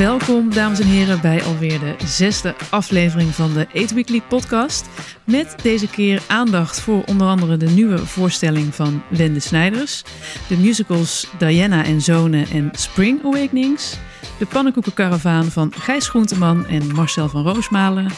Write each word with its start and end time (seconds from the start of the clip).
Welkom, 0.00 0.54
dames 0.54 0.80
en 0.80 0.86
heren, 0.86 1.20
bij 1.20 1.42
alweer 1.42 1.80
de 1.80 1.96
zesde 2.06 2.54
aflevering 2.70 3.34
van 3.34 3.52
de 3.52 3.66
8 3.74 3.92
Weekly 3.92 4.22
podcast. 4.28 4.88
Met 5.24 5.54
deze 5.62 5.88
keer 5.88 6.22
aandacht 6.28 6.80
voor 6.80 7.04
onder 7.04 7.26
andere 7.26 7.56
de 7.56 7.68
nieuwe 7.68 7.98
voorstelling 7.98 8.74
van 8.74 9.02
Wende 9.08 9.40
Snijders, 9.40 10.04
de 10.48 10.56
musicals 10.56 11.26
Diana 11.38 11.84
en 11.84 12.00
Zonen 12.00 12.46
en 12.46 12.68
Spring 12.72 13.24
Awakenings, 13.24 13.98
de 14.38 14.46
pannenkoekenkaravaan 14.46 15.44
van 15.44 15.72
Gijs 15.72 16.08
Groenteman 16.08 16.66
en 16.66 16.94
Marcel 16.94 17.28
van 17.28 17.42
Roosmalen, 17.42 18.10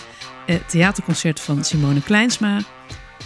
het 0.47 0.69
theaterconcert 0.69 1.41
van 1.41 1.65
Simone 1.65 2.03
Kleinsma 2.03 2.61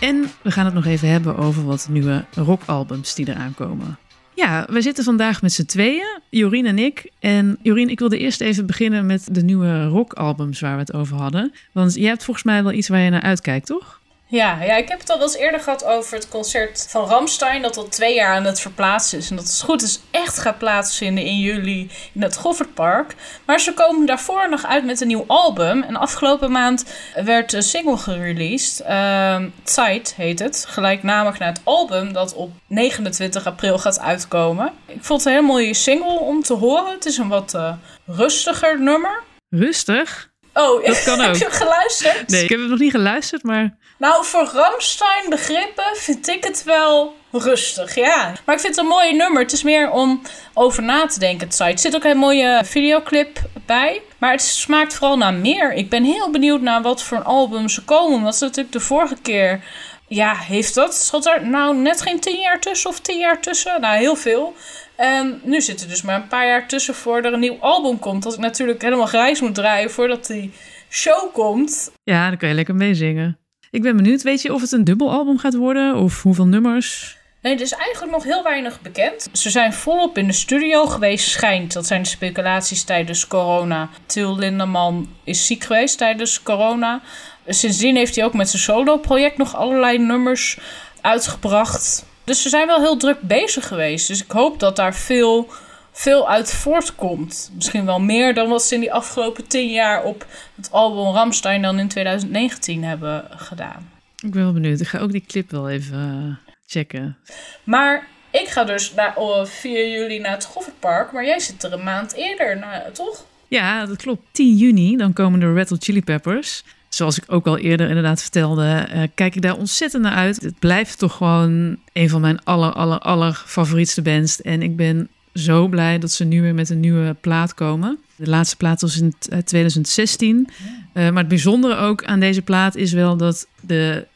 en 0.01 0.31
we 0.43 0.51
gaan 0.51 0.65
het 0.65 0.75
nog 0.75 0.87
even 0.87 1.09
hebben 1.09 1.37
over 1.37 1.65
wat 1.65 1.89
nieuwe 1.91 2.25
rockalbums 2.35 3.15
die 3.15 3.29
eraan 3.29 3.55
komen. 3.55 3.99
Ja, 4.37 4.67
we 4.71 4.83
zitten 4.83 5.05
vandaag 5.05 5.43
met 5.43 5.53
z'n 5.53 5.65
tweeën, 5.65 6.21
Jorien 6.31 6.67
en 6.67 6.79
ik. 6.79 7.11
En 7.19 7.59
Jorien, 7.63 7.89
ik 7.89 7.99
wilde 7.99 8.19
eerst 8.19 8.41
even 8.41 8.67
beginnen 8.67 9.07
met 9.07 9.29
de 9.35 9.43
nieuwe 9.43 9.85
rockalbums 9.85 10.61
waar 10.61 10.75
we 10.75 10.81
het 10.81 10.93
over 10.93 11.17
hadden. 11.17 11.53
Want 11.73 11.95
jij 11.95 12.09
hebt 12.09 12.25
volgens 12.25 12.47
mij 12.47 12.63
wel 12.63 12.73
iets 12.73 12.89
waar 12.89 13.01
je 13.01 13.11
naar 13.11 13.23
uitkijkt, 13.23 13.67
toch? 13.67 14.01
Ja, 14.29 14.63
ja, 14.63 14.77
ik 14.77 14.89
heb 14.89 15.01
het 15.01 15.11
al 15.11 15.19
wel 15.19 15.27
eens 15.27 15.37
eerder 15.37 15.61
gehad 15.61 15.85
over 15.85 16.15
het 16.15 16.29
concert 16.29 16.87
van 16.89 17.05
Ramstein, 17.05 17.63
dat 17.63 17.77
al 17.77 17.89
twee 17.89 18.15
jaar 18.15 18.35
aan 18.35 18.45
het 18.45 18.61
verplaatsen 18.61 19.19
is. 19.19 19.31
En 19.31 19.37
dat 19.37 19.45
het 19.45 19.63
goed 19.63 19.83
is 19.83 20.01
echt 20.11 20.39
gaat 20.39 20.59
plaatsvinden 20.59 21.25
in 21.25 21.39
juli 21.39 21.91
in 22.13 22.23
het 22.23 22.37
Goffertpark. 22.37 23.15
Maar 23.45 23.61
ze 23.61 23.75
komen 23.75 24.07
daarvoor 24.07 24.49
nog 24.49 24.67
uit 24.67 24.85
met 24.85 25.01
een 25.01 25.07
nieuw 25.07 25.25
album. 25.27 25.83
En 25.83 25.97
afgelopen 25.97 26.51
maand 26.51 26.85
werd 27.15 27.53
een 27.53 27.63
single 27.63 27.97
gereleased. 27.97 28.87
Uh, 28.89 29.45
Zeit 29.65 30.15
heet 30.17 30.39
het, 30.39 30.65
gelijknamig 30.69 31.39
naar 31.39 31.49
het 31.49 31.61
album 31.65 32.13
dat 32.13 32.35
op 32.35 32.51
29 32.67 33.47
april 33.47 33.79
gaat 33.79 34.01
uitkomen. 34.01 34.73
Ik 34.87 35.05
vond 35.05 35.25
het 35.25 35.29
een 35.29 35.39
hele 35.39 35.53
mooie 35.53 35.75
single 35.75 36.19
om 36.19 36.43
te 36.43 36.55
horen. 36.55 36.93
Het 36.93 37.07
is 37.07 37.19
een 37.19 37.29
wat 37.29 37.55
uh, 37.55 37.73
rustiger 38.07 38.81
nummer. 38.81 39.23
Rustig? 39.49 40.31
Oh, 40.57 40.85
dat 40.87 41.03
kan 41.09 41.21
ook. 41.21 41.27
heb 41.27 41.37
je 41.37 41.51
geluisterd? 41.51 42.29
Nee, 42.29 42.43
ik 42.43 42.49
heb 42.49 42.61
het 42.61 42.69
nog 42.69 42.79
niet 42.79 42.91
geluisterd, 42.91 43.43
maar... 43.43 43.77
Nou, 43.99 44.25
voor 44.25 44.45
Ramstein 44.53 45.29
begrippen 45.31 45.85
vind 45.95 46.29
ik 46.29 46.45
het 46.45 46.65
wel 46.65 47.17
rustig, 47.31 47.95
ja. 47.95 48.33
Maar 48.45 48.55
ik 48.55 48.61
vind 48.61 48.77
het 48.77 48.85
een 48.85 48.91
mooi 48.91 49.17
nummer. 49.17 49.43
Het 49.43 49.53
is 49.53 49.63
meer 49.63 49.91
om 49.91 50.23
over 50.55 50.83
na 50.83 51.07
te 51.07 51.19
denken. 51.19 51.49
Er 51.59 51.79
zit 51.79 51.95
ook 51.95 52.05
een 52.05 52.17
mooie 52.17 52.61
videoclip 52.65 53.41
bij. 53.67 54.03
Maar 54.19 54.31
het 54.31 54.43
smaakt 54.43 54.95
vooral 54.95 55.17
naar 55.17 55.35
meer. 55.35 55.73
Ik 55.73 55.91
ben 55.91 56.05
heel 56.05 56.31
benieuwd 56.31 56.61
naar 56.61 56.83
wat 56.83 57.03
voor 57.03 57.23
album 57.23 57.69
ze 57.69 57.85
komen. 57.85 58.23
Want 58.23 58.41
natuurlijk 58.41 58.73
de 58.73 58.81
vorige 58.81 59.17
keer... 59.23 59.65
Ja, 60.09 60.35
heeft 60.35 60.75
dat? 60.75 60.95
Zat 60.95 61.27
er 61.27 61.47
nou 61.47 61.77
net 61.77 62.03
geen 62.03 62.21
tien 62.21 62.41
jaar 62.41 62.61
tussen 62.61 62.91
of 62.91 63.01
tien 63.01 63.19
jaar 63.19 63.41
tussen? 63.41 63.81
Nou, 63.81 63.99
heel 63.99 64.17
veel. 64.17 64.55
En 64.97 65.41
nu 65.45 65.61
zit 65.61 65.81
er 65.81 65.89
dus 65.89 66.03
maar 66.03 66.15
een 66.15 66.29
paar 66.29 66.47
jaar 66.47 66.69
tussen 66.69 66.95
voor 66.95 67.17
er 67.17 67.33
een 67.33 67.41
nieuw 67.41 67.59
album 67.61 67.99
komt. 67.99 68.23
Dat 68.23 68.33
ik 68.33 68.39
natuurlijk 68.39 68.83
helemaal 68.83 69.07
grijs 69.07 69.41
moet 69.41 69.55
draaien 69.55 69.91
voordat 69.91 70.27
die 70.27 70.53
show 70.91 71.33
komt. 71.33 71.91
Ja, 72.05 72.29
dan 72.29 72.39
kan 72.39 72.49
je 72.49 72.55
lekker 72.55 72.75
meezingen. 72.75 73.39
Ik 73.71 73.83
ben 73.83 73.97
benieuwd, 73.97 74.23
weet 74.23 74.43
je 74.43 74.55
of 74.55 74.61
het 74.61 74.73
een 74.73 74.85
dubbelalbum 74.85 75.39
gaat 75.39 75.55
worden 75.55 75.97
of 75.97 76.23
hoeveel 76.23 76.47
nummers? 76.47 77.17
Nee, 77.41 77.55
er 77.55 77.61
is 77.61 77.73
eigenlijk 77.73 78.13
nog 78.13 78.25
heel 78.25 78.43
weinig 78.43 78.81
bekend. 78.81 79.29
Ze 79.33 79.51
zijn 79.51 79.73
volop 79.73 80.19
in 80.19 80.27
de 80.27 80.33
studio 80.33 80.87
geweest, 80.87 81.29
schijnt. 81.29 81.73
Dat 81.73 81.87
zijn 81.87 82.03
de 82.03 82.09
speculaties 82.09 82.85
tijdens 82.85 83.27
corona. 83.27 83.89
Til 84.07 84.37
Lindeman 84.37 85.09
is 85.25 85.47
ziek 85.47 85.65
geweest 85.65 85.99
tijdens 85.99 86.43
corona. 86.43 87.01
Sindsdien 87.47 87.97
heeft 87.97 88.17
hij 88.17 88.25
ook 88.25 88.35
met 88.35 88.51
zijn 88.51 88.63
solo-project 88.63 89.37
nog 89.37 89.57
allerlei 89.57 89.99
nummers 89.99 90.59
uitgebracht. 91.01 92.05
Dus 92.25 92.43
ze 92.43 92.49
zijn 92.49 92.67
wel 92.67 92.81
heel 92.81 92.97
druk 92.97 93.21
bezig 93.21 93.67
geweest. 93.69 94.09
Dus 94.09 94.23
ik 94.23 94.31
hoop 94.31 94.61
dat 94.61 94.77
daar 94.77 94.95
veel 94.95 95.49
veel 95.97 96.29
uit 96.29 96.53
voortkomt. 96.53 97.51
Misschien 97.55 97.85
wel 97.85 98.01
meer 98.01 98.35
dan 98.35 98.49
wat 98.49 98.63
ze 98.63 98.75
in 98.75 98.81
die 98.81 98.93
afgelopen 98.93 99.47
tien 99.47 99.71
jaar 99.71 100.05
op 100.05 100.27
het 100.55 100.71
album 100.71 101.13
Ramstein 101.15 101.63
dan 101.63 101.79
in 101.79 101.89
2019 101.89 102.85
hebben 102.85 103.25
gedaan. 103.31 103.91
Ik 104.23 104.31
ben 104.31 104.43
wel 104.43 104.53
benieuwd. 104.53 104.81
Ik 104.81 104.87
ga 104.87 104.99
ook 104.99 105.13
die 105.13 105.25
clip 105.27 105.51
wel 105.51 105.69
even 105.69 105.99
eh, 106.47 106.53
checken. 106.67 107.17
Maar 107.65 108.07
ik 108.31 108.49
ga 108.49 108.65
dus 108.65 108.95
naar, 108.95 109.15
4 109.45 109.91
juli 109.91 110.19
naar 110.19 110.33
het 110.33 110.45
Goffertpark, 110.45 111.13
maar 111.13 111.25
jij 111.25 111.39
zit 111.39 111.63
er 111.63 111.73
een 111.73 111.85
maand 111.85 112.13
eerder, 112.15 112.59
naar, 112.59 112.93
toch? 112.93 113.25
Ja, 113.49 113.87
dat 113.87 113.97
klopt. 113.97 114.23
10 114.33 114.57
juni, 114.57 114.97
dan 114.97 115.13
komen 115.13 115.41
de 115.41 115.53
Red 115.53 115.69
Hot 115.69 115.85
Chili 115.85 116.03
Peppers. 116.03 116.65
Zoals 116.89 117.19
ik 117.19 117.25
ook 117.27 117.47
al 117.47 117.59
eerder 117.59 117.89
inderdaad 117.89 118.23
vertelde, 118.23 118.89
uh, 118.95 119.03
kijk 119.15 119.35
ik 119.35 119.43
daar 119.43 119.57
ontzettend 119.57 120.03
naar 120.03 120.13
uit. 120.13 120.43
Het 120.43 120.59
blijft 120.59 120.99
toch 120.99 121.17
gewoon 121.17 121.77
een 121.93 122.09
van 122.09 122.21
mijn 122.21 122.45
aller, 122.45 122.73
aller, 122.73 122.99
aller 122.99 123.43
favorietste 123.47 124.03
bands. 124.03 124.43
En 124.43 124.63
ik 124.63 124.77
ben 124.77 125.09
zo 125.39 125.69
blij 125.69 125.99
dat 125.99 126.13
ze 126.13 126.25
nu 126.25 126.43
weer 126.43 126.55
met 126.55 126.71
een 126.71 126.81
nieuwe 126.81 127.17
plaat 127.21 127.55
komen. 127.55 127.99
De 128.17 128.29
laatste 128.29 128.57
plaat 128.57 128.81
was 128.81 129.01
in 129.01 129.15
2016. 129.45 130.37
Uh, 130.37 131.07
eh, 131.07 131.13
maar 131.13 131.21
het 131.21 131.29
bijzondere 131.29 131.77
ook 131.77 132.05
aan 132.05 132.21
deze 132.21 132.43
plaat 132.43 132.77
is 132.77 132.93
wel 132.93 133.17
dat 133.17 133.47
de, 133.61 134.07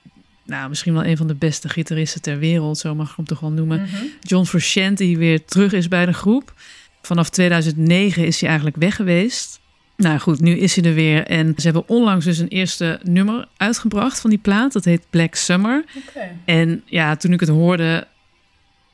nou, 0.45 0.69
misschien 0.69 0.93
wel 0.93 1.05
een 1.05 1.17
van 1.17 1.27
de 1.27 1.35
beste 1.35 1.69
gitaristen 1.69 2.23
ter 2.23 2.39
wereld, 2.39 2.79
zo 2.79 2.95
mag 2.95 3.11
ik 3.11 3.17
hem 3.17 3.25
toch 3.25 3.41
wel 3.41 3.51
noemen, 3.51 3.81
mhm. 3.81 4.05
John 4.21 4.45
Frusciante, 4.45 5.17
weer 5.17 5.45
terug 5.45 5.73
is 5.73 5.89
bij 5.89 6.07
de 6.07 6.13
groep. 6.13 6.55
Vanaf 7.03 7.31
2009 7.31 8.27
is 8.27 8.41
hij 8.41 8.49
eigenlijk 8.49 8.79
weg 8.79 8.97
geweest. 8.97 9.61
Nou 9.97 10.19
goed, 10.19 10.41
nu 10.41 10.59
is 10.59 10.77
hij 10.77 10.85
er 10.85 10.95
weer. 10.95 11.27
En 11.27 11.53
ze 11.57 11.63
hebben 11.63 11.89
onlangs 11.89 12.25
dus 12.25 12.39
een 12.39 12.49
eerste 12.49 13.01
nummer 13.03 13.49
uitgebracht 13.57 14.21
van 14.21 14.31
die 14.31 14.39
plaat. 14.39 14.73
Dat 14.73 14.85
heet 14.85 15.07
Black 15.11 15.35
Summer. 15.35 15.85
Okay. 16.09 16.37
En 16.45 16.83
ja, 16.85 17.17
toen 17.17 17.33
ik 17.33 17.41
het 17.41 17.49
hoorde, 17.49 18.07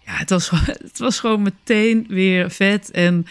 ja, 0.06 0.12
het 0.12 0.30
was, 0.30 0.50
het 0.88 0.98
was 0.98 1.20
gewoon 1.20 1.42
meteen 1.42 2.06
weer 2.08 2.50
vet. 2.50 2.90
En 2.90 3.26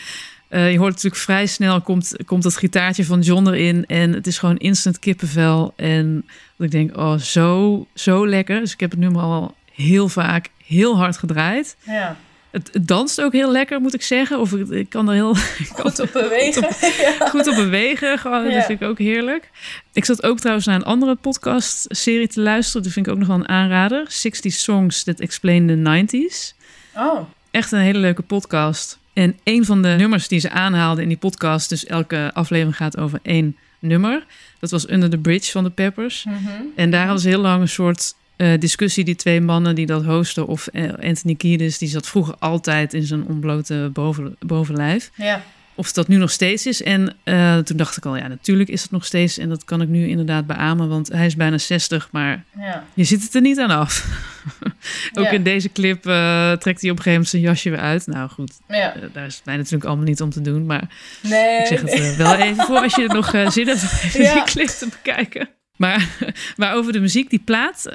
uh, 0.49 0.71
je 0.71 0.77
hoort 0.77 0.93
natuurlijk 0.93 1.21
vrij 1.21 1.45
snel 1.45 1.81
komt, 1.81 2.15
komt 2.25 2.43
dat 2.43 2.57
gitaartje 2.57 3.05
van 3.05 3.21
John 3.21 3.47
erin. 3.47 3.85
En 3.85 4.13
het 4.13 4.27
is 4.27 4.37
gewoon 4.37 4.57
instant 4.57 4.99
kippenvel. 4.99 5.73
En 5.75 6.25
dat 6.55 6.65
ik 6.65 6.71
denk, 6.71 6.97
oh, 6.97 7.17
zo, 7.17 7.87
zo 7.93 8.27
lekker. 8.27 8.59
Dus 8.59 8.73
ik 8.73 8.79
heb 8.79 8.91
het 8.91 8.99
nummer 8.99 9.21
al 9.21 9.55
heel 9.73 10.09
vaak 10.09 10.49
heel 10.65 10.97
hard 10.97 11.17
gedraaid. 11.17 11.75
Ja. 11.83 12.17
Het, 12.49 12.69
het, 12.73 12.87
danst 12.87 13.21
ook 13.21 13.31
heel 13.31 13.51
lekker, 13.51 13.81
moet 13.81 13.93
ik 13.93 14.01
zeggen. 14.01 14.39
Of 14.39 14.53
ik, 14.53 14.69
ik 14.69 14.89
kan 14.89 15.07
er 15.07 15.13
heel 15.13 15.35
goed 15.79 15.99
op 15.99 16.09
bewegen. 16.23 16.63
Goed 16.63 16.83
op, 16.83 16.93
ja. 16.97 17.29
goed 17.29 17.47
op 17.47 17.55
bewegen, 17.55 18.19
gewoon. 18.19 18.43
Dat 18.43 18.65
vind 18.65 18.81
ik 18.81 18.87
ook 18.87 18.99
heerlijk. 18.99 19.49
Ik 19.93 20.05
zat 20.05 20.23
ook 20.23 20.37
trouwens 20.39 20.65
naar 20.65 20.75
een 20.75 20.83
andere 20.83 21.15
podcast-serie 21.15 22.27
te 22.27 22.41
luisteren. 22.41 22.83
Dat 22.83 22.91
vind 22.91 23.07
ik 23.07 23.11
ook 23.11 23.19
nog 23.19 23.27
wel 23.27 23.37
een 23.37 23.47
aanrader. 23.47 24.05
60 24.07 24.53
Songs 24.53 25.03
That 25.03 25.19
Explain 25.19 25.67
the 25.67 26.07
90s. 26.07 26.54
Oh. 26.95 27.19
Echt 27.51 27.71
een 27.71 27.79
hele 27.79 27.99
leuke 27.99 28.21
podcast. 28.21 28.99
En 29.13 29.37
een 29.43 29.65
van 29.65 29.81
de 29.81 29.87
nummers 29.87 30.27
die 30.27 30.39
ze 30.39 30.49
aanhaalden 30.49 31.03
in 31.03 31.09
die 31.09 31.17
podcast, 31.17 31.69
dus 31.69 31.85
elke 31.85 32.31
aflevering 32.33 32.75
gaat 32.75 32.97
over 32.97 33.19
één 33.21 33.55
nummer. 33.79 34.25
Dat 34.59 34.71
was 34.71 34.89
Under 34.89 35.09
the 35.09 35.17
Bridge 35.17 35.51
van 35.51 35.63
de 35.63 35.69
Peppers. 35.69 36.23
Mhm. 36.23 36.35
En 36.75 36.89
daar 36.89 37.03
hadden 37.03 37.21
ze 37.21 37.29
heel 37.29 37.41
lang 37.41 37.61
een 37.61 37.67
soort 37.67 38.15
uh, 38.37 38.59
discussie, 38.59 39.03
die 39.03 39.15
twee 39.15 39.41
mannen 39.41 39.75
die 39.75 39.85
dat 39.85 40.05
hosten. 40.05 40.47
Of 40.47 40.67
uh, 40.71 40.93
Anthony 40.93 41.35
Kiedis, 41.35 41.77
die 41.77 41.89
zat 41.89 42.07
vroeger 42.07 42.35
altijd 42.39 42.93
in 42.93 43.03
zijn 43.03 43.25
ontblote 43.25 43.89
boven, 43.93 44.35
bovenlijf. 44.39 45.11
Ja 45.15 45.43
of 45.75 45.91
dat 45.91 46.07
nu 46.07 46.17
nog 46.17 46.31
steeds 46.31 46.65
is. 46.65 46.83
En 46.83 47.15
uh, 47.23 47.57
toen 47.57 47.77
dacht 47.77 47.97
ik 47.97 48.05
al, 48.05 48.15
ja, 48.15 48.27
natuurlijk 48.27 48.69
is 48.69 48.81
het 48.81 48.91
nog 48.91 49.05
steeds. 49.05 49.37
En 49.37 49.49
dat 49.49 49.63
kan 49.63 49.81
ik 49.81 49.87
nu 49.87 50.07
inderdaad 50.07 50.47
beamen, 50.47 50.89
want 50.89 51.11
hij 51.11 51.25
is 51.25 51.35
bijna 51.35 51.57
60, 51.57 52.07
maar 52.11 52.43
ja. 52.57 52.83
je 52.93 53.03
ziet 53.03 53.23
het 53.23 53.35
er 53.35 53.41
niet 53.41 53.59
aan 53.59 53.69
af. 53.69 54.05
Ook 55.19 55.31
in 55.31 55.43
deze 55.43 55.71
clip 55.71 56.07
uh, 56.07 56.51
trekt 56.51 56.81
hij 56.81 56.89
op 56.89 56.97
een 56.97 57.03
gegeven 57.03 57.11
moment 57.11 57.27
zijn 57.27 57.41
jasje 57.41 57.69
weer 57.69 57.79
uit. 57.79 58.07
Nou 58.07 58.29
goed, 58.29 58.51
ja. 58.67 58.95
uh, 58.95 59.01
daar 59.13 59.25
is 59.25 59.35
het 59.35 59.45
mij 59.45 59.57
natuurlijk 59.57 59.85
allemaal 59.85 60.05
niet 60.05 60.21
om 60.21 60.29
te 60.29 60.41
doen. 60.41 60.65
Maar 60.65 60.89
nee. 61.21 61.59
ik 61.59 61.65
zeg 61.65 61.81
het 61.81 62.15
wel 62.15 62.35
even 62.35 62.65
voor 62.65 62.79
als 62.79 62.95
je 62.95 63.07
nog 63.07 63.29
zin 63.29 63.67
hebt 63.67 63.81
om 64.15 64.21
die 64.21 64.43
clip 64.43 64.67
te 64.67 64.87
bekijken. 64.89 65.49
Maar, 65.75 66.07
maar 66.57 66.73
over 66.73 66.93
de 66.93 66.99
muziek, 66.99 67.29
die 67.29 67.41
plaat, 67.45 67.89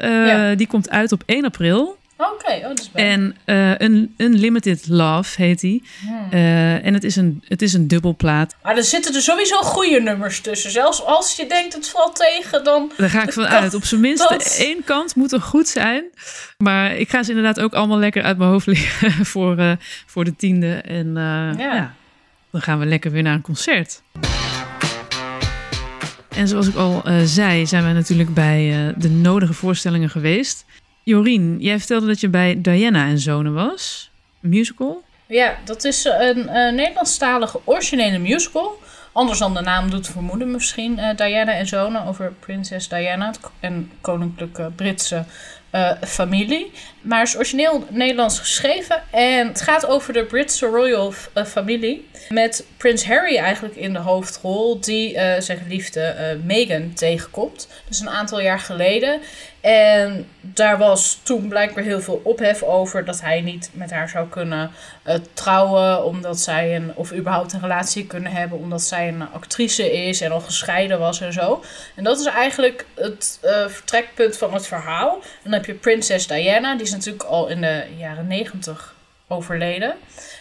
die 0.57 0.67
komt 0.67 0.91
uit 0.91 1.13
op 1.13 1.23
1 1.27 1.45
april. 1.45 1.99
Oké, 2.21 2.53
oh, 2.53 2.63
dat 2.63 2.79
is 2.79 2.91
En 2.93 3.37
uh, 3.47 3.79
een 3.79 4.15
Unlimited 4.17 4.89
Love 4.89 5.43
heet 5.43 5.61
die. 5.61 5.85
Hmm. 6.01 6.29
Uh, 6.33 6.87
en 6.87 6.95
het 6.95 7.05
is, 7.05 7.17
een, 7.17 7.45
het 7.49 7.63
is 7.63 7.73
een 7.73 7.89
dubbelplaat. 7.89 8.57
Maar 8.63 8.77
er 8.77 8.85
zitten 8.85 9.15
er 9.15 9.21
sowieso 9.21 9.57
goede 9.57 10.01
nummers 10.01 10.41
tussen. 10.41 10.71
Zelfs 10.71 11.05
als 11.05 11.37
je 11.37 11.47
denkt 11.47 11.75
het 11.75 11.89
valt 11.89 12.17
tegen, 12.17 12.65
dan... 12.65 12.93
Daar 12.97 13.11
ga 13.11 13.23
ik 13.23 13.33
van 13.33 13.47
uit. 13.47 13.75
Op 13.75 13.85
zijn 13.85 14.01
minst 14.01 14.29
dat... 14.29 14.57
één 14.59 14.85
kant 14.85 15.15
moet 15.15 15.33
er 15.33 15.41
goed 15.41 15.69
zijn. 15.69 16.05
Maar 16.59 16.97
ik 16.97 17.11
ga 17.11 17.23
ze 17.23 17.31
inderdaad 17.31 17.61
ook 17.61 17.75
allemaal 17.75 17.99
lekker 17.99 18.23
uit 18.23 18.39
mijn 18.39 18.51
hoofd 18.51 18.67
liggen 18.67 19.27
voor, 19.33 19.59
uh, 19.59 19.73
voor 20.07 20.25
de 20.25 20.37
tiende. 20.37 20.75
En 20.75 21.13
ja. 21.15 21.55
ja, 21.59 21.95
dan 22.51 22.61
gaan 22.61 22.79
we 22.79 22.87
lekker 22.87 23.11
weer 23.11 23.23
naar 23.23 23.35
een 23.35 23.41
concert. 23.41 24.03
En 26.29 26.49
zoals 26.49 26.67
ik 26.67 26.77
al 26.77 27.03
zei, 27.25 27.67
zijn 27.67 27.83
wij 27.83 27.93
natuurlijk 27.93 28.35
bij 28.35 28.95
de 28.97 29.11
nodige 29.11 29.53
voorstellingen 29.53 30.11
geweest. 30.11 30.65
Jorien, 31.03 31.57
jij 31.61 31.79
vertelde 31.79 32.07
dat 32.07 32.21
je 32.21 32.29
bij 32.29 32.61
Diana 32.61 33.07
en 33.07 33.19
Zonen 33.19 33.55
was. 33.55 34.11
musical? 34.41 35.03
Ja, 35.27 35.59
dat 35.65 35.85
is 35.85 36.05
een, 36.05 36.57
een 36.57 36.75
Nederlandstalige 36.75 37.61
originele 37.65 38.19
musical. 38.19 38.79
Anders 39.13 39.39
dan 39.39 39.55
de 39.55 39.61
naam 39.61 39.91
doet 39.91 40.09
vermoeden 40.09 40.51
misschien. 40.51 40.99
Uh, 40.99 41.17
Diana 41.17 41.53
en 41.53 41.67
Zonen 41.67 42.07
over 42.07 42.33
prinses 42.41 42.89
Diana 42.89 43.33
en 43.61 43.91
koninklijke 44.01 44.71
Britse 44.77 45.25
uh, 45.75 45.93
familie. 46.03 46.73
Maar 47.01 47.23
is 47.23 47.37
origineel 47.37 47.85
Nederlands 47.89 48.39
geschreven. 48.39 49.03
En 49.11 49.49
het 49.49 49.61
gaat 49.61 49.87
over 49.87 50.13
de 50.13 50.25
Britse 50.25 50.67
royal 50.67 51.13
uh, 51.35 51.45
familie. 51.45 52.09
Met 52.29 52.67
Prins 52.77 53.07
Harry 53.07 53.37
eigenlijk 53.37 53.77
in 53.77 53.93
de 53.93 53.99
hoofdrol. 53.99 54.81
Die 54.81 55.15
uh, 55.15 55.33
zijn 55.39 55.59
geliefde 55.59 56.15
uh, 56.19 56.45
Meghan 56.45 56.93
tegenkomt. 56.95 57.69
Dus 57.89 58.01
een 58.01 58.11
aantal 58.11 58.41
jaar 58.41 58.59
geleden. 58.59 59.21
En 59.61 60.29
daar 60.41 60.79
was 60.79 61.21
toen 61.23 61.49
blijkbaar 61.49 61.85
heel 61.85 62.01
veel 62.01 62.21
ophef 62.25 62.63
over 62.63 63.05
dat 63.05 63.21
hij 63.21 63.41
niet 63.41 63.71
met 63.73 63.91
haar 63.91 64.09
zou 64.09 64.29
kunnen 64.29 64.71
trouwen. 65.33 66.05
Omdat 66.05 66.41
zij 66.41 66.77
een, 66.77 66.93
of 66.95 67.13
überhaupt 67.13 67.53
een 67.53 67.61
relatie 67.61 68.07
kunnen 68.07 68.33
hebben. 68.33 68.59
Omdat 68.59 68.83
zij 68.83 69.09
een 69.09 69.33
actrice 69.33 69.93
is 69.93 70.21
en 70.21 70.33
al 70.33 70.41
gescheiden 70.41 70.99
was 70.99 71.21
en 71.21 71.33
zo. 71.33 71.65
En 71.95 72.05
dat 72.05 72.21
is 72.21 72.27
eigenlijk 72.27 72.87
het 72.95 73.39
vertrekpunt 73.69 74.37
van 74.37 74.55
het 74.55 74.67
verhaal. 74.67 75.15
En 75.15 75.21
dan 75.43 75.53
heb 75.53 75.65
je 75.65 75.75
prinses 75.75 76.27
Diana. 76.27 76.77
Die 76.77 76.87
is 76.91 76.97
natuurlijk 76.97 77.25
al 77.25 77.49
in 77.49 77.61
de 77.61 77.85
jaren 77.97 78.27
negentig 78.27 78.95
overleden. 79.29 79.95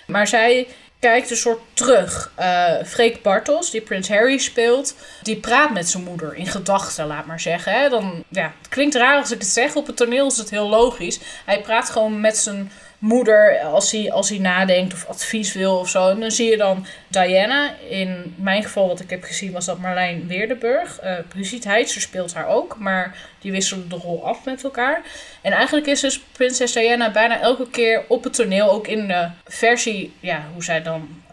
Maar 0.08 0.28
zij 0.28 0.68
kijkt 1.00 1.30
een 1.30 1.38
soort 1.38 1.60
terug. 1.74 2.32
Uh, 2.40 2.74
Freek 2.86 3.22
Bartels, 3.22 3.72
die 3.72 3.82
Prins 3.82 4.10
Harry 4.10 4.38
speelt, 4.38 4.96
die 5.24 5.36
praat 5.36 5.74
met 5.74 5.90
zijn 5.90 6.04
moeder 6.04 6.36
in 6.36 6.48
gedachten, 6.48 7.08
laat 7.08 7.26
maar 7.26 7.40
zeggen. 7.40 7.74
Hè. 7.74 7.90
Dan, 7.90 8.24
ja, 8.30 8.54
het 8.60 8.70
klinkt 8.70 8.96
raar 8.96 9.18
als 9.18 9.32
ik 9.32 9.40
het 9.40 9.48
zeg, 9.48 9.76
op 9.76 9.88
het 9.88 9.98
toneel 9.98 10.28
is 10.28 10.38
het 10.38 10.50
heel 10.50 10.70
logisch. 10.70 11.20
Hij 11.46 11.62
praat 11.62 11.90
gewoon 11.90 12.22
met 12.22 12.38
zijn 12.38 12.72
moeder 13.00 13.60
als 13.60 13.92
hij, 13.92 14.12
als 14.12 14.30
hij 14.30 14.38
nadenkt 14.38 14.94
of 14.94 15.06
advies 15.06 15.54
wil 15.54 15.78
of 15.78 15.90
zo. 15.90 16.10
En 16.10 16.20
dan 16.20 16.32
zie 16.32 16.50
je 16.50 16.58
dan 16.58 16.86
Diana. 17.08 17.74
In 17.90 18.36
mijn 18.38 18.64
geval, 18.64 18.88
wat 18.88 19.00
ik 19.00 19.10
heb 19.10 19.24
gezien, 19.24 19.52
was 19.52 19.66
dat 19.66 19.80
Marlijn 19.80 20.28
Weerdenburg. 20.28 21.04
Uh, 21.04 21.14
Brigitte 21.28 21.68
Heitzer 21.68 22.02
speelt 22.02 22.34
haar 22.34 22.48
ook, 22.48 22.78
maar 22.78 23.16
die 23.40 23.52
wisselen 23.52 23.90
de 23.90 23.96
rol 23.96 24.26
af 24.26 24.46
met 24.46 24.64
elkaar. 24.64 25.02
En 25.42 25.52
eigenlijk 25.52 25.88
is 25.88 26.00
dus 26.00 26.20
prinses 26.32 26.72
Diana 26.72 27.12
bijna 27.12 27.40
elke 27.40 27.70
keer 27.70 28.04
op 28.08 28.24
het 28.24 28.34
toneel, 28.34 28.72
ook 28.72 28.88
in 28.88 29.08
de 29.08 29.30
versie, 29.46 30.14
ja, 30.20 30.44
hoe 30.54 30.64
zij 30.64 30.82
dan 30.82 31.24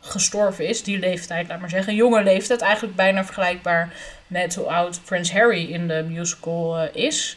gestorven 0.00 0.68
is, 0.68 0.82
die 0.82 0.98
leeftijd, 0.98 1.48
laat 1.48 1.60
maar 1.60 1.70
zeggen, 1.70 1.94
jonge 1.94 2.22
leeftijd, 2.22 2.60
eigenlijk 2.60 2.96
bijna 2.96 3.24
vergelijkbaar 3.24 3.92
met 4.26 4.54
hoe 4.54 4.66
oud 4.66 5.00
Prins 5.04 5.32
Harry 5.32 5.72
in 5.72 5.88
de 5.88 6.04
musical 6.08 6.82
uh, 6.82 6.88
is. 6.92 7.36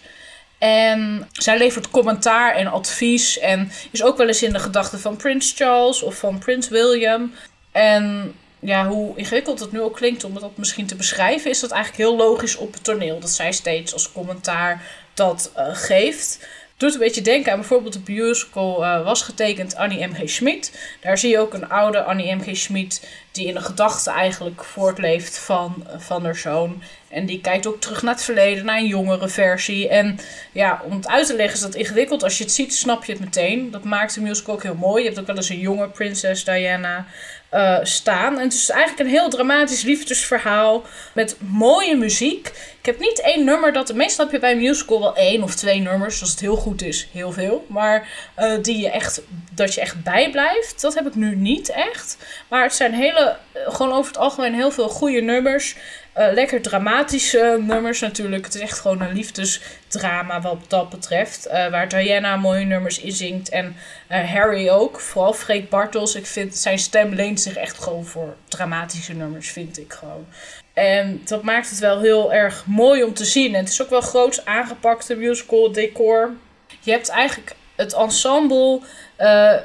En 0.64 1.28
zij 1.32 1.58
levert 1.58 1.90
commentaar 1.90 2.56
en 2.56 2.68
advies 2.68 3.40
en 3.40 3.72
is 3.92 4.04
ook 4.04 4.18
wel 4.18 4.28
eens 4.28 4.44
in 4.44 4.54
de 4.54 4.60
gedachten 4.60 5.00
van 5.00 5.16
Prins 5.16 5.54
Charles 5.56 6.02
of 6.02 6.16
van 6.16 6.40
Prins 6.40 6.70
William. 6.70 7.34
En 7.72 8.34
ja, 8.60 8.88
hoe 8.88 9.18
ingewikkeld 9.18 9.60
het 9.60 9.72
nu 9.72 9.82
ook 9.82 9.96
klinkt 9.96 10.24
om 10.24 10.34
dat 10.34 10.58
misschien 10.58 10.86
te 10.86 10.96
beschrijven, 10.96 11.50
is 11.50 11.60
dat 11.60 11.72
eigenlijk 11.72 12.04
heel 12.04 12.18
logisch 12.18 12.56
op 12.56 12.74
het 12.74 12.84
toneel. 12.84 13.20
Dat 13.20 13.30
zij 13.30 13.52
steeds 13.52 13.94
als 13.94 14.12
commentaar 14.12 14.82
dat 15.14 15.52
uh, 15.58 15.68
geeft. 15.72 16.48
Doet 16.78 16.94
een 16.94 17.00
beetje 17.00 17.22
denken 17.22 17.52
aan 17.52 17.60
bijvoorbeeld 17.60 18.06
de 18.06 18.12
musical 18.12 18.84
uh, 18.84 19.04
was 19.04 19.22
getekend 19.22 19.76
Annie 19.76 20.08
M.G. 20.08 20.30
Schmid. 20.30 20.96
Daar 21.02 21.18
zie 21.18 21.30
je 21.30 21.40
ook 21.40 21.54
een 21.54 21.70
oude 21.70 22.04
Annie 22.04 22.36
M.G. 22.36 22.58
Schmid 22.58 23.08
die 23.34 23.48
in 23.48 23.54
de 23.54 23.62
gedachten 23.62 24.14
eigenlijk 24.14 24.64
voortleeft 24.64 25.38
van, 25.38 25.88
van 25.98 26.24
haar 26.24 26.36
zoon. 26.36 26.84
En 27.10 27.26
die 27.26 27.42
kijkt 27.42 27.68
ook 27.68 27.82
terug 27.82 28.02
naar 28.02 28.14
het 28.14 28.24
verleden, 28.24 28.66
naar 28.66 28.78
een 28.78 28.88
jongere 28.88 29.28
versie. 29.28 29.88
En 29.90 30.20
ja, 30.52 30.82
om 30.86 30.92
het 30.92 31.08
uit 31.08 31.28
te 31.28 31.36
leggen 31.36 31.56
is 31.56 31.62
dat 31.62 31.76
ingewikkeld. 31.76 32.24
Als 32.24 32.38
je 32.38 32.44
het 32.44 32.54
ziet, 32.54 32.76
snap 32.76 33.06
je 33.06 33.12
het 33.12 33.22
meteen. 33.22 33.72
Dat 33.72 33.84
maakt 33.84 34.14
de 34.14 34.22
musical 34.22 34.54
ook 34.54 34.64
heel 34.64 34.76
mooi. 34.76 35.02
Je 35.02 35.08
hebt 35.08 35.20
ook 35.20 35.28
wel 35.28 35.36
eens 35.36 35.50
een 35.50 35.60
jonge 35.60 35.88
prinses 35.88 36.44
Diana 36.44 37.06
uh, 37.54 37.78
staan. 37.82 38.38
En 38.38 38.44
het 38.44 38.54
is 38.54 38.70
eigenlijk 38.70 39.00
een 39.00 39.16
heel 39.16 39.30
dramatisch 39.30 39.82
liefdesverhaal 39.82 40.84
met 41.14 41.36
mooie 41.40 41.96
muziek. 41.96 42.48
Ik 42.80 42.86
heb 42.86 43.00
niet 43.00 43.22
één 43.22 43.46
nummer 43.46 43.74
dat. 43.74 43.94
Meestal 43.94 44.26
heb 44.26 44.34
je 44.34 44.40
bij 44.40 44.52
een 44.52 44.58
musical 44.58 45.00
wel 45.00 45.16
één 45.16 45.44
of 45.44 45.56
twee 45.56 45.80
nummers. 45.80 46.22
Als 46.22 46.30
het 46.30 46.40
heel 46.40 46.56
goed 46.56 46.82
is, 46.82 47.08
heel 47.12 47.32
veel. 47.32 47.66
Maar 47.70 48.08
uh, 48.40 48.54
die 48.62 48.78
je 48.78 48.90
echt, 48.90 49.22
dat 49.52 49.74
je 49.74 49.82
echt 49.82 50.04
bijblijft, 50.04 50.82
dat 50.82 50.94
heb 50.94 51.08
ik 51.08 51.16
nu 51.16 51.36
niet 51.36 51.70
echt. 51.70 52.18
Maar 52.48 52.64
het 52.64 52.74
zijn 52.74 52.94
hele, 52.94 53.23
gewoon 53.54 53.94
over 53.94 54.12
het 54.12 54.22
algemeen 54.22 54.54
heel 54.54 54.72
veel 54.72 54.90
goede 54.90 55.22
nummers. 55.22 55.76
Uh, 56.18 56.28
lekker 56.34 56.62
dramatische 56.62 57.58
nummers 57.62 58.00
natuurlijk. 58.00 58.46
Het 58.46 58.56
is 58.56 58.62
echt 58.62 58.80
gewoon 58.80 59.02
een 59.02 59.14
liefdesdrama 59.14 60.42
wat 60.42 60.58
dat 60.68 60.90
betreft. 60.90 61.48
Uh, 61.48 61.70
waar 61.70 61.88
Diana 61.88 62.36
mooie 62.36 62.66
nummers 62.66 63.00
in 63.00 63.12
zingt. 63.12 63.50
En 63.50 63.76
Harry 64.08 64.70
ook. 64.70 65.00
Vooral 65.00 65.34
Freek 65.34 65.70
Bartels. 65.70 66.16
Ik 66.16 66.26
vind 66.26 66.58
zijn 66.58 66.80
stem 66.80 67.14
leent 67.14 67.42
zich 67.42 67.56
echt 67.56 67.84
gewoon 67.84 68.06
voor 68.06 68.36
dramatische 68.48 69.14
nummers, 69.14 69.52
vind 69.52 69.80
ik 69.80 69.94
gewoon. 69.94 70.26
En 70.74 71.22
dat 71.26 71.44
maakt 71.44 71.70
het 71.70 71.80
wel 71.80 72.00
heel 72.00 72.34
erg 72.34 72.64
mooi 72.66 73.04
om 73.04 73.14
te 73.14 73.26
zien. 73.26 73.54
En 73.54 73.60
het 73.60 73.70
is 73.70 73.82
ook 73.82 73.90
wel 73.90 74.02
groots 74.02 74.46
aangepakt, 74.46 75.16
musical 75.16 75.72
decor. 75.72 76.32
Je 76.80 76.92
hebt 76.92 77.10
eigenlijk 77.10 77.56
het 77.76 77.94
ensemble 77.94 78.80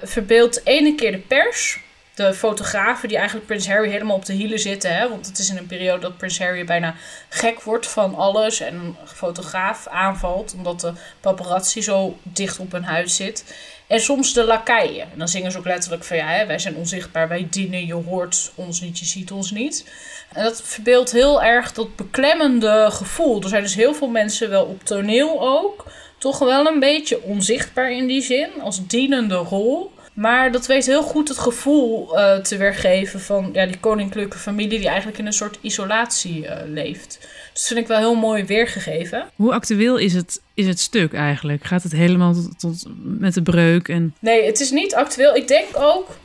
verbeeld 0.03 0.55
de 0.55 0.61
ene 0.65 0.95
keer 0.95 1.13
de 1.13 1.19
pers 1.19 1.81
de 2.19 2.35
fotografen 2.35 3.09
die 3.09 3.17
eigenlijk 3.17 3.47
Prins 3.47 3.69
Harry 3.69 3.91
helemaal 3.91 4.17
op 4.17 4.25
de 4.25 4.33
hielen 4.33 4.59
zitten. 4.59 4.97
Hè? 4.97 5.09
Want 5.09 5.27
het 5.27 5.39
is 5.39 5.51
in 5.51 5.57
een 5.57 5.67
periode 5.67 6.01
dat 6.01 6.17
Prins 6.17 6.39
Harry 6.39 6.65
bijna 6.65 6.95
gek 7.29 7.63
wordt 7.63 7.87
van 7.87 8.15
alles. 8.15 8.61
En 8.61 8.75
een 8.75 8.97
fotograaf 9.07 9.87
aanvalt 9.87 10.55
omdat 10.57 10.81
de 10.81 10.93
paparazzi 11.21 11.83
zo 11.83 12.19
dicht 12.23 12.59
op 12.59 12.73
hun 12.73 12.85
huis 12.85 13.17
zit. 13.17 13.55
En 13.87 14.01
soms 14.01 14.33
de 14.33 14.45
lakeien. 14.45 15.03
En 15.13 15.19
dan 15.19 15.29
zingen 15.29 15.53
ze 15.53 15.59
ook 15.59 15.65
letterlijk 15.65 16.05
van 16.05 16.17
ja, 16.17 16.27
hè, 16.27 16.47
wij 16.47 16.59
zijn 16.59 16.77
onzichtbaar, 16.77 17.29
wij 17.29 17.47
dienen, 17.51 17.87
je 17.87 17.95
hoort 17.95 18.53
ons 18.55 18.81
niet, 18.81 18.99
je 18.99 19.05
ziet 19.05 19.33
ons 19.33 19.51
niet. 19.51 19.91
En 20.33 20.45
dat 20.45 20.63
verbeeldt 20.63 21.13
heel 21.13 21.43
erg 21.43 21.73
dat 21.73 21.97
beklemmende 21.97 22.89
gevoel. 22.91 23.43
Er 23.43 23.49
zijn 23.49 23.63
dus 23.63 23.75
heel 23.75 23.95
veel 23.95 24.09
mensen 24.09 24.51
wel 24.51 24.65
op 24.65 24.85
toneel 24.85 25.49
ook. 25.49 25.87
Toch 26.19 26.39
wel 26.39 26.67
een 26.67 26.81
beetje 26.81 27.23
onzichtbaar 27.23 27.93
in 27.93 28.07
die 28.07 28.23
zin, 28.23 28.51
als 28.61 28.87
dienende 28.87 29.35
rol. 29.35 29.93
Maar 30.19 30.53
dat 30.53 30.67
weet 30.67 30.87
heel 30.87 31.03
goed 31.03 31.29
het 31.29 31.39
gevoel 31.39 32.19
uh, 32.19 32.37
te 32.37 32.57
weergeven 32.57 33.21
van 33.21 33.51
ja, 33.53 33.67
die 33.67 33.79
koninklijke 33.79 34.39
familie 34.39 34.79
die 34.79 34.89
eigenlijk 34.89 35.19
in 35.19 35.27
een 35.27 35.33
soort 35.33 35.59
isolatie 35.61 36.45
uh, 36.45 36.57
leeft. 36.67 37.19
Dus 37.21 37.29
dat 37.53 37.67
vind 37.67 37.79
ik 37.79 37.87
wel 37.87 37.99
heel 37.99 38.15
mooi 38.15 38.45
weergegeven. 38.45 39.29
Hoe 39.37 39.53
actueel 39.53 39.97
is 39.97 40.15
het, 40.15 40.41
is 40.55 40.67
het 40.67 40.81
stuk 40.81 41.15
eigenlijk? 41.15 41.65
Gaat 41.65 41.83
het 41.83 41.93
helemaal 41.93 42.33
tot, 42.33 42.59
tot 42.59 42.85
met 43.03 43.35
de 43.35 43.43
breuk? 43.43 43.89
En... 43.89 44.15
Nee, 44.19 44.47
het 44.47 44.61
is 44.61 44.71
niet 44.71 44.95
actueel. 44.95 45.35
Ik 45.35 45.49
denk 45.49 45.67
ook, 45.73 46.17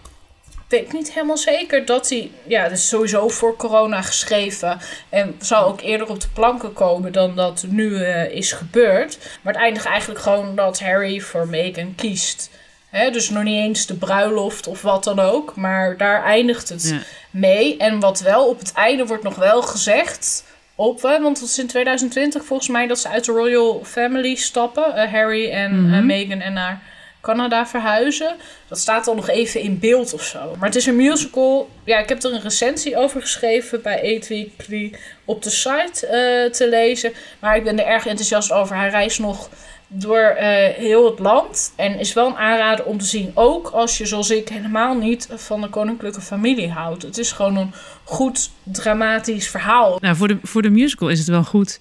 weet 0.67 0.93
niet 0.93 1.13
helemaal 1.13 1.37
zeker 1.37 1.85
dat 1.85 2.09
hij, 2.09 2.31
ja, 2.47 2.63
dat 2.63 2.77
is 2.77 2.87
sowieso 2.87 3.29
voor 3.29 3.55
corona 3.55 4.01
geschreven 4.01 4.77
en 5.09 5.35
zou 5.39 5.65
ook 5.65 5.81
eerder 5.81 6.09
op 6.09 6.21
de 6.21 6.27
planken 6.33 6.73
komen 6.73 7.11
dan 7.11 7.35
dat 7.35 7.65
nu 7.69 7.89
uh, 7.89 8.31
is 8.31 8.51
gebeurd. 8.51 9.17
Maar 9.41 9.53
het 9.53 9.61
eindigt 9.61 9.85
eigenlijk 9.85 10.19
gewoon 10.19 10.55
dat 10.55 10.79
Harry 10.79 11.19
voor 11.19 11.47
Meghan 11.47 11.95
kiest. 11.95 12.49
Hè, 12.93 13.11
dus 13.11 13.29
nog 13.29 13.43
niet 13.43 13.57
eens 13.57 13.85
de 13.85 13.93
bruiloft 13.93 14.67
of 14.67 14.81
wat 14.81 15.03
dan 15.03 15.19
ook. 15.19 15.55
Maar 15.55 15.97
daar 15.97 16.23
eindigt 16.23 16.69
het 16.69 16.89
ja. 16.89 16.99
mee. 17.31 17.77
En 17.77 17.99
wat 17.99 18.19
wel 18.19 18.47
op 18.47 18.59
het 18.59 18.73
einde 18.73 19.05
wordt 19.05 19.23
nog 19.23 19.35
wel 19.35 19.61
gezegd. 19.61 20.43
Op, 20.75 21.01
want 21.01 21.39
het 21.39 21.49
is 21.49 21.59
in 21.59 21.67
2020 21.67 22.45
volgens 22.45 22.69
mij 22.69 22.87
dat 22.87 22.99
ze 22.99 23.09
uit 23.09 23.25
de 23.25 23.31
Royal 23.31 23.81
Family 23.83 24.35
stappen. 24.35 24.93
Uh, 24.95 25.11
Harry 25.11 25.49
en 25.49 25.79
mm 25.79 25.93
-hmm. 25.93 26.05
Meghan 26.05 26.39
en 26.39 26.53
naar 26.53 26.81
Canada 27.21 27.67
verhuizen. 27.67 28.35
Dat 28.67 28.79
staat 28.79 29.05
dan 29.05 29.15
nog 29.15 29.29
even 29.29 29.61
in 29.61 29.79
beeld 29.79 30.13
of 30.13 30.23
zo. 30.23 30.55
Maar 30.59 30.67
het 30.67 30.77
is 30.77 30.85
een 30.85 30.95
musical. 30.95 31.69
Ja, 31.83 31.99
ik 31.99 32.09
heb 32.09 32.23
er 32.23 32.33
een 32.33 32.41
recensie 32.41 32.97
over 32.97 33.21
geschreven 33.21 33.81
bij 33.81 34.17
8 34.17 34.27
Weekly 34.27 34.93
op 35.25 35.43
de 35.43 35.49
site 35.49 36.05
uh, 36.05 36.51
te 36.51 36.69
lezen. 36.69 37.13
Maar 37.39 37.55
ik 37.55 37.63
ben 37.63 37.79
er 37.79 37.85
erg 37.85 38.05
enthousiast 38.05 38.51
over. 38.51 38.75
Hij 38.75 38.89
reist 38.89 39.19
nog 39.19 39.49
door 39.93 40.35
uh, 40.35 40.45
heel 40.75 41.05
het 41.05 41.19
land. 41.19 41.73
En 41.75 41.99
is 41.99 42.13
wel 42.13 42.27
een 42.27 42.35
aanrader 42.35 42.85
om 42.85 42.97
te 42.97 43.05
zien. 43.05 43.31
Ook 43.33 43.67
als 43.67 43.97
je, 43.97 44.05
zoals 44.05 44.29
ik, 44.29 44.49
helemaal 44.49 44.97
niet 44.97 45.27
van 45.31 45.61
de 45.61 45.69
koninklijke 45.69 46.21
familie 46.21 46.69
houdt. 46.69 47.03
Het 47.03 47.17
is 47.17 47.31
gewoon 47.31 47.55
een 47.55 47.73
goed 48.03 48.49
dramatisch 48.63 49.47
verhaal. 49.49 49.97
Nou, 50.01 50.15
voor 50.15 50.27
de, 50.27 50.37
voor 50.43 50.61
de 50.61 50.69
musical 50.69 51.09
is 51.09 51.19
het 51.19 51.27
wel 51.27 51.43
goed 51.43 51.79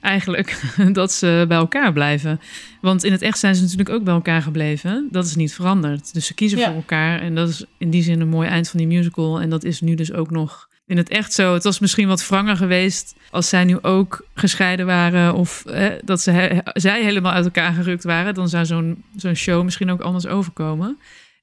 eigenlijk 0.00 0.62
dat 0.92 1.12
ze 1.12 1.44
bij 1.48 1.56
elkaar 1.56 1.92
blijven. 1.92 2.40
Want 2.80 3.04
in 3.04 3.12
het 3.12 3.22
echt 3.22 3.38
zijn 3.38 3.54
ze 3.54 3.62
natuurlijk 3.62 3.90
ook 3.90 4.04
bij 4.04 4.14
elkaar 4.14 4.42
gebleven. 4.42 5.08
Dat 5.10 5.24
is 5.24 5.34
niet 5.34 5.54
veranderd. 5.54 6.14
Dus 6.14 6.26
ze 6.26 6.34
kiezen 6.34 6.58
ja. 6.58 6.66
voor 6.66 6.74
elkaar. 6.74 7.20
En 7.20 7.34
dat 7.34 7.48
is 7.48 7.64
in 7.78 7.90
die 7.90 8.02
zin 8.02 8.20
een 8.20 8.28
mooi 8.28 8.48
eind 8.48 8.68
van 8.68 8.78
die 8.78 8.88
musical. 8.88 9.40
En 9.40 9.50
dat 9.50 9.64
is 9.64 9.80
nu 9.80 9.94
dus 9.94 10.12
ook 10.12 10.30
nog 10.30 10.68
in 10.86 10.96
het 10.96 11.08
echt 11.08 11.32
zo. 11.32 11.54
Het 11.54 11.64
was 11.64 11.78
misschien 11.78 12.08
wat 12.08 12.26
wranger 12.26 12.56
geweest 12.56 13.14
als 13.30 13.48
zij 13.48 13.64
nu 13.64 13.78
ook 13.82 14.26
gescheiden 14.34 14.86
waren 14.86 15.34
of 15.34 15.66
eh, 15.66 15.92
dat 16.04 16.20
ze 16.20 16.62
zij 16.72 17.02
helemaal 17.02 17.32
uit 17.32 17.44
elkaar 17.44 17.72
gerukt 17.72 18.04
waren. 18.04 18.34
Dan 18.34 18.48
zou 18.48 18.64
zo'n 18.64 19.04
zo'n 19.16 19.34
show 19.34 19.64
misschien 19.64 19.90
ook 19.90 20.00
anders 20.00 20.26
overkomen. 20.26 20.98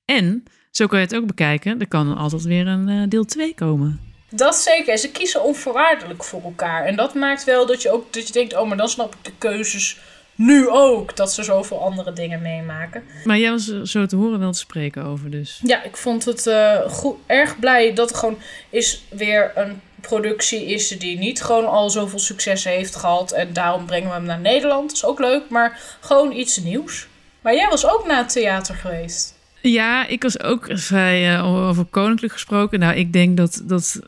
En 0.06 0.44
zo 0.72 0.88
kan 0.88 1.00
je 1.00 1.06
het 1.06 1.16
ook 1.16 1.28
bekijken. 1.28 1.80
Er 1.80 1.88
kan 1.88 2.18
altijd 2.18 2.44
weer 2.44 2.68
een 2.68 2.88
uh, 2.88 3.04
deel 3.08 3.26
2 3.26 3.54
komen. 3.54 4.00
Dat 4.30 4.56
zeker. 4.56 4.98
Ze 4.98 5.12
kiezen 5.12 5.44
onvoorwaardelijk 5.44 6.24
voor 6.24 6.44
elkaar. 6.44 6.86
En 6.86 6.96
dat 6.96 7.14
maakt 7.14 7.44
wel 7.44 7.66
dat 7.66 7.82
je 7.82 7.92
ook 7.92 8.14
dat 8.14 8.28
je 8.28 8.34
denkt: 8.34 8.56
oh, 8.56 8.68
maar 8.68 8.78
dan 8.78 8.90
snap 8.90 9.16
ik 9.16 9.24
de 9.24 9.34
keuzes 9.38 10.00
nu 10.46 10.70
ook 10.70 11.16
dat 11.16 11.34
ze 11.34 11.44
zoveel 11.44 11.82
andere 11.82 12.14
dingen 12.14 12.42
meemaken. 12.42 13.04
Maar 13.24 13.38
jij 13.38 13.52
was 13.52 13.82
zo 13.82 14.06
te 14.06 14.16
horen 14.16 14.40
wel 14.40 14.52
te 14.52 14.58
spreken 14.58 15.04
over 15.04 15.30
dus. 15.30 15.60
Ja, 15.64 15.84
ik 15.84 15.98
vond 15.98 16.26
het 16.26 16.46
uh, 16.46 16.80
goed, 16.90 17.16
erg 17.26 17.60
blij 17.60 17.94
dat 17.94 18.10
er 18.10 18.16
gewoon 18.16 18.38
is 18.70 19.04
weer 19.10 19.52
een 19.56 19.82
productie 20.02 20.66
is 20.66 20.88
die 20.88 21.18
niet 21.18 21.44
gewoon 21.44 21.68
al 21.68 21.90
zoveel 21.90 22.20
succes 22.20 22.64
heeft 22.64 22.96
gehad. 22.96 23.32
En 23.32 23.54
daarom 23.54 23.86
brengen 23.86 24.08
we 24.08 24.16
hem 24.16 24.26
naar 24.26 24.40
Nederland. 24.40 24.88
Dat 24.88 24.98
is 24.98 25.06
ook 25.06 25.20
leuk, 25.20 25.50
maar 25.50 25.98
gewoon 26.00 26.32
iets 26.32 26.58
nieuws. 26.58 27.08
Maar 27.42 27.56
jij 27.56 27.70
was 27.70 27.88
ook 27.88 28.08
naar 28.08 28.18
het 28.18 28.32
theater 28.32 28.76
geweest. 28.76 29.40
Ja, 29.62 30.08
ik 30.08 30.24
was 30.24 30.40
ook 30.40 30.68
vrij 30.70 31.34
uh, 31.34 31.68
over 31.68 31.86
koninklijk 31.86 32.34
gesproken. 32.34 32.80
Nou, 32.80 32.96
ik 32.96 33.14
denk 33.14 33.38
dat 33.38 33.62
dat 33.64 34.00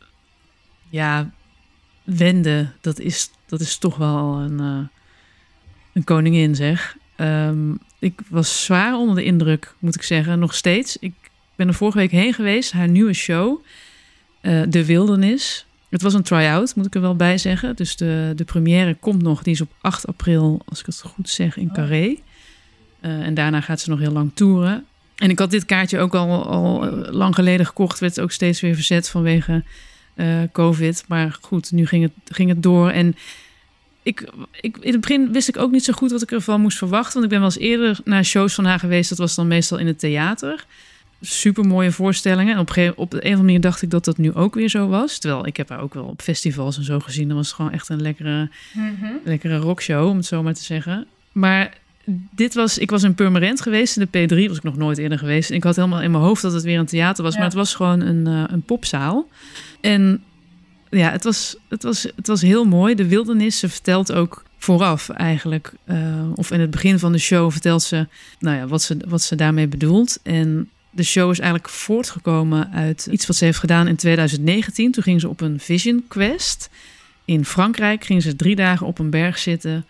ja, 0.89 1.29
Wende, 2.03 2.71
dat 2.81 2.99
is, 2.99 3.29
dat 3.45 3.59
is 3.59 3.77
toch 3.77 3.97
wel 3.97 4.37
een, 4.37 4.61
uh, 4.61 5.01
een 5.93 6.03
koningin, 6.03 6.55
zeg. 6.55 6.97
Um, 7.17 7.79
ik 7.99 8.19
was 8.29 8.63
zwaar 8.63 8.95
onder 8.95 9.15
de 9.15 9.23
indruk, 9.23 9.75
moet 9.79 9.95
ik 9.95 10.03
zeggen, 10.03 10.39
nog 10.39 10.55
steeds. 10.55 10.97
Ik 10.99 11.13
ben 11.55 11.67
er 11.67 11.73
vorige 11.73 11.97
week 11.97 12.11
heen 12.11 12.33
geweest, 12.33 12.71
haar 12.71 12.87
nieuwe 12.87 13.13
show, 13.13 13.63
uh, 14.41 14.61
De 14.69 14.85
Wildernis. 14.85 15.65
Het 15.89 16.01
was 16.01 16.13
een 16.13 16.23
try-out, 16.23 16.75
moet 16.75 16.85
ik 16.85 16.95
er 16.95 17.01
wel 17.01 17.15
bij 17.15 17.37
zeggen. 17.37 17.75
Dus 17.75 17.95
de, 17.95 18.33
de 18.35 18.43
première 18.43 18.93
komt 18.93 19.21
nog, 19.21 19.43
die 19.43 19.53
is 19.53 19.61
op 19.61 19.71
8 19.81 20.07
april, 20.07 20.61
als 20.65 20.79
ik 20.79 20.85
het 20.85 21.01
goed 21.01 21.29
zeg, 21.29 21.57
in 21.57 21.71
Carré. 21.73 22.05
Uh, 22.05 22.15
en 23.01 23.33
daarna 23.33 23.61
gaat 23.61 23.79
ze 23.79 23.89
nog 23.89 23.99
heel 23.99 24.11
lang 24.11 24.31
toeren. 24.33 24.85
En 25.15 25.29
ik 25.29 25.39
had 25.39 25.51
dit 25.51 25.65
kaartje 25.65 25.99
ook 25.99 26.15
al, 26.15 26.45
al 26.45 26.85
lang 27.11 27.35
geleden 27.35 27.65
gekocht, 27.65 27.99
werd 27.99 28.19
ook 28.19 28.31
steeds 28.31 28.61
weer 28.61 28.75
verzet 28.75 29.09
vanwege 29.09 29.63
uh, 30.15 30.41
COVID. 30.51 31.03
Maar 31.07 31.37
goed, 31.41 31.71
nu 31.71 31.85
ging 31.85 32.03
het, 32.03 32.35
ging 32.35 32.49
het 32.49 32.63
door. 32.63 32.89
En 32.89 33.15
ik, 34.03 34.29
ik, 34.61 34.77
in 34.77 34.91
het 34.91 35.01
begin 35.01 35.31
wist 35.31 35.47
ik 35.47 35.57
ook 35.57 35.71
niet 35.71 35.83
zo 35.83 35.93
goed 35.93 36.11
wat 36.11 36.21
ik 36.21 36.31
ervan 36.31 36.61
moest 36.61 36.77
verwachten. 36.77 37.13
Want 37.13 37.23
ik 37.23 37.29
ben 37.29 37.39
wel 37.39 37.49
eens 37.49 37.57
eerder 37.57 37.99
naar 38.03 38.25
shows 38.25 38.53
van 38.53 38.65
haar 38.65 38.79
geweest. 38.79 39.09
Dat 39.09 39.17
was 39.17 39.35
dan 39.35 39.47
meestal 39.47 39.77
in 39.77 39.87
het 39.87 39.99
theater. 39.99 40.65
Super 41.21 41.65
mooie 41.65 41.91
voorstellingen. 41.91 42.53
En 42.53 42.59
op, 42.59 42.75
een, 42.75 42.93
op 42.95 43.11
de 43.11 43.17
een 43.17 43.21
of 43.21 43.25
andere 43.25 43.43
manier 43.43 43.61
dacht 43.61 43.81
ik 43.81 43.89
dat 43.89 44.05
dat 44.05 44.17
nu 44.17 44.33
ook 44.33 44.55
weer 44.55 44.69
zo 44.69 44.87
was. 44.87 45.17
Terwijl 45.17 45.47
ik 45.47 45.57
heb 45.57 45.69
haar 45.69 45.79
ook 45.79 45.93
wel 45.93 46.03
op 46.03 46.21
festivals 46.21 46.77
en 46.77 46.83
zo 46.83 46.99
gezien. 46.99 47.27
Dat 47.27 47.37
was 47.37 47.51
gewoon 47.51 47.71
echt 47.71 47.89
een 47.89 48.01
lekkere, 48.01 48.49
mm-hmm. 48.73 49.19
lekkere 49.23 49.57
rockshow, 49.57 50.09
om 50.09 50.17
het 50.17 50.25
zo 50.25 50.43
maar 50.43 50.53
te 50.53 50.63
zeggen. 50.63 51.07
Maar 51.31 51.77
dit 52.31 52.53
was, 52.53 52.77
ik 52.77 52.91
was 52.91 53.03
in 53.03 53.15
Purmerend 53.15 53.61
geweest. 53.61 53.97
In 53.97 54.07
de 54.11 54.27
P3 54.27 54.47
was 54.47 54.57
ik 54.57 54.63
nog 54.63 54.77
nooit 54.77 54.97
eerder 54.97 55.17
geweest. 55.17 55.49
En 55.49 55.55
ik 55.55 55.63
had 55.63 55.75
helemaal 55.75 56.01
in 56.01 56.11
mijn 56.11 56.23
hoofd 56.23 56.41
dat 56.41 56.53
het 56.53 56.63
weer 56.63 56.79
een 56.79 56.85
theater 56.85 57.23
was. 57.23 57.35
Maar 57.35 57.43
het 57.43 57.53
was 57.53 57.75
gewoon 57.75 58.01
een, 58.01 58.27
uh, 58.27 58.43
een 58.47 58.61
popzaal. 58.61 59.27
En 59.81 60.23
ja, 60.93 61.11
het 61.11 61.23
was, 61.23 61.55
het, 61.69 61.83
was, 61.83 62.03
het 62.15 62.27
was 62.27 62.41
heel 62.41 62.65
mooi. 62.65 62.95
De 62.95 63.07
wildernis, 63.07 63.59
ze 63.59 63.69
vertelt 63.69 64.11
ook 64.11 64.43
vooraf 64.57 65.09
eigenlijk, 65.09 65.73
uh, 65.85 66.31
of 66.35 66.51
in 66.51 66.59
het 66.59 66.71
begin 66.71 66.99
van 66.99 67.11
de 67.11 67.17
show 67.17 67.51
vertelt 67.51 67.83
ze, 67.83 68.07
nou 68.39 68.57
ja, 68.57 68.67
wat 68.67 68.81
ze, 68.81 68.97
wat 69.07 69.21
ze 69.21 69.35
daarmee 69.35 69.67
bedoelt. 69.67 70.19
En 70.23 70.69
de 70.89 71.03
show 71.03 71.31
is 71.31 71.39
eigenlijk 71.39 71.69
voortgekomen 71.69 72.71
uit 72.71 73.07
iets 73.11 73.27
wat 73.27 73.35
ze 73.35 73.45
heeft 73.45 73.59
gedaan 73.59 73.87
in 73.87 73.95
2019. 73.95 74.91
Toen 74.91 75.03
ging 75.03 75.21
ze 75.21 75.29
op 75.29 75.41
een 75.41 75.59
Vision 75.59 76.03
Quest. 76.07 76.69
In 77.25 77.45
Frankrijk 77.45 78.05
ging 78.05 78.21
ze 78.21 78.35
drie 78.35 78.55
dagen 78.55 78.87
op 78.87 78.99
een 78.99 79.09
berg 79.09 79.37
zitten 79.37 79.85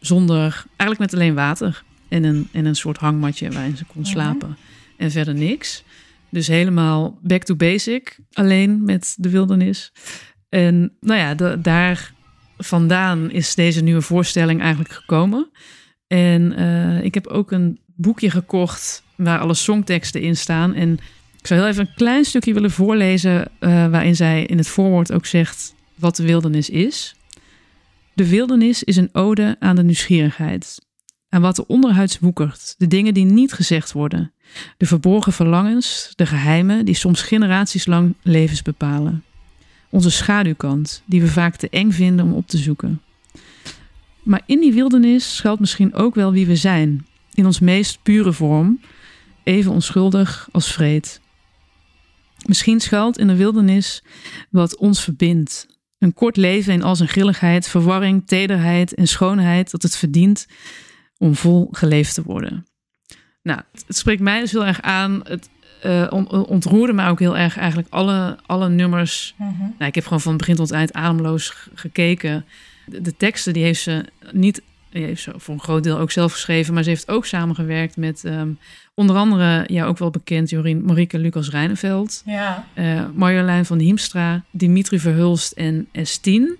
zonder, 0.00 0.64
eigenlijk 0.76 1.10
met 1.10 1.20
alleen 1.20 1.34
water 1.34 1.82
en 2.08 2.24
een, 2.24 2.48
en 2.52 2.64
een 2.64 2.76
soort 2.76 2.96
hangmatje 2.96 3.50
waarin 3.50 3.76
ze 3.76 3.84
kon 3.84 4.06
slapen. 4.06 4.56
En 4.96 5.10
verder 5.10 5.34
niks. 5.34 5.84
Dus 6.28 6.46
helemaal 6.46 7.18
back 7.22 7.42
to 7.42 7.54
basic, 7.54 8.18
alleen 8.32 8.84
met 8.84 9.14
de 9.18 9.28
wildernis. 9.28 9.92
En 10.48 10.92
nou 11.00 11.20
ja, 11.20 11.56
daar 11.56 12.12
vandaan 12.58 13.30
is 13.30 13.54
deze 13.54 13.82
nieuwe 13.82 14.02
voorstelling 14.02 14.60
eigenlijk 14.60 14.92
gekomen. 14.92 15.50
En 16.06 16.60
uh, 16.60 17.04
ik 17.04 17.14
heb 17.14 17.26
ook 17.26 17.50
een 17.50 17.80
boekje 17.94 18.30
gekocht 18.30 19.02
waar 19.16 19.38
alle 19.38 19.54
songteksten 19.54 20.20
in 20.20 20.36
staan. 20.36 20.74
En 20.74 20.98
ik 21.38 21.46
zou 21.46 21.60
heel 21.60 21.68
even 21.68 21.86
een 21.86 21.94
klein 21.94 22.24
stukje 22.24 22.54
willen 22.54 22.70
voorlezen, 22.70 23.48
uh, 23.60 23.88
waarin 23.88 24.16
zij 24.16 24.44
in 24.44 24.58
het 24.58 24.68
voorwoord 24.68 25.12
ook 25.12 25.26
zegt 25.26 25.74
wat 25.94 26.16
de 26.16 26.22
wildernis 26.22 26.70
is. 26.70 27.14
De 28.12 28.28
wildernis 28.28 28.84
is 28.84 28.96
een 28.96 29.08
ode 29.12 29.56
aan 29.58 29.76
de 29.76 29.82
nieuwsgierigheid, 29.82 30.86
aan 31.28 31.40
wat 31.40 31.58
er 31.58 31.64
onderhuids 31.66 32.18
woekert, 32.18 32.74
de 32.78 32.86
dingen 32.86 33.14
die 33.14 33.24
niet 33.24 33.52
gezegd 33.52 33.92
worden, 33.92 34.32
de 34.76 34.86
verborgen 34.86 35.32
verlangens, 35.32 36.12
de 36.14 36.26
geheimen 36.26 36.84
die 36.84 36.94
soms 36.94 37.22
generaties 37.22 37.86
lang 37.86 38.14
levens 38.22 38.62
bepalen. 38.62 39.24
Onze 39.96 40.10
schaduwkant, 40.10 41.02
die 41.04 41.20
we 41.20 41.28
vaak 41.28 41.56
te 41.56 41.68
eng 41.68 41.90
vinden 41.90 42.26
om 42.26 42.32
op 42.32 42.46
te 42.46 42.56
zoeken. 42.58 43.02
Maar 44.22 44.42
in 44.46 44.60
die 44.60 44.72
wildernis 44.72 45.36
schuilt 45.36 45.60
misschien 45.60 45.94
ook 45.94 46.14
wel 46.14 46.32
wie 46.32 46.46
we 46.46 46.56
zijn, 46.56 47.06
in 47.34 47.46
ons 47.46 47.60
meest 47.60 48.02
pure 48.02 48.32
vorm, 48.32 48.80
even 49.42 49.72
onschuldig 49.72 50.48
als 50.52 50.72
vreed. 50.72 51.20
Misschien 52.46 52.80
schuilt 52.80 53.18
in 53.18 53.26
de 53.26 53.36
wildernis 53.36 54.02
wat 54.50 54.76
ons 54.76 55.02
verbindt. 55.02 55.66
Een 55.98 56.14
kort 56.14 56.36
leven 56.36 56.72
in 56.72 56.82
al 56.82 56.96
zijn 56.96 57.08
grilligheid, 57.08 57.68
verwarring, 57.68 58.26
tederheid 58.26 58.94
en 58.94 59.08
schoonheid 59.08 59.70
dat 59.70 59.82
het 59.82 59.96
verdient 59.96 60.46
om 61.18 61.34
vol 61.34 61.68
geleefd 61.70 62.14
te 62.14 62.22
worden. 62.22 62.66
Nou, 63.42 63.60
het 63.86 63.96
spreekt 63.96 64.22
mij 64.22 64.40
dus 64.40 64.52
heel 64.52 64.66
erg 64.66 64.82
aan. 64.82 65.20
Het 65.24 65.48
uh, 65.84 66.06
ontroerde 66.48 66.92
me 66.92 67.08
ook 67.08 67.18
heel 67.18 67.36
erg 67.36 67.56
eigenlijk 67.56 67.88
alle, 67.90 68.38
alle 68.46 68.68
nummers. 68.68 69.34
Mm 69.36 69.46
-hmm. 69.58 69.74
nou, 69.78 69.88
ik 69.88 69.94
heb 69.94 70.04
gewoon 70.04 70.20
van 70.20 70.36
begin 70.36 70.54
tot 70.54 70.70
eind 70.70 70.92
ademloos 70.92 71.54
gekeken. 71.74 72.44
De, 72.86 73.00
de, 73.00 73.16
teksten 73.16 73.52
die 73.52 73.62
heeft 73.62 73.82
ze 73.82 74.04
niet, 74.32 74.62
die 74.90 75.04
heeft 75.04 75.22
ze 75.22 75.32
voor 75.36 75.54
een 75.54 75.60
groot 75.60 75.84
deel 75.84 75.98
ook 75.98 76.10
zelf 76.10 76.32
geschreven, 76.32 76.74
maar 76.74 76.82
ze 76.82 76.88
heeft 76.88 77.10
ook 77.10 77.26
samengewerkt 77.26 77.96
met 77.96 78.22
um, 78.24 78.58
onder 78.94 79.16
andere, 79.16 79.64
ja, 79.66 79.86
ook 79.86 79.98
wel 79.98 80.10
bekend, 80.10 80.50
Jorien 80.50 80.84
Marieke 80.84 81.18
Lucas 81.18 81.50
Rijneveld, 81.50 82.22
ja. 82.24 82.66
Uh, 82.74 83.04
Marjolein 83.14 83.64
van 83.64 83.78
Hiemstra, 83.78 84.42
Dimitri 84.50 84.98
Verhulst 84.98 85.52
en 85.52 85.88
Estien. 85.92 86.56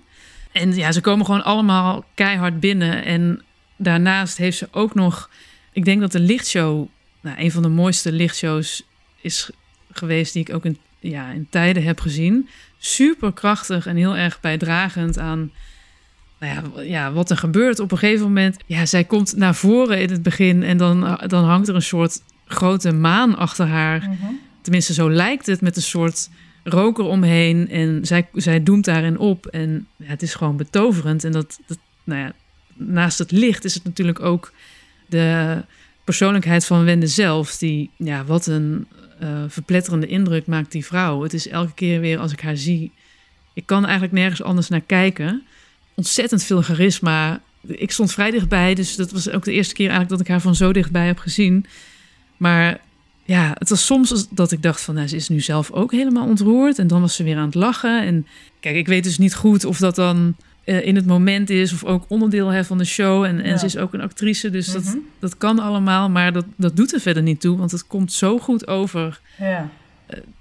En 0.51 0.75
ja, 0.75 0.91
ze 0.91 1.01
komen 1.01 1.25
gewoon 1.25 1.43
allemaal 1.43 2.05
keihard 2.13 2.59
binnen. 2.59 3.05
En 3.05 3.41
daarnaast 3.75 4.37
heeft 4.37 4.57
ze 4.57 4.67
ook 4.71 4.95
nog, 4.95 5.29
ik 5.71 5.85
denk 5.85 6.01
dat 6.01 6.11
de 6.11 6.19
lichtshow, 6.19 6.87
nou, 7.21 7.39
een 7.39 7.51
van 7.51 7.61
de 7.61 7.69
mooiste 7.69 8.11
lichtshows 8.11 8.83
is 9.27 9.49
geweest 9.91 10.33
die 10.33 10.41
ik 10.41 10.53
ook 10.53 10.65
in, 10.65 10.77
ja, 10.99 11.31
in 11.31 11.47
tijden 11.49 11.83
heb 11.83 11.99
gezien. 11.99 12.49
Super 12.77 13.33
krachtig 13.33 13.85
en 13.87 13.95
heel 13.95 14.15
erg 14.15 14.39
bijdragend 14.39 15.19
aan 15.19 15.51
nou 16.39 16.53
ja, 16.53 16.81
ja, 16.81 17.11
wat 17.11 17.29
er 17.29 17.37
gebeurt. 17.37 17.79
Op 17.79 17.91
een 17.91 17.97
gegeven 17.97 18.25
moment, 18.25 18.57
ja, 18.65 18.85
zij 18.85 19.03
komt 19.03 19.35
naar 19.35 19.55
voren 19.55 20.01
in 20.01 20.09
het 20.09 20.23
begin 20.23 20.63
en 20.63 20.77
dan, 20.77 21.19
dan 21.27 21.43
hangt 21.43 21.67
er 21.67 21.75
een 21.75 21.81
soort 21.81 22.21
grote 22.47 22.91
maan 22.91 23.37
achter 23.37 23.67
haar. 23.67 23.99
Mhm. 23.99 24.33
Tenminste, 24.61 24.93
zo 24.93 25.11
lijkt 25.11 25.45
het 25.45 25.61
met 25.61 25.75
een 25.75 25.81
soort 25.81 26.29
roker 26.63 27.03
omheen. 27.03 27.69
En 27.69 28.05
zij, 28.05 28.27
zij 28.33 28.63
doemt 28.63 28.85
daarin 28.85 29.17
op. 29.17 29.45
En 29.45 29.87
ja, 29.95 30.05
het 30.05 30.21
is 30.21 30.35
gewoon 30.35 30.57
betoverend. 30.57 31.23
En 31.23 31.31
dat, 31.31 31.59
dat, 31.67 31.77
nou 32.03 32.21
ja, 32.21 32.33
naast 32.73 33.19
het 33.19 33.31
licht 33.31 33.65
is 33.65 33.73
het 33.73 33.83
natuurlijk 33.83 34.19
ook 34.19 34.51
de 35.05 35.57
persoonlijkheid 36.03 36.65
van 36.65 36.83
Wende 36.83 37.07
zelf. 37.07 37.57
Die, 37.57 37.89
ja, 37.97 38.25
wat 38.25 38.47
een 38.47 38.87
uh, 39.23 39.43
verpletterende 39.47 40.07
indruk 40.07 40.45
maakt 40.45 40.71
die 40.71 40.85
vrouw. 40.85 41.21
Het 41.23 41.33
is 41.33 41.47
elke 41.47 41.73
keer 41.73 41.99
weer 41.99 42.19
als 42.19 42.31
ik 42.31 42.41
haar 42.41 42.57
zie. 42.57 42.91
Ik 43.53 43.65
kan 43.65 43.83
eigenlijk 43.83 44.13
nergens 44.13 44.43
anders 44.43 44.69
naar 44.69 44.81
kijken. 44.81 45.43
Ontzettend 45.95 46.43
veel 46.43 46.61
charisma. 46.61 47.41
Ik 47.67 47.91
stond 47.91 48.11
vrij 48.11 48.31
dichtbij, 48.31 48.73
dus 48.73 48.95
dat 48.95 49.11
was 49.11 49.29
ook 49.29 49.43
de 49.43 49.51
eerste 49.51 49.73
keer 49.73 49.89
eigenlijk 49.89 50.17
dat 50.17 50.27
ik 50.27 50.27
haar 50.27 50.41
van 50.41 50.55
zo 50.55 50.73
dichtbij 50.73 51.05
heb 51.05 51.17
gezien. 51.17 51.65
Maar 52.37 52.79
ja, 53.25 53.55
het 53.57 53.69
was 53.69 53.85
soms 53.85 54.27
dat 54.29 54.51
ik 54.51 54.61
dacht 54.61 54.81
van, 54.81 54.95
nou, 54.95 55.07
ze 55.07 55.15
is 55.15 55.29
nu 55.29 55.39
zelf 55.39 55.71
ook 55.71 55.91
helemaal 55.91 56.27
ontroerd. 56.27 56.79
En 56.79 56.87
dan 56.87 57.01
was 57.01 57.15
ze 57.15 57.23
weer 57.23 57.37
aan 57.37 57.45
het 57.45 57.55
lachen. 57.55 58.05
En 58.05 58.27
kijk, 58.59 58.75
ik 58.75 58.87
weet 58.87 59.03
dus 59.03 59.17
niet 59.17 59.35
goed 59.35 59.65
of 59.65 59.77
dat 59.77 59.95
dan 59.95 60.35
uh, 60.67 60.85
in 60.85 60.95
het 60.95 61.05
moment 61.05 61.49
is 61.49 61.73
of 61.73 61.83
ook 61.83 62.05
onderdeel 62.07 62.47
hè, 62.47 62.63
van 62.65 62.77
de 62.77 62.85
show. 62.85 63.23
En, 63.23 63.41
en 63.41 63.49
Ja. 63.49 63.57
ze 63.57 63.65
is 63.65 63.77
ook 63.77 63.93
een 63.93 64.01
actrice, 64.01 64.49
dus 64.49 64.67
Mhm. 64.67 64.75
dat, 64.83 64.97
dat 65.19 65.37
kan 65.37 65.59
allemaal. 65.59 66.09
Maar 66.09 66.33
dat, 66.33 66.45
dat 66.55 66.75
doet 66.75 66.93
er 66.93 66.99
verder 66.99 67.23
niet 67.23 67.41
toe, 67.41 67.57
want 67.57 67.71
het 67.71 67.87
komt 67.87 68.11
zo 68.11 68.39
goed 68.39 68.67
over 68.67 69.19
Ja. 69.37 69.69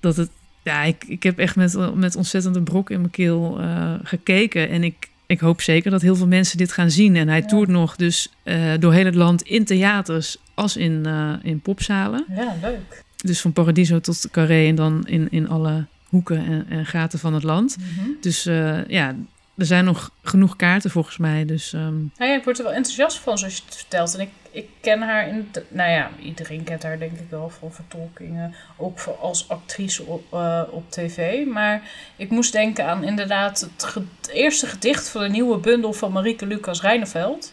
dat 0.00 0.16
het... 0.16 0.30
Ja, 0.62 0.82
ik, 0.82 1.04
ik 1.08 1.22
heb 1.22 1.38
echt 1.38 1.56
met, 1.56 1.94
met 1.94 2.16
ontzettende 2.16 2.62
brok 2.62 2.90
in 2.90 2.98
mijn 2.98 3.10
keel 3.10 3.60
eh, 3.60 3.92
gekeken. 4.02 4.68
En 4.68 4.84
ik, 4.84 5.08
ik 5.26 5.40
hoop 5.40 5.60
zeker 5.60 5.90
dat 5.90 6.02
heel 6.02 6.16
veel 6.16 6.26
mensen 6.26 6.58
dit 6.58 6.72
gaan 6.72 6.90
zien. 6.90 7.16
En 7.16 7.28
hij 7.28 7.40
Ja. 7.40 7.46
toert 7.46 7.68
nog 7.68 7.96
dus 7.96 8.32
eh, 8.42 8.72
door 8.78 8.92
heel 8.92 9.04
het 9.04 9.14
land 9.14 9.42
in 9.42 9.64
theaters 9.64 10.36
als 10.54 10.76
in, 10.76 11.06
eh, 11.06 11.32
in 11.42 11.60
popzalen. 11.60 12.24
ja, 12.36 12.54
leuk. 12.62 13.04
Dus 13.16 13.40
van 13.40 13.52
Paradiso 13.52 14.00
tot 14.00 14.28
Carré 14.30 14.66
en 14.68 14.74
dan 14.74 15.06
in, 15.06 15.28
in 15.30 15.48
alle 15.48 15.84
hoeken 16.08 16.46
en, 16.46 16.66
en 16.68 16.86
gaten 16.86 17.18
van 17.18 17.34
het 17.34 17.42
land. 17.42 17.76
Mhm. 17.78 18.08
Dus 18.20 18.46
eh, 18.46 18.88
ja, 18.88 19.14
er 19.56 19.66
zijn 19.66 19.84
nog 19.84 20.10
genoeg 20.22 20.56
kaarten 20.56 20.90
volgens 20.90 21.16
mij. 21.16 21.44
Dus 21.44 21.72
ehm, 21.72 21.94
Nou 22.16 22.30
ja, 22.30 22.34
ik 22.36 22.44
word 22.44 22.58
er 22.58 22.64
wel 22.64 22.72
enthousiast 22.72 23.18
van 23.18 23.38
zoals 23.38 23.56
je 23.56 23.62
het 23.64 23.76
vertelt. 23.76 24.14
En 24.14 24.20
ik, 24.20 24.28
ik 24.50 24.68
ken 24.80 25.02
haar 25.02 25.28
in... 25.28 25.48
de- 25.52 25.64
nou 25.68 25.90
ja, 25.90 26.10
iedereen 26.22 26.64
kent 26.64 26.82
haar 26.82 26.98
denk 26.98 27.12
ik 27.18 27.26
wel 27.30 27.50
van 27.58 27.72
vertolkingen. 27.72 28.54
Ook 28.76 28.98
voor 28.98 29.14
als 29.16 29.48
actrice 29.48 30.02
op, 30.02 30.32
eh, 30.32 30.62
op 30.70 30.90
tv. 30.90 31.46
Maar 31.46 31.82
ik 32.16 32.30
moest 32.30 32.52
denken 32.52 32.86
aan 32.86 33.04
inderdaad 33.04 33.60
het, 33.60 33.84
ge- 33.84 34.02
het 34.20 34.30
eerste 34.30 34.66
gedicht 34.66 35.08
van 35.08 35.22
de 35.22 35.28
nieuwe 35.28 35.58
bundel 35.58 35.92
van 35.92 36.12
Marieke 36.12 36.46
Lucas 36.46 36.80
Rijneveld. 36.80 37.52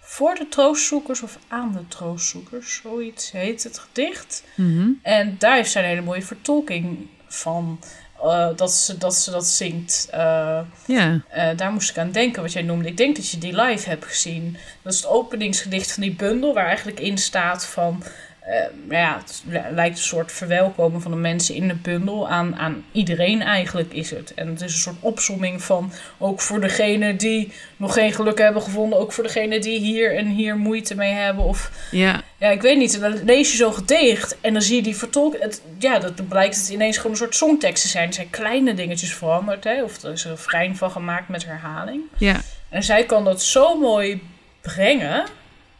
Voor 0.00 0.34
de 0.34 0.48
troostzoekers 0.48 1.22
of 1.22 1.38
aan 1.48 1.72
de 1.72 1.88
troostzoekers, 1.88 2.80
zoiets 2.82 3.30
heet 3.32 3.62
het 3.62 3.78
gedicht. 3.78 4.44
mhm. 4.56 4.88
En 5.02 5.34
daar 5.38 5.54
heeft 5.56 5.70
zij 5.70 5.82
een 5.82 5.88
hele 5.88 6.00
mooie 6.02 6.22
vertolking 6.22 7.06
van. 7.28 7.78
Eh, 8.22 8.48
dat, 8.56 8.72
ze, 8.72 8.98
dat 8.98 9.14
ze 9.14 9.30
dat 9.30 9.46
zingt. 9.46 10.08
Uh, 10.14 10.60
ja. 10.86 11.20
daar 11.56 11.72
moest 11.72 11.90
ik 11.90 11.98
aan 11.98 12.12
denken, 12.12 12.42
wat 12.42 12.52
jij 12.52 12.62
noemde. 12.62 12.88
Ik 12.88 12.96
denk 12.96 13.16
dat 13.16 13.30
je 13.30 13.38
die 13.38 13.60
live 13.60 13.88
hebt 13.88 14.04
gezien. 14.04 14.56
Dat 14.82 14.92
is 14.92 14.98
het 14.98 15.08
openingsgedicht 15.08 15.92
van 15.92 16.02
die 16.02 16.14
bundel, 16.14 16.54
waar 16.54 16.66
eigenlijk 16.66 17.00
in 17.00 17.18
staat 17.18 17.66
van... 17.66 18.02
Uh, 18.48 18.90
ja, 18.90 19.20
het 19.20 19.42
lijkt 19.70 19.96
een 19.96 20.02
soort 20.02 20.32
verwelkomen 20.32 21.00
van 21.00 21.10
de 21.10 21.16
mensen 21.16 21.54
in 21.54 21.68
de 21.68 21.74
bundel. 21.74 22.28
Aan, 22.28 22.56
aan 22.56 22.84
iedereen 22.92 23.42
eigenlijk 23.42 23.92
is 23.92 24.10
het. 24.10 24.34
En 24.34 24.48
het 24.48 24.60
is 24.60 24.72
een 24.72 24.78
soort 24.78 24.96
opsomming 25.00 25.62
van 25.62 25.92
ook 26.18 26.40
voor 26.40 26.60
degene 26.60 27.16
die 27.16 27.52
nog 27.76 27.94
geen 27.94 28.12
geluk 28.12 28.38
hebben 28.38 28.62
gevonden. 28.62 28.98
Ook 28.98 29.12
voor 29.12 29.24
degene 29.24 29.58
die 29.58 29.78
hier 29.78 30.16
en 30.16 30.26
hier 30.26 30.56
moeite 30.56 30.94
mee 30.94 31.12
hebben. 31.12 31.44
Of 31.44 31.70
ja, 31.90 32.22
ja 32.38 32.48
ik 32.48 32.62
weet 32.62 32.78
niet. 32.78 32.94
En 32.94 33.00
dan 33.00 33.24
lees 33.24 33.50
je 33.50 33.56
zo 33.56 33.72
gedicht 33.72 34.36
en 34.40 34.52
dan 34.52 34.62
zie 34.62 34.76
je 34.76 34.82
die 34.82 34.96
vertolken. 34.96 35.40
Het, 35.40 35.62
ja, 35.78 35.98
dat 35.98 36.28
blijkt 36.28 36.56
het 36.56 36.68
ineens 36.68 36.96
gewoon 36.96 37.12
een 37.12 37.18
soort 37.18 37.34
songteksten 37.34 37.90
zijn. 37.90 38.08
Er 38.08 38.14
zijn 38.14 38.30
kleine 38.30 38.74
dingetjes 38.74 39.14
veranderd. 39.14 39.64
Hè? 39.64 39.82
Of 39.82 40.02
er 40.02 40.12
is 40.12 40.24
een 40.24 40.30
refrein 40.30 40.76
van 40.76 40.90
gemaakt 40.90 41.28
met 41.28 41.44
herhaling. 41.44 42.02
Ja. 42.18 42.40
En 42.68 42.82
zij 42.82 43.04
kan 43.04 43.24
dat 43.24 43.42
zo 43.42 43.78
mooi 43.78 44.22
brengen 44.60 45.24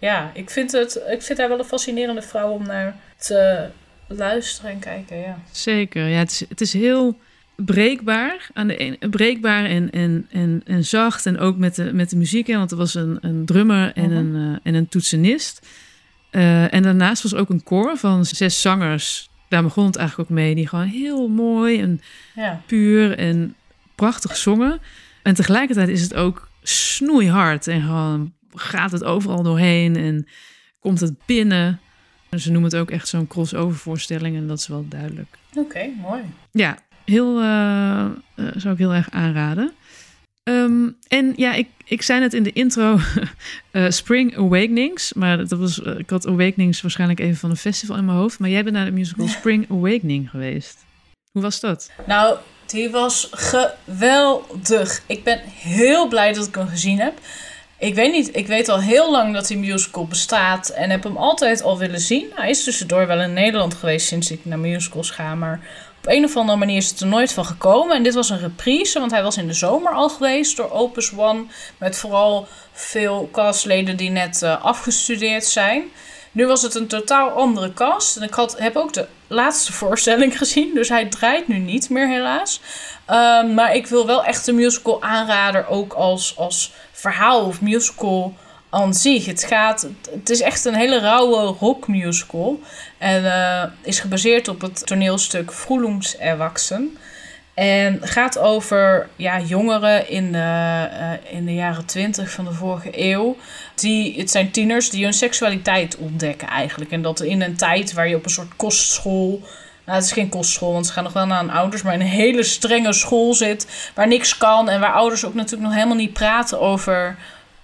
ja, 0.04 0.30
ik 0.34 0.50
vind, 0.50 0.72
het, 0.72 1.00
ik 1.10 1.22
vind 1.22 1.38
haar 1.38 1.48
wel 1.48 1.58
een 1.58 1.64
fascinerende 1.64 2.22
vrouw 2.22 2.50
om 2.50 2.66
naar 2.66 2.96
te 3.18 3.66
luisteren 4.06 4.70
en 4.70 4.78
kijken. 4.78 5.18
Ja. 5.18 5.38
Zeker, 5.50 6.08
ja, 6.08 6.18
het, 6.18 6.30
is, 6.30 6.44
het 6.48 6.60
is 6.60 6.72
heel 6.72 7.18
breekbaar. 7.56 8.50
Aan 8.52 8.66
de 8.66 8.80
een, 8.80 9.10
breekbaar 9.10 9.64
en, 9.64 9.90
en, 9.90 10.26
en, 10.30 10.62
en 10.66 10.84
zacht. 10.84 11.26
En 11.26 11.38
ook 11.38 11.56
met 11.56 11.74
de, 11.74 11.92
met 11.92 12.10
de 12.10 12.16
muziek. 12.16 12.46
want 12.46 12.70
er 12.70 12.76
was 12.76 12.94
een, 12.94 13.18
een 13.20 13.44
drummer 13.44 13.92
en, 13.94 14.10
mhm. 14.10 14.16
een, 14.16 14.50
uh, 14.50 14.58
en 14.62 14.74
een 14.74 14.88
toetsenist. 14.88 15.66
Uh, 16.30 16.74
en 16.74 16.82
daarnaast 16.82 17.22
was 17.22 17.34
ook 17.34 17.50
een 17.50 17.62
koor 17.62 17.96
van 17.96 18.24
zes 18.24 18.60
zangers. 18.60 19.30
Daar 19.48 19.62
begon 19.62 19.86
het 19.86 19.96
eigenlijk 19.96 20.30
ook 20.30 20.36
mee. 20.36 20.54
Die 20.54 20.68
gewoon 20.68 20.86
heel 20.86 21.28
mooi 21.28 21.80
en 21.80 22.00
ja. 22.34 22.62
puur 22.66 23.18
en 23.18 23.54
prachtig 23.94 24.36
zongen. 24.36 24.80
En 25.22 25.34
tegelijkertijd 25.34 25.88
is 25.88 26.02
het 26.02 26.14
ook 26.14 26.48
snoeihard 26.62 27.66
en 27.66 27.82
gewoon 27.82 28.32
gaat 28.54 28.92
het 28.92 29.04
overal 29.04 29.42
doorheen 29.42 29.96
en 29.96 30.28
komt 30.80 31.00
het 31.00 31.14
binnen. 31.26 31.80
Ze 32.30 32.50
noemen 32.50 32.70
het 32.70 32.80
ook 32.80 32.90
echt 32.90 33.08
zo'n 33.08 33.26
crossover 33.26 33.78
voorstelling 33.78 34.36
en 34.36 34.46
dat 34.46 34.58
is 34.58 34.66
wel 34.66 34.88
duidelijk. 34.88 35.38
Oké, 35.54 35.90
mooi. 36.00 36.22
Ja, 36.50 36.78
heel, 37.04 37.42
uh, 37.42 38.06
zou 38.34 38.72
ik 38.72 38.78
heel 38.78 38.94
erg 38.94 39.10
aanraden. 39.10 39.72
Ehm, 40.42 40.88
en 41.08 41.32
ja, 41.36 41.54
ik, 41.54 41.68
ik 41.84 42.02
zei 42.02 42.22
het 42.22 42.34
in 42.34 42.42
de 42.42 42.52
intro, 42.52 42.98
uh, 43.72 43.90
Spring 44.00 44.36
Awakenings. 44.36 45.12
Maar 45.12 45.36
dat 45.36 45.58
was, 45.58 45.78
ik 45.78 46.10
had 46.10 46.26
Awakenings 46.26 46.80
waarschijnlijk 46.80 47.20
even 47.20 47.36
van 47.36 47.50
een 47.50 47.56
festival 47.56 47.96
in 47.96 48.04
mijn 48.04 48.18
hoofd. 48.18 48.38
Maar 48.38 48.50
jij 48.50 48.62
bent 48.62 48.76
naar 48.76 48.84
de 48.84 48.90
musical 48.90 49.28
Spring 49.28 49.70
Awakening 49.70 50.30
geweest. 50.30 50.84
Hoe 51.32 51.42
was 51.42 51.60
dat? 51.60 51.90
Nou, 52.06 52.38
die 52.66 52.90
was 52.90 53.28
geweldig. 53.32 55.02
Ik 55.06 55.24
ben 55.24 55.40
heel 55.44 56.08
blij 56.08 56.32
dat 56.32 56.46
ik 56.46 56.54
hem 56.54 56.68
gezien 56.68 56.98
heb. 56.98 57.18
Ik 57.78 57.94
weet 57.94 58.12
niet, 58.12 58.36
ik 58.36 58.46
weet 58.46 58.68
al 58.68 58.80
heel 58.80 59.10
lang 59.10 59.34
dat 59.34 59.46
die 59.46 59.58
musical 59.58 60.06
bestaat 60.06 60.68
en 60.68 60.90
heb 60.90 61.02
hem 61.02 61.16
altijd 61.16 61.62
al 61.62 61.78
willen 61.78 62.00
zien. 62.00 62.30
Hij 62.34 62.50
is 62.50 62.64
tussendoor 62.64 63.06
wel 63.06 63.20
in 63.20 63.32
Nederland 63.32 63.74
geweest 63.74 64.06
sinds 64.06 64.30
ik 64.30 64.44
naar 64.44 64.58
musicals 64.58 65.10
ga, 65.10 65.34
maar 65.34 65.60
op 65.98 66.10
een 66.10 66.24
of 66.24 66.36
andere 66.36 66.58
manier 66.58 66.76
is 66.76 66.90
het 66.90 67.00
er 67.00 67.06
nooit 67.06 67.32
van 67.32 67.44
gekomen. 67.44 67.96
En 67.96 68.02
dit 68.02 68.14
was 68.14 68.30
een 68.30 68.38
reprise, 68.38 68.98
want 68.98 69.10
hij 69.10 69.22
was 69.22 69.36
in 69.36 69.46
de 69.46 69.52
zomer 69.52 69.92
al 69.92 70.08
geweest 70.08 70.56
door 70.56 70.70
Opus 70.70 71.12
One, 71.16 71.44
met 71.78 71.96
vooral 71.96 72.48
veel 72.72 73.28
castleden 73.32 73.96
die 73.96 74.10
net 74.10 74.40
uh, 74.42 74.64
afgestudeerd 74.64 75.44
zijn. 75.44 75.82
Nu 76.34 76.46
was 76.46 76.62
het 76.62 76.74
een 76.74 76.86
totaal 76.86 77.30
andere 77.30 77.72
cast. 77.72 78.16
En 78.16 78.22
ik 78.22 78.34
had, 78.34 78.58
heb 78.58 78.76
ook 78.76 78.92
de 78.92 79.06
laatste 79.26 79.72
voorstelling 79.72 80.36
gezien. 80.38 80.74
Dus 80.74 80.88
hij 80.88 81.06
draait 81.06 81.48
nu 81.48 81.58
niet 81.58 81.90
meer, 81.90 82.08
helaas. 82.08 82.60
Um, 83.10 83.54
maar 83.54 83.74
ik 83.74 83.86
wil 83.86 84.06
wel 84.06 84.24
echt 84.24 84.44
de 84.44 84.52
musical 84.52 85.02
aanrader. 85.02 85.68
Ook 85.68 85.92
als, 85.92 86.34
als 86.36 86.72
verhaal 86.92 87.44
of 87.44 87.60
musical 87.60 88.34
aan 88.70 88.94
zich. 88.94 89.26
Het, 89.26 89.44
gaat, 89.44 89.88
het 90.10 90.30
is 90.30 90.40
echt 90.40 90.64
een 90.64 90.74
hele 90.74 90.98
rauwe 90.98 91.56
rockmusical. 91.60 92.60
En 92.98 93.22
uh, 93.24 93.62
is 93.82 94.00
gebaseerd 94.00 94.48
op 94.48 94.60
het 94.60 94.86
toneelstuk 94.86 95.52
Erwachsen. 96.18 96.98
En 97.54 97.98
gaat 98.02 98.38
over 98.38 99.08
ja, 99.16 99.40
jongeren 99.40 100.08
in 100.08 100.32
de, 100.32 100.38
uh, 100.38 101.36
in 101.36 101.44
de 101.44 101.54
jaren 101.54 101.84
twintig 101.84 102.30
van 102.30 102.44
de 102.44 102.52
vorige 102.52 102.90
eeuw. 102.92 103.36
Die, 103.74 104.18
het 104.18 104.30
zijn 104.30 104.50
tieners 104.50 104.90
die 104.90 105.04
hun 105.04 105.12
seksualiteit 105.12 105.96
ontdekken 105.96 106.48
eigenlijk. 106.48 106.90
En 106.90 107.02
dat 107.02 107.20
in 107.20 107.42
een 107.42 107.56
tijd 107.56 107.92
waar 107.92 108.08
je 108.08 108.16
op 108.16 108.24
een 108.24 108.30
soort 108.30 108.56
kostschool 108.56 109.42
nou, 109.84 109.98
het 109.98 110.06
is 110.06 110.12
geen 110.12 110.28
kostschool, 110.28 110.72
want 110.72 110.86
ze 110.86 110.92
gaan 110.92 111.04
nog 111.04 111.12
wel 111.12 111.26
naar 111.26 111.42
een 111.42 111.50
ouders, 111.50 111.82
maar 111.82 111.94
in 111.94 112.00
een 112.00 112.06
hele 112.06 112.42
strenge 112.42 112.92
school 112.92 113.34
zit 113.34 113.90
waar 113.94 114.06
niks 114.06 114.38
kan 114.38 114.68
en 114.68 114.80
waar 114.80 114.92
ouders 114.92 115.24
ook 115.24 115.34
natuurlijk 115.34 115.62
nog 115.62 115.74
helemaal 115.74 115.96
niet 115.96 116.12
praten 116.12 116.60
over, 116.60 117.16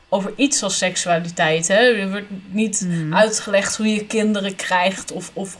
over 0.08 0.32
iets 0.36 0.62
als 0.62 0.78
seksualiteit. 0.78 1.68
Hè? 1.68 1.74
Er 1.74 2.10
wordt 2.10 2.26
niet 2.48 2.78
hmm. 2.78 3.14
uitgelegd 3.14 3.76
hoe 3.76 3.94
je 3.94 4.06
kinderen 4.06 4.56
krijgt 4.56 5.12
of, 5.12 5.30
of, 5.32 5.56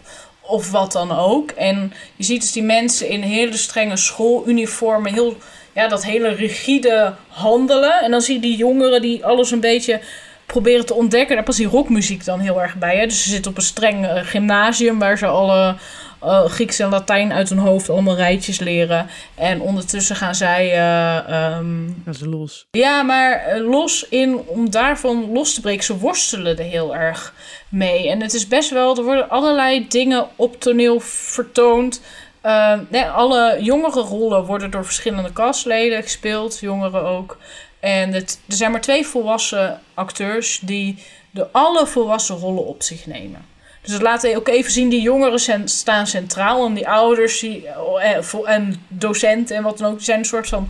of 0.50 0.70
wat 0.70 0.92
dan 0.92 1.12
ook. 1.12 1.50
En 1.50 1.92
je 2.16 2.24
ziet 2.24 2.40
dus 2.40 2.52
die 2.52 2.62
mensen 2.62 3.08
in 3.08 3.22
hele 3.22 3.56
strenge 3.56 3.96
schooluniformen, 3.96 5.12
heel, 5.12 5.36
ja, 5.72 5.88
dat 5.88 6.04
hele 6.04 6.28
rigide 6.28 7.14
handelen. 7.28 8.02
En 8.02 8.10
dan 8.10 8.20
zie 8.20 8.34
je 8.34 8.40
die 8.40 8.56
jongeren 8.56 9.02
die 9.02 9.24
alles 9.24 9.50
een 9.50 9.60
beetje 9.60 10.00
proberen 10.46 10.86
te 10.86 10.94
ontdekken. 10.94 11.34
Daar 11.36 11.44
past 11.44 11.58
die 11.58 11.66
rockmuziek 11.66 12.24
dan 12.24 12.40
heel 12.40 12.62
erg 12.62 12.74
bij. 12.74 12.96
Hè? 12.96 13.06
Dus 13.06 13.22
ze 13.22 13.30
zitten 13.30 13.50
op 13.50 13.56
een 13.56 13.62
streng 13.62 14.04
uh, 14.04 14.12
gymnasium 14.22 14.98
waar 14.98 15.18
ze 15.18 15.26
alle 15.26 15.76
uh, 16.24 16.44
Grieks 16.44 16.78
en 16.78 16.88
Latijn 16.88 17.33
uit 17.33 17.48
hun 17.48 17.59
hoofd 17.59 17.90
allemaal 17.90 18.16
rijtjes 18.16 18.59
leren. 18.59 19.06
En 19.35 19.61
ondertussen 19.61 20.16
gaan 20.16 20.35
zij. 20.35 20.76
Uh, 20.76 21.56
um... 21.56 22.02
Gaan 22.04 22.14
ze 22.14 22.28
los. 22.28 22.66
Ja, 22.70 23.02
maar 23.02 23.59
los 23.59 24.06
in 24.09 24.38
om 24.46 24.70
daarvan 24.70 25.33
los 25.33 25.54
te 25.54 25.61
breken. 25.61 25.85
Ze 25.85 25.98
worstelen 25.98 26.59
er 26.59 26.64
heel 26.64 26.96
erg 26.96 27.35
mee. 27.68 28.09
En 28.09 28.22
het 28.22 28.35
is 28.35 28.48
best 28.48 28.70
wel. 28.70 28.96
Er 28.96 29.04
worden 29.04 29.28
allerlei 29.28 29.88
dingen 29.88 30.26
op 30.37 30.61
toneel 30.61 31.00
vertoond. 31.00 32.00
Uh, 32.46 32.78
nee, 32.88 33.04
alle 33.04 33.59
jongere 33.61 34.00
rollen 34.00 34.44
worden 34.44 34.70
door 34.70 34.85
verschillende 34.85 35.33
castleden 35.33 36.02
gespeeld, 36.02 36.59
jongeren 36.59 37.02
ook. 37.02 37.38
En 37.80 38.12
het, 38.12 38.40
er 38.48 38.54
zijn 38.54 38.70
maar 38.70 38.80
twee 38.80 39.06
volwassen 39.06 39.80
acteurs 39.94 40.61
die 40.62 41.04
de 41.30 41.46
alle 41.52 41.87
volwassen 41.87 42.37
rollen 42.37 42.66
op 42.66 42.83
zich 42.83 43.06
nemen. 43.06 43.46
Dus 43.82 43.92
dat 43.92 44.02
laat 44.02 44.34
ook 44.34 44.48
even 44.48 44.72
zien, 44.72 44.88
die 44.88 45.00
jongeren 45.00 45.68
staan 45.68 46.06
centraal. 46.06 46.66
En 46.66 46.74
die 46.74 46.88
ouders 46.88 47.40
die, 47.40 47.66
eh, 47.66 48.34
en 48.44 48.84
docenten 48.88 49.56
en 49.56 49.62
wat 49.62 49.78
dan 49.78 49.90
ook, 49.90 49.96
die 49.96 50.04
zijn 50.04 50.18
een 50.18 50.24
soort 50.24 50.48
van 50.48 50.68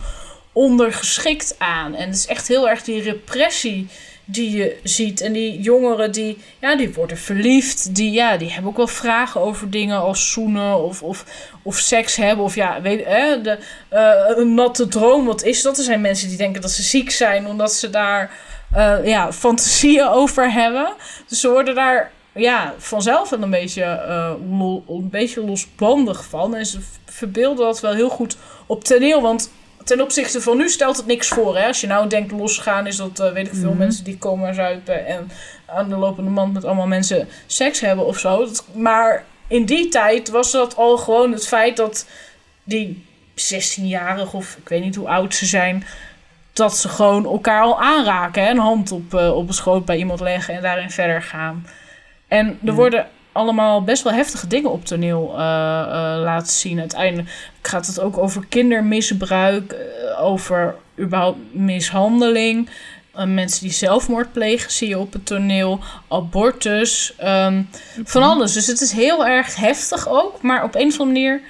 ondergeschikt 0.51 1.55
aan. 1.57 1.95
En 1.95 2.05
het 2.05 2.15
is 2.15 2.27
echt 2.27 2.47
heel 2.47 2.69
erg 2.69 2.83
die 2.83 3.01
repressie 3.01 3.87
die 4.25 4.57
je 4.57 4.77
ziet. 4.83 5.21
En 5.21 5.33
die 5.33 5.61
jongeren 5.61 6.11
die, 6.11 6.37
ja, 6.61 6.75
die 6.75 6.93
worden 6.93 7.17
verliefd. 7.17 7.95
Die, 7.95 8.11
ja, 8.11 8.37
die 8.37 8.51
hebben 8.51 8.71
ook 8.71 8.77
wel 8.77 8.87
vragen 8.87 9.41
over 9.41 9.69
dingen 9.69 9.99
als 9.99 10.31
zoenen 10.31 10.83
of, 10.83 11.03
of, 11.03 11.25
of 11.61 11.77
seks 11.77 12.15
hebben. 12.15 12.45
Of 12.45 12.55
ja, 12.55 12.81
weet, 12.81 13.05
hè, 13.05 13.41
de, 13.41 13.57
uh, 13.93 14.37
een 14.37 14.53
natte 14.53 14.87
droom, 14.87 15.25
wat 15.25 15.43
is 15.43 15.61
dat? 15.61 15.77
Er 15.77 15.83
zijn 15.83 16.01
mensen 16.01 16.27
die 16.27 16.37
denken 16.37 16.61
dat 16.61 16.71
ze 16.71 16.83
ziek 16.83 17.11
zijn 17.11 17.47
omdat 17.47 17.73
ze 17.73 17.89
daar 17.89 18.31
ja, 19.03 19.33
fantasieën 19.33 20.07
over 20.07 20.51
hebben. 20.51 20.93
Dus 21.27 21.39
ze 21.39 21.49
worden 21.49 21.75
daar 21.75 22.11
ja, 22.33 22.73
vanzelf 22.77 23.29
wel 23.29 23.41
een 23.41 23.49
beetje, 23.49 23.83
uh, 23.83 24.33
een 24.87 25.09
beetje 25.09 25.45
losbandig 25.45 26.25
van. 26.25 26.55
En 26.55 26.65
ze 26.65 26.79
verbeelden 27.05 27.65
dat 27.65 27.79
wel 27.79 27.93
heel 27.93 28.09
goed 28.09 28.37
op 28.65 28.83
toneel. 28.83 29.21
Want 29.21 29.51
ten 29.83 30.01
opzichte 30.01 30.41
van 30.41 30.57
nu 30.57 30.69
stelt 30.69 30.97
het 30.97 31.05
niks 31.05 31.27
voor. 31.27 31.57
Hè? 31.57 31.67
Als 31.67 31.81
je 31.81 31.87
nou 31.87 32.07
denkt 32.07 32.31
losgaan, 32.31 32.87
is 32.87 32.95
dat, 32.95 33.19
uh, 33.19 33.31
weet 33.31 33.47
ik 33.47 33.53
veel, 33.53 33.69
mhm. 33.69 33.77
mensen 33.77 34.03
die 34.03 34.17
komen 34.17 34.55
zuipen 34.55 35.05
en 35.05 35.31
aan 35.65 35.89
de 35.89 35.95
lopende 35.95 36.29
mand 36.29 36.53
met 36.53 36.65
allemaal 36.65 36.87
mensen 36.87 37.27
seks 37.45 37.79
hebben 37.79 38.05
of 38.05 38.19
zo. 38.19 38.47
maar 38.73 39.25
in 39.47 39.65
die 39.65 39.89
tijd 39.89 40.29
was 40.29 40.51
dat 40.51 40.75
al 40.75 40.97
gewoon 40.97 41.31
het 41.31 41.47
feit 41.47 41.77
dat 41.77 42.07
die 42.63 43.05
16-jarigen, 43.35 44.31
of 44.31 44.55
ik 44.55 44.69
weet 44.69 44.83
niet 44.83 44.95
hoe 44.95 45.07
oud 45.07 45.35
ze 45.35 45.45
zijn, 45.45 45.85
dat 46.53 46.77
ze 46.77 46.89
gewoon 46.89 47.25
elkaar 47.25 47.61
al 47.61 47.81
aanraken. 47.81 48.43
Hè? 48.43 48.49
Een 48.49 48.57
hand 48.57 48.91
op, 48.91 49.13
uh, 49.13 49.35
op 49.35 49.47
een 49.47 49.53
schoot 49.53 49.85
bij 49.85 49.97
iemand 49.97 50.19
leggen 50.19 50.53
en 50.53 50.61
daarin 50.61 50.89
verder 50.89 51.21
gaan. 51.21 51.65
En 52.31 52.59
er 52.65 52.73
worden 52.73 53.07
allemaal 53.31 53.83
best 53.83 54.03
wel 54.03 54.13
heftige 54.13 54.47
dingen 54.47 54.71
op 54.71 54.85
toneel 54.85 55.29
uh, 55.31 55.37
laten 56.23 56.53
zien. 56.53 56.79
Uiteindelijk 56.79 57.29
gaat 57.61 57.87
het 57.87 57.99
ook 57.99 58.17
over 58.17 58.45
kindermisbruik, 58.49 59.73
uh, 59.73 60.23
over 60.23 60.75
überhaupt 60.99 61.37
mishandeling. 61.51 62.69
mensen 63.25 63.61
die 63.61 63.71
zelfmoord 63.71 64.31
plegen 64.31 64.71
zie 64.71 64.87
je 64.87 64.99
op 64.99 65.13
het 65.13 65.25
toneel. 65.25 65.79
Abortus. 66.07 67.13
Um, 67.23 67.69
Van 68.03 68.23
alles. 68.23 68.53
Dus 68.53 68.67
het 68.67 68.81
is 68.81 68.91
heel 68.91 69.25
erg 69.25 69.55
heftig 69.55 70.09
ook. 70.09 70.41
Maar 70.41 70.63
op 70.63 70.75
een 70.75 70.87
of 70.87 70.99
andere 70.99 71.05
manier... 71.05 71.41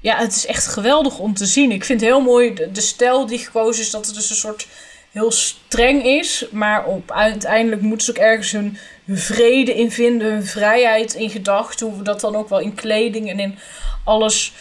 Ja, 0.00 0.16
het 0.16 0.34
is 0.34 0.46
echt 0.46 0.66
geweldig 0.66 1.18
om 1.18 1.34
te 1.34 1.46
zien. 1.46 1.70
Ik 1.70 1.84
vind 1.84 2.00
het 2.00 2.10
heel 2.10 2.20
mooi 2.20 2.54
de, 2.54 2.72
de 2.72 2.80
stijl 2.80 3.26
die 3.26 3.38
gekozen 3.38 3.82
is. 3.82 3.90
Dat 3.90 4.06
het 4.06 4.14
dus 4.14 4.30
een 4.30 4.36
soort 4.36 4.66
heel 5.10 5.30
streng 5.30 6.04
is. 6.04 6.46
Maar 6.50 6.84
op, 6.84 7.12
uiteindelijk 7.12 7.82
moeten 7.82 8.06
ze 8.06 8.10
ook 8.10 8.18
ergens 8.18 8.52
hun 8.52 8.78
vrede 9.16 9.74
in 9.74 9.90
vinden, 9.90 10.32
hun 10.32 10.46
vrijheid 10.46 11.14
in 11.14 11.30
gedachten. 11.30 11.86
Hoe 11.86 12.02
dat 12.02 12.20
dan 12.20 12.36
ook 12.36 12.48
wel 12.48 12.60
in 12.60 12.74
kleding 12.74 13.30
en 13.30 13.40
in 13.40 13.58
alles 14.04 14.52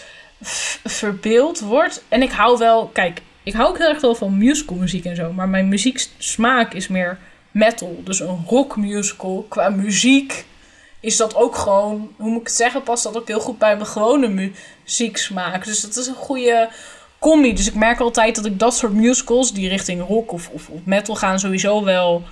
verbeeld 0.84 1.60
wordt. 1.60 2.04
En 2.10 2.22
ik 2.22 2.32
hou 2.32 2.58
wel, 2.58 2.88
kijk, 2.88 3.22
ik 3.44 3.54
hou 3.54 3.70
ook 3.70 3.78
heel 3.78 3.90
erg 3.90 4.02
wel 4.02 4.16
van 4.16 4.38
musical 4.38 4.78
muziek 4.78 5.06
en 5.06 5.16
zo. 5.16 5.32
Maar 5.32 5.50
mijn 5.50 5.70
muzieksmaak 5.70 6.74
is 6.74 6.88
meer 6.88 7.18
metal. 7.52 8.02
Dus 8.04 8.20
een 8.20 8.44
rock 8.48 8.76
musical. 8.76 9.46
Qua 9.50 9.70
muziek 9.70 10.46
is 11.00 11.18
dat 11.18 11.36
ook 11.36 11.56
gewoon, 11.56 12.14
hoe 12.18 12.30
moet 12.30 12.42
ik 12.42 12.48
het 12.48 12.56
zeggen, 12.56 12.84
past 12.84 13.04
dat 13.04 13.18
ook 13.18 13.28
heel 13.28 13.40
goed 13.40 13.58
bij 13.58 13.76
mijn 13.76 13.88
gewone 13.88 14.52
muzieksmaak. 14.84 15.66
Dus 15.66 15.82
dat 15.82 15.96
is 15.96 16.08
een 16.08 16.16
goede 16.16 16.70
combi. 17.20 17.54
Dus 17.54 17.68
ik 17.68 17.76
merk 17.76 18.00
altijd 18.00 18.36
dat 18.36 18.46
ik 18.46 18.60
dat 18.60 18.76
soort 18.76 18.94
musicals, 18.94 19.54
die 19.54 19.70
richting 19.70 20.08
rock 20.08 20.32
of, 20.32 20.50
of, 20.50 20.70
of 20.70 20.80
metal 20.84 21.16
gaan, 21.16 21.40
sowieso 21.40 21.84
wel 21.84 22.24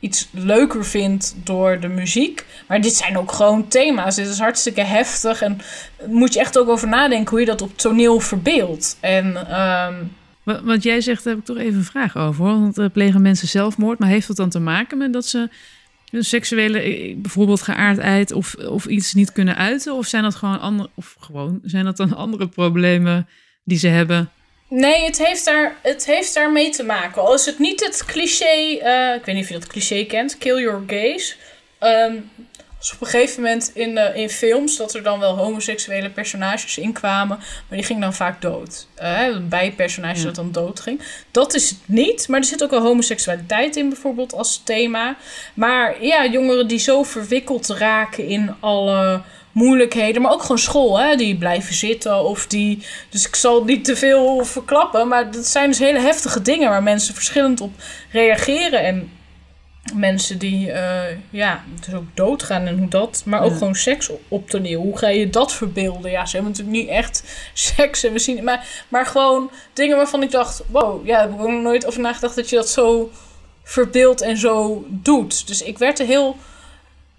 iets 0.00 0.28
leuker 0.30 0.84
vind 0.84 1.36
door 1.44 1.80
de 1.80 1.88
muziek. 1.88 2.44
Maar 2.68 2.80
dit 2.80 2.94
zijn 2.94 3.18
ook 3.18 3.32
gewoon 3.32 3.68
thema's. 3.68 4.16
Dit 4.16 4.28
is 4.28 4.38
hartstikke 4.38 4.82
heftig. 4.82 5.42
En 5.42 5.60
moet 6.06 6.32
je 6.32 6.40
echt 6.40 6.58
ook 6.58 6.68
over 6.68 6.88
nadenken 6.88 7.30
hoe 7.30 7.40
je 7.40 7.46
dat 7.46 7.62
op 7.62 7.78
toneel 7.78 8.20
verbeeldt. 8.20 8.96
En. 9.00 9.60
Um... 9.60 10.12
Wat, 10.64 10.82
jij 10.82 11.00
zegt, 11.00 11.24
daar 11.24 11.32
heb 11.32 11.42
ik 11.42 11.48
toch 11.48 11.58
even 11.58 11.78
een 11.78 11.84
vraag 11.84 12.16
over. 12.16 12.44
Want 12.44 12.78
uh, 12.78 12.86
plegen 12.92 13.22
mensen 13.22 13.48
zelfmoord. 13.48 13.98
Maar 13.98 14.08
heeft 14.08 14.26
dat 14.26 14.36
dan 14.36 14.50
te 14.50 14.60
maken 14.60 14.98
met 14.98 15.12
dat 15.12 15.26
ze 15.26 15.48
een 16.10 16.24
seksuele, 16.24 16.78
eh, 16.78 17.16
bijvoorbeeld 17.16 17.62
geaardheid 17.62 18.32
of, 18.32 18.54
of 18.54 18.86
iets 18.86 19.14
niet 19.14 19.32
kunnen 19.32 19.56
uiten? 19.56 19.94
Of 19.94 20.06
zijn 20.06 20.22
dat 20.22 20.34
gewoon 20.34 20.60
andere, 20.60 20.90
of 20.94 21.16
gewoon, 21.20 21.60
zijn 21.64 21.84
dat 21.84 21.96
dan 21.96 22.16
andere 22.16 22.48
problemen 22.48 23.28
die 23.64 23.78
ze 23.78 23.88
hebben? 23.88 24.30
Nee, 24.70 25.04
het 25.04 25.26
heeft, 25.26 25.44
daar, 25.44 25.76
het 25.82 26.06
heeft 26.06 26.34
daar 26.34 26.52
mee 26.52 26.70
te 26.70 26.82
maken. 26.82 27.22
Al 27.22 27.34
is 27.34 27.46
het 27.46 27.58
niet 27.58 27.84
het 27.84 28.04
cliché, 28.04 28.54
uh, 28.54 29.14
ik 29.14 29.24
weet 29.24 29.34
niet 29.34 29.44
of 29.44 29.50
je 29.50 29.58
dat 29.58 29.66
cliché 29.66 30.04
kent, 30.04 30.38
kill 30.38 30.60
your 30.60 30.82
gays. 30.86 31.36
Um, 31.80 32.30
dus 32.78 32.92
op 32.92 33.00
een 33.00 33.06
gegeven 33.06 33.42
moment 33.42 33.70
in, 33.74 33.90
uh, 33.90 34.16
in 34.16 34.30
films 34.30 34.76
dat 34.76 34.94
er 34.94 35.02
dan 35.02 35.18
wel 35.18 35.36
homoseksuele 35.36 36.10
personages 36.10 36.78
inkwamen, 36.78 37.36
maar 37.38 37.78
die 37.78 37.82
gingen 37.82 38.02
dan 38.02 38.14
vaak 38.14 38.42
dood. 38.42 38.86
Uh, 39.02 39.26
een 39.26 39.48
bijpersonage 39.48 40.24
dat 40.24 40.34
dan 40.34 40.52
dood 40.52 40.80
ging. 40.80 41.00
Dat 41.30 41.54
is 41.54 41.70
het 41.70 41.78
niet, 41.84 42.28
maar 42.28 42.38
er 42.38 42.46
zit 42.46 42.62
ook 42.62 42.70
wel 42.70 42.82
homoseksualiteit 42.82 43.76
in 43.76 43.88
bijvoorbeeld 43.88 44.32
als 44.32 44.62
thema. 44.64 45.16
Maar 45.54 46.04
ja, 46.04 46.26
jongeren 46.26 46.68
die 46.68 46.78
zo 46.78 47.02
verwikkeld 47.02 47.68
raken 47.68 48.26
in 48.26 48.54
alle 48.60 49.22
moeilijkheden, 49.52 50.22
maar 50.22 50.32
ook 50.32 50.42
gewoon 50.42 50.58
school, 50.58 51.00
hè, 51.00 51.16
die 51.16 51.36
blijven 51.36 51.74
zitten 51.74 52.24
of 52.24 52.46
die. 52.46 52.86
Dus 53.08 53.26
ik 53.26 53.36
zal 53.36 53.64
niet 53.64 53.84
te 53.84 53.96
veel 53.96 54.44
verklappen, 54.44 55.08
maar 55.08 55.30
dat 55.30 55.46
zijn 55.46 55.70
dus 55.70 55.78
hele 55.78 56.00
heftige 56.00 56.42
dingen 56.42 56.68
waar 56.68 56.82
mensen 56.82 57.14
verschillend 57.14 57.60
op 57.60 57.72
reageren. 58.10 58.84
En 58.84 59.10
mensen 59.94 60.38
die 60.38 60.66
uh, 60.66 61.02
ja, 61.30 61.64
dus 61.84 61.94
ook 61.94 62.04
doodgaan 62.14 62.66
en 62.66 62.78
hoe 62.78 62.88
dat, 62.88 63.22
maar 63.26 63.42
ook 63.42 63.52
gewoon 63.52 63.74
seks 63.74 64.10
op 64.28 64.50
toneel. 64.50 64.80
Hoe 64.80 64.98
ga 64.98 65.08
je 65.08 65.30
dat 65.30 65.52
verbeelden? 65.52 66.10
Ja, 66.10 66.26
ze 66.26 66.36
hebben 66.36 66.52
natuurlijk 66.52 66.78
niet 66.78 66.88
echt 66.88 67.24
seks 67.54 68.04
en 68.04 68.12
we 68.12 68.18
zien, 68.18 68.44
maar, 68.44 68.84
maar 68.88 69.06
gewoon 69.06 69.50
dingen 69.72 69.96
waarvan 69.96 70.22
ik 70.22 70.30
dacht, 70.30 70.62
wow, 70.66 71.06
ja, 71.06 71.20
heb 71.20 71.30
ik 71.30 71.36
nog 71.36 71.62
nooit 71.62 71.86
over 71.86 72.00
nagedacht 72.00 72.34
dat 72.34 72.48
je 72.50 72.56
dat 72.56 72.68
zo 72.68 73.10
verbeeldt 73.62 74.20
en 74.20 74.36
zo 74.36 74.84
doet. 74.88 75.46
Dus 75.46 75.62
ik 75.62 75.78
werd 75.78 75.98
er 75.98 76.06
heel 76.06 76.36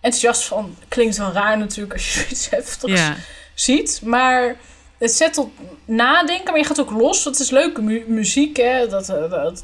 enthousiast 0.02 0.44
van. 0.44 0.76
Klinkt 0.88 1.18
wel 1.18 1.32
raar 1.32 1.58
natuurlijk 1.58 1.94
als 1.94 2.14
je 2.14 2.20
zoiets 2.20 2.50
heftigs 2.50 3.00
ja. 3.00 3.16
ziet, 3.54 4.02
maar 4.06 4.56
het 4.98 5.12
zet 5.12 5.34
tot 5.34 5.50
nadenken, 5.86 6.46
maar 6.46 6.58
je 6.58 6.66
gaat 6.66 6.80
ook 6.80 6.92
los. 6.92 7.24
Dat 7.24 7.40
is 7.40 7.50
leuke 7.50 8.04
muziek, 8.08 8.58
hè. 8.58 8.88
Dat, 8.88 9.10
eh, 9.10 9.30
dat, 9.30 9.64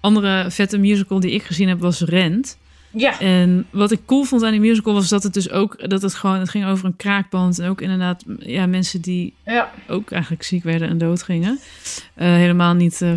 andere 0.00 0.50
vette 0.50 0.78
musical 0.78 1.20
die 1.20 1.30
ik 1.30 1.42
gezien 1.42 1.68
heb 1.68 1.80
was 1.80 2.00
Rent. 2.00 2.58
Ja. 2.90 3.20
En 3.20 3.66
wat 3.70 3.90
ik 3.90 4.00
cool 4.06 4.24
vond 4.24 4.42
aan 4.42 4.50
die 4.50 4.60
musical 4.60 4.94
was 4.94 5.08
dat 5.08 5.22
het 5.22 5.34
dus 5.34 5.50
ook 5.50 5.88
dat 5.88 6.02
het 6.02 6.14
gewoon 6.14 6.38
het 6.38 6.48
ging 6.48 6.66
over 6.66 6.84
een 6.84 6.96
kraakband 6.96 7.58
en 7.58 7.68
ook 7.68 7.80
inderdaad 7.80 8.24
ja 8.38 8.66
mensen 8.66 9.00
die 9.00 9.34
ja. 9.44 9.72
ook 9.88 10.10
eigenlijk 10.10 10.42
ziek 10.42 10.62
werden 10.62 10.88
en 10.88 10.98
dood 10.98 11.22
gingen. 11.22 11.58
Uh, 12.16 12.26
helemaal 12.26 12.74
niet 12.74 13.00
uh, 13.00 13.12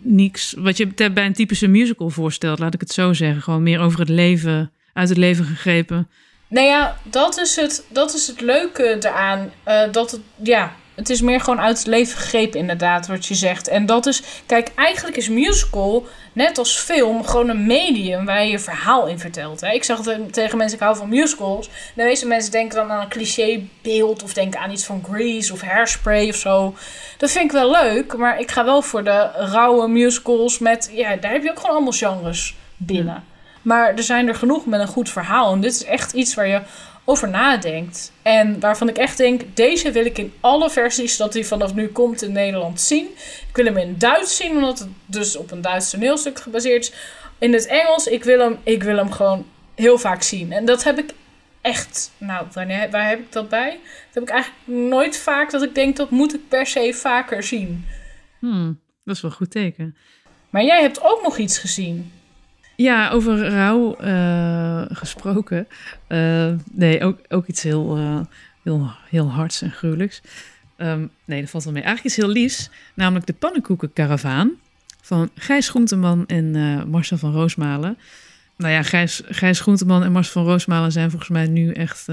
niks 0.00 0.54
wat 0.58 0.76
je 0.76 1.10
bij 1.12 1.26
een 1.26 1.32
typische 1.32 1.66
musical 1.66 2.10
voorstelt, 2.10 2.58
laat 2.58 2.74
ik 2.74 2.80
het 2.80 2.92
zo 2.92 3.12
zeggen, 3.12 3.42
gewoon 3.42 3.62
meer 3.62 3.80
over 3.80 3.98
het 3.98 4.08
leven 4.08 4.70
uit 4.94 5.08
het 5.08 5.18
leven 5.18 5.44
gegrepen. 5.44 6.08
Nou 6.48 6.66
ja, 6.66 6.96
dat 7.02 7.38
is 7.38 7.56
het, 7.56 7.84
dat 7.88 8.14
is 8.14 8.26
het 8.26 8.40
leuke 8.40 8.96
eraan. 9.00 9.52
Uh, 9.68 9.82
dat 9.92 10.10
het, 10.10 10.20
ja, 10.42 10.72
het 10.94 11.10
is 11.10 11.20
meer 11.20 11.40
gewoon 11.40 11.60
uit 11.60 11.78
het 11.78 11.86
leven 11.86 12.18
gegrepen, 12.18 12.60
inderdaad, 12.60 13.06
wat 13.06 13.26
je 13.26 13.34
zegt. 13.34 13.68
En 13.68 13.86
dat 13.86 14.06
is, 14.06 14.22
kijk, 14.46 14.70
eigenlijk 14.74 15.16
is 15.16 15.28
musical, 15.28 16.06
net 16.32 16.58
als 16.58 16.78
film, 16.78 17.24
gewoon 17.24 17.48
een 17.48 17.66
medium 17.66 18.24
waar 18.24 18.44
je 18.44 18.50
je 18.50 18.58
verhaal 18.58 19.06
in 19.06 19.18
vertelt. 19.18 19.60
Hè? 19.60 19.72
Ik 19.72 19.84
zeg 19.84 19.98
tegen 20.30 20.58
mensen, 20.58 20.78
ik 20.78 20.84
hou 20.84 20.96
van 20.96 21.08
musicals. 21.08 21.70
De 21.94 22.02
meeste 22.02 22.26
mensen 22.26 22.52
denken 22.52 22.76
dan 22.76 22.90
aan 22.90 23.00
een 23.00 23.08
clichébeeld 23.08 24.22
of 24.22 24.32
denken 24.32 24.60
aan 24.60 24.70
iets 24.70 24.84
van 24.84 25.04
Grease 25.10 25.52
of 25.52 25.60
Hairspray 25.60 26.28
of 26.28 26.36
zo. 26.36 26.74
Dat 27.18 27.30
vind 27.30 27.44
ik 27.44 27.52
wel 27.52 27.70
leuk, 27.70 28.16
maar 28.16 28.40
ik 28.40 28.50
ga 28.50 28.64
wel 28.64 28.82
voor 28.82 29.04
de 29.04 29.30
rauwe 29.32 29.88
musicals 29.88 30.58
met, 30.58 30.90
ja, 30.92 31.16
daar 31.16 31.32
heb 31.32 31.42
je 31.42 31.50
ook 31.50 31.60
gewoon 31.60 31.76
allemaal 31.76 31.92
genres 31.92 32.54
binnen. 32.76 33.24
Maar 33.64 33.94
er 33.94 34.02
zijn 34.02 34.28
er 34.28 34.34
genoeg 34.34 34.66
met 34.66 34.80
een 34.80 34.86
goed 34.86 35.10
verhaal. 35.10 35.52
En 35.52 35.60
dit 35.60 35.72
is 35.72 35.84
echt 35.84 36.12
iets 36.12 36.34
waar 36.34 36.46
je 36.46 36.62
over 37.04 37.28
nadenkt. 37.28 38.12
En 38.22 38.60
waarvan 38.60 38.88
ik 38.88 38.96
echt 38.96 39.16
denk, 39.16 39.42
deze 39.54 39.92
wil 39.92 40.04
ik 40.04 40.18
in 40.18 40.32
alle 40.40 40.70
versies 40.70 41.16
dat 41.16 41.32
die 41.32 41.46
vanaf 41.46 41.74
nu 41.74 41.88
komt 41.88 42.22
in 42.22 42.32
Nederland 42.32 42.80
zien. 42.80 43.06
Ik 43.48 43.56
wil 43.56 43.64
hem 43.64 43.76
in 43.76 43.98
Duits 43.98 44.36
zien, 44.36 44.56
omdat 44.56 44.78
het 44.78 44.88
dus 45.06 45.36
op 45.36 45.50
een 45.50 45.60
Duits 45.60 45.90
toneelstuk 45.90 46.40
gebaseerd 46.40 46.82
is. 46.82 46.92
In 47.38 47.52
het 47.52 47.66
Engels, 47.66 48.06
ik 48.06 48.24
wil 48.24 48.38
hem, 48.38 48.58
ik 48.62 48.82
wil 48.82 48.96
hem 48.96 49.12
gewoon 49.12 49.46
heel 49.74 49.98
vaak 49.98 50.22
zien. 50.22 50.52
En 50.52 50.64
dat 50.64 50.84
heb 50.84 50.98
ik 50.98 51.10
echt, 51.60 52.10
nou, 52.18 52.46
wanneer, 52.52 52.90
waar 52.90 53.08
heb 53.08 53.18
ik 53.18 53.32
dat 53.32 53.48
bij? 53.48 53.70
Dat 53.70 54.14
heb 54.14 54.22
ik 54.22 54.28
eigenlijk 54.28 54.88
nooit 54.88 55.16
vaak 55.16 55.50
dat 55.50 55.62
ik 55.62 55.74
denk, 55.74 55.96
dat 55.96 56.10
moet 56.10 56.34
ik 56.34 56.48
per 56.48 56.66
se 56.66 56.92
vaker 56.94 57.42
zien. 57.42 57.86
Hmm, 58.38 58.80
dat 59.04 59.16
is 59.16 59.22
wel 59.22 59.30
een 59.30 59.36
goed 59.36 59.50
teken. 59.50 59.96
Maar 60.50 60.64
jij 60.64 60.80
hebt 60.80 61.02
ook 61.02 61.22
nog 61.22 61.38
iets 61.38 61.58
gezien. 61.58 62.12
Ja, 62.76 63.10
over 63.10 63.48
rouw 63.48 63.96
uh, 64.00 64.82
gesproken. 64.88 65.66
Uh, 66.08 66.52
nee, 66.72 67.02
ook, 67.02 67.18
ook 67.28 67.46
iets 67.46 67.62
heel, 67.62 67.98
uh, 67.98 68.20
heel, 68.62 68.90
heel 69.08 69.30
hards 69.30 69.62
en 69.62 69.70
gruwelijks. 69.70 70.20
Um, 70.76 71.10
nee, 71.24 71.40
dat 71.40 71.50
valt 71.50 71.64
wel 71.64 71.72
mee. 71.72 71.82
Eigenlijk 71.82 72.14
iets 72.14 72.24
heel 72.24 72.34
liefs, 72.34 72.70
namelijk 72.94 73.26
de 73.26 73.32
pannenkoekenkaravaan 73.32 74.50
van 75.02 75.30
Gijs 75.34 75.68
Groenteman 75.68 76.26
en 76.26 76.50
Marcel 76.88 77.18
van 77.18 77.32
Roosmalen. 77.32 77.98
Nou 78.56 78.72
ja, 78.72 78.82
Gijs, 78.82 79.22
Gijs 79.24 79.60
Groenteman 79.60 80.02
en 80.02 80.12
Marcel 80.12 80.32
van 80.32 80.44
Roosmalen 80.44 80.92
zijn 80.92 81.10
volgens 81.10 81.30
mij 81.30 81.46
nu 81.46 81.72
echt 81.72 82.06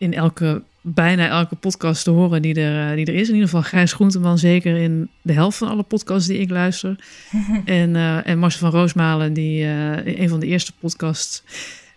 in 0.00 0.14
elke 0.14 0.62
bijna 0.80 1.28
elke 1.28 1.54
podcast 1.54 2.04
te 2.04 2.10
horen 2.10 2.42
die 2.42 2.54
er, 2.54 2.90
eh, 2.90 2.96
die 2.96 3.06
er 3.06 3.14
is. 3.14 3.28
In 3.28 3.34
ieder 3.34 3.48
geval 3.48 3.62
Gijs 3.62 3.92
Groenteman 3.92 4.38
zeker 4.38 4.76
in 4.76 5.10
de 5.22 5.32
helft 5.32 5.58
van 5.58 5.68
alle 5.68 5.82
podcasts 5.82 6.28
die 6.28 6.38
ik 6.38 6.50
luister. 6.50 7.04
en, 7.64 7.94
uh, 7.94 8.26
en 8.26 8.38
Marcel 8.38 8.70
van 8.70 8.80
Roosmalen, 8.80 9.32
die 9.32 9.64
uh, 9.64 10.06
een 10.06 10.28
van 10.28 10.40
de 10.40 10.46
eerste 10.46 10.72
podcasts 10.78 11.42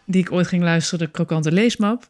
die 0.06 0.22
ik 0.22 0.32
ooit 0.32 0.48
ging 0.48 0.64
luisteren, 0.64 1.06
de 1.06 1.12
Krokante 1.12 1.52
Leesmap. 1.52 2.10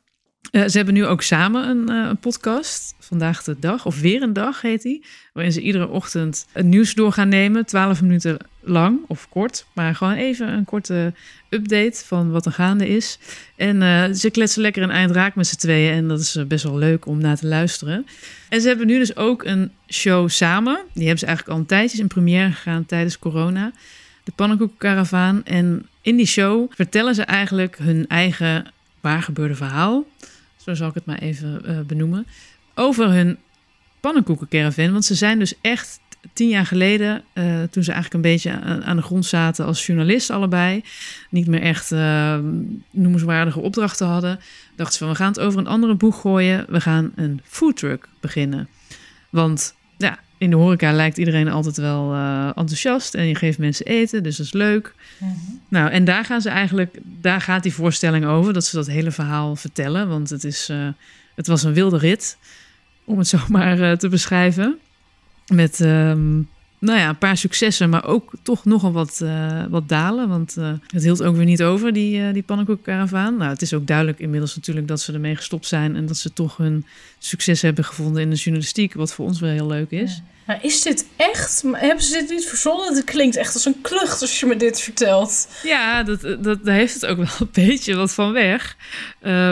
Uh, 0.52 0.68
ze 0.68 0.78
hebben 0.78 0.94
nu 0.94 1.06
ook 1.06 1.22
samen 1.22 1.70
een, 1.70 1.92
uh, 1.92 2.08
een, 2.10 2.18
podcast, 2.18 2.96
Vandaag 3.00 3.44
de 3.44 3.56
Dag, 3.60 3.86
of 3.86 4.00
Weer 4.00 4.22
een 4.22 4.34
Dag 4.34 4.62
heet 4.62 4.82
die. 4.82 5.06
Waarin 5.34 5.54
ze 5.54 5.62
iedere 5.62 5.88
ochtend 5.88 6.48
het 6.52 6.66
nieuws 6.66 6.94
door 6.94 7.12
gaan 7.12 7.30
nemen, 7.30 7.66
12 7.66 8.02
minuten 8.02 8.38
lang 8.64 9.00
of 9.08 9.30
kort. 9.30 9.66
Maar 9.74 9.96
gewoon 9.96 10.14
even 10.14 10.48
een 10.48 10.66
korte 10.66 11.14
update 11.50 12.02
van 12.06 12.32
wat 12.32 12.46
er 12.46 12.52
gaande 12.52 12.88
is. 12.88 13.20
En 13.56 13.82
uh, 13.82 14.06
ze 14.12 14.30
kletsen 14.30 14.62
lekker 14.62 14.84
een 14.84 14.92
eind 14.92 15.12
raak 15.12 15.36
met 15.36 15.48
z'n 15.48 15.56
tweeën 15.56 15.94
en 15.94 16.08
dat 16.08 16.20
is 16.20 16.38
best 16.48 16.64
wel 16.64 16.78
leuk 16.78 17.06
om 17.06 17.18
naar 17.18 17.38
te 17.38 17.48
luisteren. 17.48 18.06
En 18.50 18.62
ze 18.62 18.68
hebben 18.68 18.88
nu 18.88 18.98
dus 18.98 19.16
ook 19.16 19.44
een 19.44 19.72
show 19.88 20.30
samen. 20.30 20.80
Die 20.94 21.04
hebben 21.04 21.20
ze 21.20 21.26
eigenlijk 21.26 21.56
al 21.56 21.62
een 21.62 21.70
tijdje 21.70 21.98
in 21.98 22.08
première 22.08 22.52
gegaan 22.52 22.86
tijdens 22.86 23.20
corona. 23.20 23.72
De 24.24 24.32
Pannenkoekenkaravaan. 24.36 25.44
En 25.44 25.88
in 26.02 26.16
die 26.16 26.28
show 26.28 26.72
vertellen 26.76 27.16
ze 27.16 27.24
eigenlijk 27.24 27.78
hun 27.78 28.08
eigen 28.08 28.72
waar 29.02 29.22
gebeurde 29.22 29.56
verhaal 29.56 30.06
zo 30.64 30.74
zal 30.74 30.88
ik 30.88 30.94
het 30.94 31.06
maar 31.06 31.20
even 31.20 31.62
uh, 31.66 31.80
benoemen, 31.80 32.28
over 32.76 33.12
hun 33.12 33.38
pannenkoekencaravan. 34.00 34.92
Want 34.92 35.06
ze 35.06 35.16
zijn 35.16 35.40
dus 35.40 35.54
echt 35.62 36.00
tien 36.34 36.50
jaar 36.50 36.66
geleden, 36.66 37.24
uh, 37.34 37.44
toen 37.72 37.84
ze 37.84 37.92
eigenlijk 37.92 38.14
een 38.26 38.32
beetje 38.32 38.52
aan, 38.84 38.96
de 38.96 39.02
grond 39.02 39.26
zaten 39.26 39.66
als 39.66 39.86
journalist 39.86 40.30
allebei, 40.30 40.84
niet 41.30 41.48
meer 41.48 41.62
echt 41.62 41.92
uh, 41.92 42.38
noemenswaardige 42.92 43.60
opdrachten 43.60 44.08
hadden, 44.08 44.40
dachten 44.76 44.94
ze 44.94 45.00
van 45.00 45.10
we 45.10 45.16
gaan 45.16 45.28
het 45.28 45.40
over 45.40 45.60
een 45.60 45.68
andere 45.68 45.96
boeg 45.96 46.22
gooien, 46.22 46.66
we 46.70 46.82
gaan 46.82 47.12
een 47.16 47.42
foodtruck 47.44 48.08
beginnen. 48.20 48.68
Want 49.30 49.76
ja, 49.98 50.20
in 50.38 50.50
de 50.50 50.56
horeca 50.56 50.92
lijkt 50.92 51.18
iedereen 51.18 51.48
altijd 51.48 51.78
wel 51.78 52.14
uh, 52.14 52.46
enthousiast 52.46 53.14
en 53.14 53.28
je 53.28 53.36
geeft 53.36 53.58
mensen 53.58 53.86
eten, 53.86 54.24
dus 54.24 54.38
dat 54.38 54.46
is 54.46 54.54
leuk. 54.54 54.94
Mhm. 55.18 55.32
Nou, 55.68 55.90
en 55.90 56.06
daar 56.06 56.26
gaan 56.26 56.42
ze 56.42 56.50
eigenlijk, 56.50 56.98
daar 57.04 57.42
gaat 57.42 57.64
die 57.64 57.74
voorstelling 57.74 58.26
over, 58.26 58.54
dat 58.54 58.66
ze 58.66 58.76
dat 58.76 58.88
hele 58.88 59.12
verhaal 59.12 59.56
vertellen, 59.56 60.08
want 60.08 60.30
het, 60.30 60.44
is, 60.44 60.70
het 61.36 61.48
was 61.48 61.64
een 61.64 61.74
wilde 61.74 61.98
rit, 61.98 62.38
om 63.04 63.18
het 63.18 63.28
zo 63.28 63.38
maar 63.50 63.98
te 63.98 64.10
beschrijven. 64.10 64.80
Met, 65.48 65.80
um, 65.80 66.50
nou 66.84 67.00
ja, 67.00 67.10
een 67.10 67.18
paar 67.18 67.38
successen, 67.38 67.90
maar 67.90 68.06
ook 68.06 68.32
toch 68.42 68.66
nogal 68.66 68.92
wat, 68.92 69.20
uh, 69.24 69.64
wat 69.70 69.90
dalen. 69.90 70.30
Want 70.30 70.56
uh, 70.58 70.72
het 70.88 71.04
hield 71.04 71.24
ook 71.24 71.36
weer 71.36 71.46
niet 71.46 71.64
over, 71.64 71.94
die, 71.94 72.20
uh, 72.20 72.34
die 72.34 72.44
pannenkoekkaravaan. 72.44 73.38
Nou, 73.38 73.50
het 73.52 73.62
is 73.62 73.74
ook 73.74 73.88
duidelijk 73.88 74.20
inmiddels 74.20 74.56
natuurlijk 74.56 74.88
dat 74.88 75.02
ze 75.02 75.14
ermee 75.14 75.36
gestopt 75.36 75.66
zijn... 75.66 75.96
en 75.96 76.06
dat 76.06 76.18
ze 76.18 76.34
toch 76.34 76.58
hun 76.58 76.86
succes 77.20 77.62
hebben 77.62 77.84
gevonden 77.84 78.22
in 78.22 78.30
de 78.30 78.36
journalistiek... 78.36 78.94
wat 78.94 79.14
voor 79.14 79.26
ons 79.26 79.40
wel 79.40 79.50
heel 79.50 79.68
leuk 79.68 79.92
is. 79.92 80.16
Ja. 80.16 80.32
Maar 80.46 80.64
is 80.64 80.82
dit 80.82 81.06
echt? 81.16 81.64
Hebben 81.72 82.04
ze 82.04 82.14
dit 82.14 82.30
niet 82.30 82.46
verzonnen? 82.46 82.96
Het 82.96 83.04
klinkt 83.04 83.36
echt 83.36 83.54
als 83.54 83.66
een 83.66 83.82
klucht 83.82 84.22
als 84.22 84.40
je 84.40 84.46
me 84.46 84.56
dit 84.56 84.80
vertelt. 84.82 85.48
Ja, 85.64 86.04
dat, 86.04 86.22
dat, 86.22 86.66
daar 86.66 86.76
heeft 86.76 86.94
het 86.94 87.06
ook 87.06 87.18
wel 87.18 87.28
een 87.40 87.50
beetje 87.52 87.96
wat 87.96 88.14
van 88.14 88.32
weg. 88.32 88.78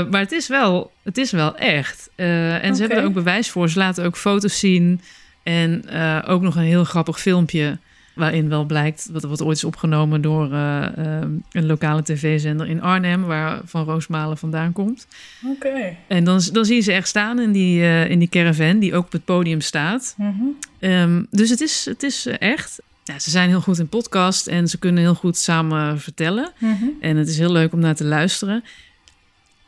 maar 0.09 0.19
het 0.19 0.31
is 0.31 0.47
wel, 0.47 0.91
het 1.03 1.17
is 1.17 1.31
wel 1.31 1.55
echt. 1.55 2.09
en 2.15 2.55
okay. 2.57 2.73
ze 2.73 2.79
hebben 2.79 2.97
er 2.97 3.05
ook 3.05 3.13
bewijs 3.13 3.49
voor. 3.49 3.69
Ze 3.69 3.77
laten 3.77 4.05
ook 4.05 4.17
foto's 4.17 4.59
zien... 4.59 5.01
En 5.43 5.83
uh, 5.89 6.19
ook 6.27 6.41
nog 6.41 6.55
een 6.55 6.61
heel 6.61 6.83
grappig 6.83 7.19
filmpje. 7.19 7.77
Waarin 8.15 8.49
wel 8.49 8.63
blijkt 8.63 9.09
wat, 9.11 9.23
wat 9.23 9.41
ooit 9.41 9.57
is 9.57 9.63
opgenomen 9.63 10.21
door 10.21 10.51
uh, 10.51 10.85
uh, 10.97 11.21
een 11.51 11.65
lokale 11.65 12.03
tv-zender 12.03 12.67
in 12.67 12.81
Arnhem, 12.81 13.23
waar 13.23 13.61
Van 13.65 13.83
Roosmalen 13.83 14.37
vandaan 14.37 14.71
komt. 14.71 15.07
Oké. 15.45 15.67
Okay. 15.67 15.97
En 16.07 16.23
dan, 16.23 16.41
dan 16.51 16.65
zie 16.65 16.75
je 16.75 16.81
ze 16.81 16.93
echt 16.93 17.07
staan 17.07 17.39
in 17.39 17.51
die, 17.51 18.07
in 18.07 18.19
die 18.19 18.29
caravan, 18.29 18.79
die 18.79 18.95
ook 18.95 19.05
op 19.05 19.11
het 19.11 19.25
podium 19.25 19.61
staat. 19.61 20.13
Mm 20.17 20.57
-hmm. 20.79 20.89
um, 20.91 21.27
dus 21.29 21.49
het 21.49 21.61
is, 21.61 21.85
het 21.85 22.03
is 22.03 22.25
echt. 22.25 22.81
Ja, 23.03 23.19
ze 23.19 23.29
zijn 23.29 23.49
heel 23.49 23.61
goed 23.61 23.79
in 23.79 23.87
podcast 23.87 24.47
en 24.47 24.67
ze 24.67 24.77
kunnen 24.77 25.03
heel 25.03 25.15
goed 25.15 25.37
samen 25.37 25.99
vertellen. 25.99 26.51
-hmm. 26.57 26.97
En 27.01 27.17
het 27.17 27.27
is 27.27 27.37
heel 27.37 27.51
leuk 27.51 27.73
om 27.73 27.79
naar 27.79 27.95
te 27.95 28.05
luisteren. 28.05 28.63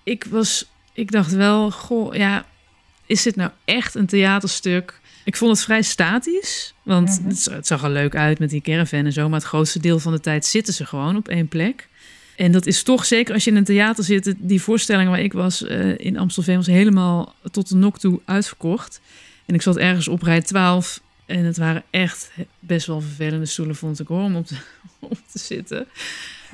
Ik 0.04 0.26
was, 0.30 0.66
ik 0.94 1.12
dacht 1.12 1.32
wel, 1.32 1.72
goh, 1.72 2.16
ja, 2.16 2.46
is 3.06 3.24
dit 3.24 3.36
nou 3.36 3.52
echt 3.66 3.96
een 3.96 4.06
theaterstuk? 4.06 5.02
Ik 5.24 5.36
vond 5.38 5.52
het 5.52 5.66
vrij 5.66 5.82
statisch, 5.82 6.74
want 6.84 7.20
Mhm. 7.20 7.30
het, 7.30 7.46
het 7.46 7.68
zag 7.68 7.84
er 7.84 7.90
leuk 7.90 8.16
uit 8.16 8.40
met 8.40 8.50
die 8.50 8.62
caravan 8.62 9.06
en 9.06 9.14
zo, 9.14 9.30
maar 9.30 9.40
het 9.40 9.48
grootste 9.48 9.80
deel 9.80 10.00
van 10.00 10.12
de 10.12 10.20
tijd 10.20 10.46
zitten 10.46 10.74
ze 10.74 10.86
gewoon 10.86 11.16
op 11.16 11.28
één 11.28 11.48
plek. 11.48 11.88
En 12.36 12.52
dat 12.52 12.66
is 12.66 12.84
toch 12.84 13.06
zeker 13.06 13.34
als 13.34 13.44
je 13.44 13.50
in 13.52 13.58
een 13.58 13.64
theater 13.64 14.04
zit, 14.04 14.34
die 14.38 14.62
voorstelling 14.62 15.10
waar 15.10 15.20
ik 15.20 15.34
was 15.34 15.64
eh, 15.64 15.98
in 15.98 16.18
Amstelveen 16.18 16.56
was 16.56 16.66
helemaal 16.68 17.36
tot 17.52 17.70
de 17.70 17.76
nok 17.76 18.00
toe 18.00 18.20
uitverkocht. 18.26 19.02
En 19.46 19.56
ik 19.56 19.62
zat 19.62 19.78
ergens 19.78 20.08
op 20.08 20.22
rij 20.22 20.42
12 20.42 21.02
en 21.26 21.46
het 21.46 21.58
waren 21.58 21.84
echt 21.90 22.32
best 22.60 22.88
wel 22.88 23.02
vervelende 23.02 23.46
stoelen, 23.46 23.76
vond 23.76 24.00
ik 24.00 24.08
hoor, 24.08 24.24
om 24.24 24.36
op 24.36 24.48
te, 24.48 24.56
zitten. 25.40 25.86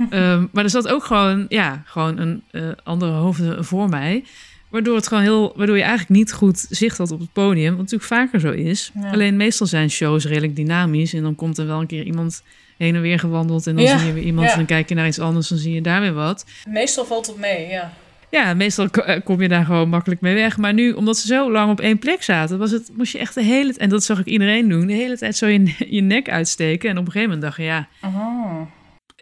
Ehm, 0.10 0.46
maar 0.52 0.64
er 0.64 0.70
zat 0.70 0.88
ook 0.88 1.04
gewoon, 1.04 1.46
ja, 1.50 1.84
gewoon 1.86 2.18
een 2.18 2.44
eh, 2.52 2.70
andere 2.84 3.12
hoofd 3.12 3.42
voor 3.60 3.90
mij. 3.90 4.24
Waardoor, 4.70 4.96
het 4.96 5.08
gewoon 5.08 5.24
heel, 5.24 5.54
waardoor 5.56 5.76
je 5.76 5.82
eigenlijk 5.82 6.12
niet 6.12 6.34
goed 6.34 6.66
zicht 6.70 6.98
had 6.98 7.12
op 7.12 7.20
het 7.20 7.34
podium. 7.34 7.70
Wat 7.70 7.78
natuurlijk 7.78 8.04
vaker 8.04 8.40
zo 8.40 8.52
is. 8.52 8.92
Ja. 9.02 9.12
Alleen 9.12 9.38
meestal 9.38 9.68
zijn 9.68 9.90
shows 9.90 10.26
redelijk 10.26 10.56
dynamisch. 10.56 11.14
En 11.14 11.22
dan 11.24 11.36
komt 11.36 11.58
er 11.58 11.68
wel 11.68 11.80
een 11.80 11.88
keer 11.88 12.04
iemand 12.04 12.44
heen 12.78 12.96
en 12.96 13.02
weer 13.02 13.20
gewandeld. 13.20 13.68
En 13.68 13.76
dan 13.76 13.84
Ja, 13.84 13.98
zie 13.98 14.08
je 14.08 14.14
weer 14.14 14.24
iemand. 14.24 14.46
ja. 14.46 14.52
En 14.52 14.58
dan 14.58 14.68
kijk 14.68 14.90
je 14.90 14.96
naar 14.96 15.08
iets 15.08 15.20
anders. 15.20 15.48
Dan 15.48 15.58
zie 15.58 15.74
je 15.74 15.82
daar 15.82 16.02
weer 16.02 16.14
wat. 16.14 16.46
Meestal 16.68 17.06
valt 17.06 17.28
het 17.28 17.38
mee, 17.38 17.68
ja. 17.68 17.94
Ja, 18.32 18.54
meestal 18.54 18.86
eh, 18.88 19.20
kom 19.24 19.42
je 19.42 19.48
daar 19.48 19.66
gewoon 19.66 19.90
makkelijk 19.90 20.22
mee 20.22 20.34
weg. 20.36 20.58
Maar 20.58 20.74
nu, 20.74 20.92
omdat 20.92 21.18
ze 21.18 21.28
zo 21.28 21.52
lang 21.52 21.72
op 21.72 21.80
één 21.80 22.00
plek 22.00 22.24
zaten, 22.24 22.58
was 22.58 22.72
het, 22.72 22.92
moest 22.98 23.12
je 23.12 23.20
echt 23.20 23.34
de 23.34 23.44
hele 23.44 23.66
tijd, 23.68 23.78
en 23.78 23.90
dat 23.90 24.04
zag 24.04 24.20
ik 24.20 24.26
iedereen 24.26 24.70
doen, 24.70 24.88
de 24.88 24.94
hele 24.94 25.18
tijd 25.18 25.36
zo 25.36 25.48
je, 25.48 25.74
je 25.90 26.02
nek 26.02 26.30
uitsteken. 26.30 26.90
En 26.90 26.98
op 26.98 27.06
een 27.06 27.12
gegeven 27.12 27.34
moment 27.36 27.42
dacht 27.48 27.58
je, 27.58 27.64
ja, 27.64 27.88
Aha. 28.02 28.68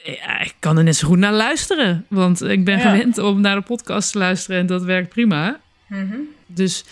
Ja, 0.03 0.39
ik 0.39 0.53
kan 0.60 0.77
er 0.77 0.83
net 0.83 0.95
zo 0.95 1.07
goed 1.07 1.17
naar 1.17 1.33
luisteren. 1.33 2.05
Want 2.10 2.41
ik 2.43 2.63
ben 2.65 2.77
Ja. 2.77 2.89
gewend 2.89 3.17
om 3.17 3.41
naar 3.41 3.55
de 3.55 3.62
podcast 3.62 4.12
te 4.12 4.17
luisteren 4.17 4.60
en 4.60 4.65
dat 4.65 4.83
werkt 4.83 5.10
prima. 5.10 5.60
Mhm. 5.88 6.15
Dus 6.47 6.83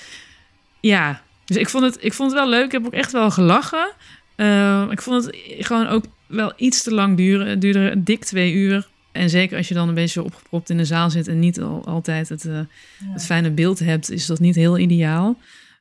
ja, 0.79 1.21
dus 1.45 1.57
ik 1.57 1.69
vond 1.69 1.83
het, 1.83 1.97
ik 2.03 2.13
vond 2.13 2.31
het 2.31 2.39
wel 2.39 2.49
leuk. 2.49 2.65
Ik 2.65 2.71
heb 2.71 2.85
ook 2.85 2.93
echt 2.93 3.11
wel 3.11 3.31
gelachen. 3.31 3.91
Eh, 4.35 4.87
ik 4.91 5.01
vond 5.01 5.25
het 5.25 5.35
gewoon 5.59 5.87
ook 5.87 6.05
wel 6.27 6.53
iets 6.55 6.83
te 6.83 6.93
lang 6.93 7.17
duren. 7.17 7.47
Het 7.47 7.61
duurde 7.61 8.03
dik 8.03 8.23
twee 8.25 8.53
uur. 8.53 8.87
En 9.11 9.29
zeker 9.29 9.57
als 9.57 9.67
je 9.67 9.73
dan 9.73 9.87
een 9.87 9.93
beetje 9.93 10.23
opgepropt 10.23 10.69
in 10.69 10.77
de 10.77 10.85
zaal 10.85 11.09
zit 11.09 11.27
en 11.27 11.39
niet 11.39 11.61
al, 11.61 11.85
altijd 11.85 12.29
het, 12.29 12.45
eh, 12.45 12.59
het 13.03 13.25
fijne 13.25 13.51
beeld 13.51 13.79
hebt, 13.79 14.11
is 14.11 14.25
dat 14.25 14.39
niet 14.39 14.55
heel 14.55 14.77
ideaal. 14.77 15.37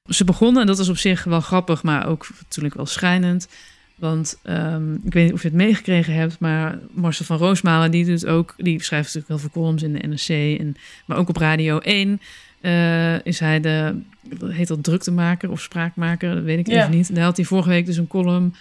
Ze 0.09 0.25
begonnen, 0.25 0.61
en 0.61 0.67
dat 0.67 0.79
is 0.79 0.89
op 0.89 0.97
zich 0.97 1.25
wel 1.25 1.41
grappig, 1.41 1.83
maar 1.83 2.07
ook 2.07 2.27
natuurlijk 2.41 2.75
wel 2.75 2.87
schrijnend. 2.87 3.49
Want 3.95 4.39
ehm, 4.43 4.95
ik 4.95 5.13
weet 5.13 5.25
niet 5.25 5.33
of 5.33 5.43
je 5.43 5.49
het 5.49 5.57
meegekregen 5.57 6.15
hebt, 6.15 6.39
maar 6.39 6.79
Marcel 6.91 7.25
van 7.25 7.37
Roosmalen, 7.37 7.91
die 7.91 8.05
doet 8.05 8.27
ook, 8.27 8.55
die 8.57 8.83
schrijft 8.83 9.15
natuurlijk 9.15 9.29
heel 9.29 9.51
veel 9.51 9.63
columns 9.63 9.83
in 9.83 9.93
de 9.93 10.07
NRC, 10.07 10.59
en, 10.61 10.77
maar 11.07 11.17
ook 11.17 11.29
op 11.29 11.37
Radio 11.37 11.79
1 11.79 12.21
eh, 12.65 13.27
is 13.27 13.39
hij 13.39 13.61
de, 13.61 14.01
heet 14.45 14.69
dat 14.69 14.83
druktemaker 14.83 15.51
of 15.51 15.61
spraakmaker, 15.61 16.35
dat 16.35 16.45
weet 16.45 16.59
ik 16.59 16.69
even 16.69 16.91
niet. 16.91 17.15
Daar 17.15 17.25
had 17.25 17.37
hij 17.37 17.47
vorige 17.47 17.69
week 17.69 17.87
dus 17.87 17.97
een 17.97 18.07
column 18.07 18.55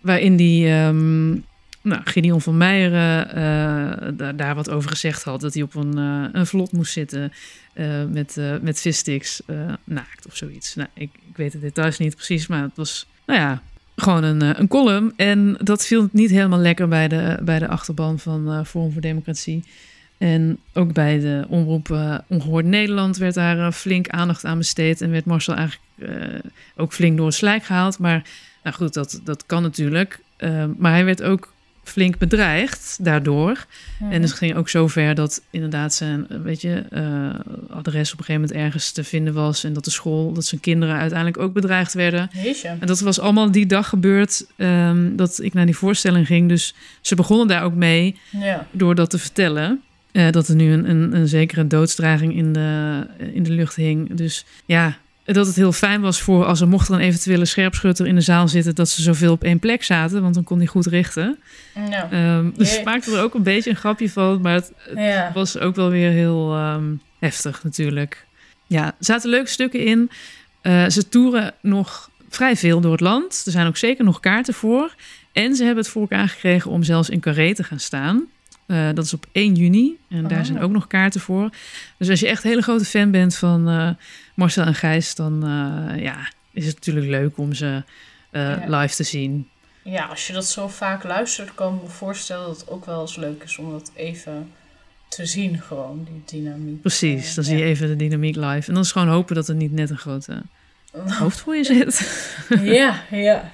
waarin 0.00 0.36
die, 0.36 0.68
ehm, 0.68 1.30
nou, 1.82 2.00
Gideon 2.04 2.40
van 2.40 2.56
Meijeren 2.56 3.28
eh, 3.28 4.08
daar, 4.14 4.36
daar 4.36 4.54
wat 4.54 4.70
over 4.70 4.90
gezegd 4.90 5.22
had. 5.22 5.40
Dat 5.40 5.54
hij 5.54 5.62
op 5.62 5.74
een, 5.74 5.98
eh, 5.98 6.40
een 6.40 6.46
vlot 6.46 6.72
moest 6.72 6.92
zitten 6.92 7.32
met, 8.08 8.40
met 8.62 8.80
vissticks 8.80 9.42
naakt 9.84 10.26
of 10.26 10.36
zoiets. 10.36 10.74
Nou, 10.74 10.88
ik, 10.94 11.10
ik 11.28 11.36
weet 11.36 11.52
de 11.52 11.60
details 11.60 11.98
niet 11.98 12.14
precies, 12.14 12.46
maar 12.46 12.62
het 12.62 12.76
was, 12.76 13.06
nou 13.26 13.40
ja, 13.40 13.62
gewoon 13.96 14.24
een, 14.24 14.42
eh, 14.42 14.50
een 14.52 14.68
column. 14.68 15.12
En 15.16 15.56
dat 15.60 15.86
viel 15.86 16.08
niet 16.12 16.30
helemaal 16.30 16.58
lekker 16.58 16.88
bij 16.88 17.08
de, 17.08 17.38
bij 17.42 17.58
de 17.58 17.68
achterban 17.68 18.18
van 18.18 18.52
eh, 18.52 18.64
Forum 18.64 18.92
voor 18.92 19.00
Democratie. 19.00 19.64
En 20.18 20.58
ook 20.72 20.92
bij 20.92 21.18
de 21.18 21.44
omroep 21.48 21.90
eh, 21.90 22.18
Ongehoord 22.26 22.64
Nederland 22.64 23.16
werd 23.16 23.34
daar 23.34 23.72
flink 23.72 24.08
aandacht 24.08 24.44
aan 24.44 24.58
besteed. 24.58 25.00
En 25.00 25.10
werd 25.10 25.24
Marcel 25.24 25.54
eigenlijk 25.54 25.86
ook 26.76 26.92
flink 26.92 27.16
door 27.16 27.26
het 27.26 27.34
slijk 27.34 27.64
gehaald. 27.64 27.98
Maar 27.98 28.22
nou 28.62 28.76
goed, 28.76 28.94
dat, 28.94 29.20
dat 29.24 29.46
kan 29.46 29.62
natuurlijk. 29.62 30.20
Maar 30.76 30.92
hij 30.92 31.04
werd 31.04 31.22
ook 31.22 31.51
flink 31.82 32.18
bedreigd 32.18 32.98
daardoor. 33.00 33.66
En 34.10 34.20
dus 34.20 34.30
het 34.30 34.38
ging 34.38 34.54
ook 34.56 34.68
zo 34.68 34.86
ver 34.88 35.14
dat 35.14 35.42
inderdaad 35.50 35.94
zijn 35.94 36.26
weet 36.42 36.60
je, 36.60 36.84
eh, 36.90 37.02
adres 37.76 38.12
op 38.12 38.18
een 38.18 38.24
gegeven 38.24 38.40
moment 38.48 38.52
ergens 38.52 38.92
te 38.92 39.04
vinden 39.04 39.34
was. 39.34 39.64
En 39.64 39.72
dat 39.72 39.84
de 39.84 39.90
school, 39.90 40.32
dat 40.32 40.44
zijn 40.44 40.60
kinderen 40.60 40.96
uiteindelijk 40.96 41.38
ook 41.38 41.52
bedreigd 41.52 41.94
werden. 41.94 42.30
Jeetje. 42.42 42.68
En 42.68 42.86
dat 42.86 43.00
was 43.00 43.20
allemaal 43.20 43.50
die 43.50 43.66
dag 43.66 43.88
gebeurd 43.88 44.46
ehm, 44.56 45.16
dat 45.16 45.38
ik 45.42 45.54
naar 45.54 45.66
die 45.66 45.76
voorstelling 45.76 46.26
ging. 46.26 46.48
Dus 46.48 46.74
ze 47.00 47.14
begonnen 47.14 47.46
daar 47.48 47.62
ook 47.62 47.74
mee 47.74 48.16
Ja. 48.30 48.66
door 48.70 48.94
dat 48.94 49.10
te 49.10 49.18
vertellen. 49.18 49.80
eh, 50.12 50.30
dat 50.30 50.48
er 50.48 50.54
nu 50.54 50.72
een, 50.72 50.90
een, 50.90 51.14
een 51.16 51.28
zekere 51.28 51.66
doodsdreiging 51.66 52.36
in 52.36 52.52
de, 52.52 53.06
in 53.32 53.42
de 53.42 53.50
lucht 53.52 53.76
hing. 53.76 54.14
Dus 54.14 54.44
ja, 54.64 54.96
dat 55.24 55.46
het 55.46 55.56
heel 55.56 55.72
fijn 55.72 56.00
was 56.00 56.20
voor 56.20 56.44
als 56.44 56.60
er 56.60 56.68
mocht 56.68 56.88
er 56.88 56.94
een 56.94 57.00
eventuele 57.00 57.44
scherpschutter 57.44 58.06
in 58.06 58.14
de 58.14 58.20
zaal 58.20 58.48
zitten, 58.48 58.74
dat 58.74 58.88
ze 58.88 59.02
zoveel 59.02 59.32
op 59.32 59.44
één 59.44 59.58
plek 59.58 59.82
zaten, 59.82 60.22
want 60.22 60.34
dan 60.34 60.44
kon 60.44 60.58
hij 60.58 60.66
goed 60.66 60.86
richten. 60.86 61.38
Ja. 61.90 62.10
Ehm, 62.10 62.50
dus 62.56 62.78
ik 62.78 62.84
maakte 62.84 63.16
er 63.16 63.22
ook 63.22 63.34
een 63.34 63.42
beetje 63.42 63.70
een 63.70 63.76
grapje 63.76 64.10
van, 64.10 64.40
maar 64.40 64.54
het, 64.54 64.72
het 64.76 64.98
Ja. 64.98 65.30
was 65.34 65.58
ook 65.58 65.74
wel 65.76 65.90
weer 65.90 66.10
heel 66.10 66.54
ehm, 66.54 66.84
heftig 67.18 67.64
natuurlijk. 67.64 68.26
Ja, 68.66 68.84
er 68.86 68.92
zaten 68.98 69.30
leuke 69.30 69.50
stukken 69.50 69.80
in. 69.84 70.10
Eh, 70.60 70.88
ze 70.88 71.08
toeren 71.08 71.54
nog 71.60 72.10
vrij 72.28 72.56
veel 72.56 72.80
door 72.80 72.92
het 72.92 73.00
land. 73.00 73.42
Er 73.46 73.52
zijn 73.52 73.66
ook 73.66 73.76
zeker 73.76 74.04
nog 74.04 74.20
kaarten 74.20 74.54
voor. 74.54 74.94
En 75.32 75.54
ze 75.56 75.64
hebben 75.64 75.82
het 75.82 75.92
voor 75.92 76.02
elkaar 76.02 76.28
gekregen 76.28 76.70
om 76.70 76.82
zelfs 76.82 77.08
in 77.10 77.20
Carré 77.20 77.54
te 77.54 77.64
gaan 77.64 77.80
staan. 77.80 78.24
Eh, 78.66 78.88
dat 78.94 79.04
is 79.04 79.14
op 79.14 79.26
1 79.32 79.54
juni. 79.54 79.96
En 80.08 80.28
daar 80.28 80.38
Oh. 80.38 80.44
zijn 80.44 80.60
ook 80.60 80.70
nog 80.70 80.86
kaarten 80.86 81.20
voor. 81.20 81.50
Dus 81.98 82.10
als 82.10 82.20
je 82.20 82.28
echt 82.28 82.44
een 82.44 82.50
hele 82.50 82.62
grote 82.62 82.84
fan 82.84 83.10
bent 83.10 83.36
van 83.36 83.68
eh, 83.68 83.88
Marcel 84.34 84.64
en 84.64 84.74
Gijs... 84.74 85.14
dan 85.14 85.42
eh, 85.42 86.02
ja, 86.02 86.16
is 86.52 86.66
het 86.66 86.74
natuurlijk 86.74 87.06
leuk 87.06 87.38
om 87.38 87.52
ze 87.52 87.82
eh, 88.30 88.42
Ja. 88.42 88.80
live 88.80 88.94
te 88.94 89.02
zien. 89.02 89.48
ja, 89.82 90.04
als 90.04 90.26
je 90.26 90.32
dat 90.32 90.46
zo 90.46 90.68
vaak 90.68 91.02
luistert, 91.04 91.54
kan 91.54 91.74
ik 91.74 91.82
me 91.82 91.88
voorstellen 91.88 92.46
dat 92.46 92.60
het 92.60 92.68
ook 92.68 92.84
wel 92.86 93.00
eens 93.00 93.16
leuk 93.16 93.42
is 93.42 93.58
om 93.58 93.70
dat 93.70 93.90
even 93.94 94.52
te 95.08 95.26
zien, 95.26 95.60
gewoon, 95.60 96.08
die 96.10 96.40
dynamiek. 96.40 96.80
Precies, 96.80 97.34
dan 97.34 97.44
Eh, 97.44 97.50
zie 97.50 97.58
je 97.58 97.64
ja. 97.64 97.70
even 97.70 97.88
de 97.88 97.96
dynamiek 97.96 98.36
live. 98.36 98.68
En 98.68 98.74
dan 98.74 98.82
is 98.82 98.92
gewoon 98.92 99.08
hopen 99.08 99.34
dat 99.34 99.48
er 99.48 99.54
niet 99.54 99.72
net 99.72 99.90
een 99.90 99.98
grote 99.98 100.42
hoofd 101.18 101.40
voor 101.40 101.56
je 101.56 101.64
zit. 101.64 102.26
Ja, 102.62 103.02
ja, 103.10 103.50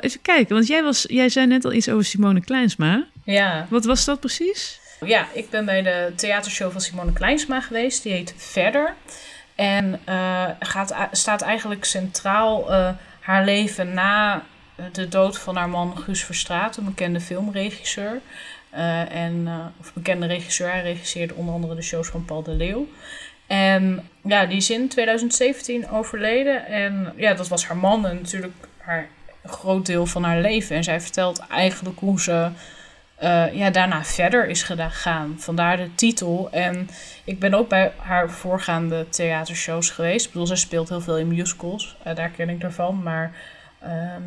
even 0.00 0.20
kijken, 0.22 0.54
want 0.54 0.66
jij, 0.66 0.82
was, 0.82 1.04
jij 1.08 1.28
zei 1.28 1.46
net 1.46 1.64
al 1.64 1.72
iets 1.72 1.88
over 1.88 2.04
Simone 2.04 2.40
Kleinsma. 2.40 3.06
ja. 3.24 3.66
Wat 3.70 3.84
was 3.84 4.04
dat 4.04 4.20
precies? 4.20 4.78
Ja, 5.04 5.26
ik 5.34 5.50
ben 5.50 5.64
bij 5.64 5.82
de 5.82 6.12
theatershow 6.16 6.72
van 6.72 6.80
Simone 6.80 7.12
Kleinsma 7.12 7.60
geweest. 7.60 8.02
Die 8.02 8.12
heet 8.12 8.34
Verder. 8.36 8.94
En 9.60 10.00
eh, 10.04 10.44
gaat, 10.58 10.94
staat 11.12 11.42
eigenlijk 11.42 11.84
centraal 11.84 12.72
eh, 12.72 12.88
haar 13.20 13.44
leven 13.44 13.94
na 13.94 14.42
de 14.92 15.08
dood 15.08 15.38
van 15.38 15.56
haar 15.56 15.68
man 15.68 15.98
Guus 15.98 16.24
Verstraet, 16.24 16.76
een 16.76 16.84
bekende 16.84 17.20
filmregisseur. 17.20 18.20
Eh, 18.70 19.14
en, 19.14 19.42
eh, 19.46 19.66
of 19.80 19.92
bekende 19.92 20.26
regisseur. 20.26 20.70
Hij 20.70 20.82
regisseerde 20.82 21.34
onder 21.34 21.54
andere 21.54 21.74
de 21.74 21.82
shows 21.82 22.08
van 22.08 22.24
Paul 22.24 22.42
de 22.42 22.50
Leeuw. 22.50 22.88
En 23.46 24.08
ja, 24.22 24.46
die 24.46 24.56
is 24.56 24.70
in 24.70 24.88
2017 24.88 25.90
overleden. 25.90 26.66
En 26.66 27.12
ja, 27.16 27.34
dat 27.34 27.48
was 27.48 27.66
haar 27.66 27.76
man 27.76 28.06
en 28.06 28.14
natuurlijk 28.16 28.54
haar 28.76 29.08
een 29.42 29.50
groot 29.50 29.86
deel 29.86 30.06
van 30.06 30.24
haar 30.24 30.40
leven. 30.40 30.76
En 30.76 30.84
zij 30.84 31.00
vertelt 31.00 31.38
eigenlijk 31.38 31.98
hoe 31.98 32.20
ze 32.20 32.48
eh, 33.20 33.54
ja, 33.54 33.70
daarna 33.70 34.04
verder 34.04 34.48
is 34.48 34.62
gegaan. 34.62 35.36
Vandaar 35.38 35.76
de 35.76 35.94
titel. 35.94 36.48
En 36.50 36.88
ik 37.24 37.38
ben 37.38 37.54
ook 37.54 37.68
bij 37.68 37.92
haar 37.96 38.30
voorgaande 38.30 39.08
theatershows 39.08 39.90
geweest. 39.90 40.26
Ik 40.26 40.32
bedoel, 40.32 40.46
zij 40.46 40.56
speelt 40.56 40.88
heel 40.88 41.00
veel 41.00 41.18
in 41.18 41.28
musicals. 41.28 41.96
eh, 42.02 42.14
daar 42.14 42.30
ken 42.30 42.48
ik 42.48 42.62
ervan. 42.62 43.02
Maar 43.02 43.32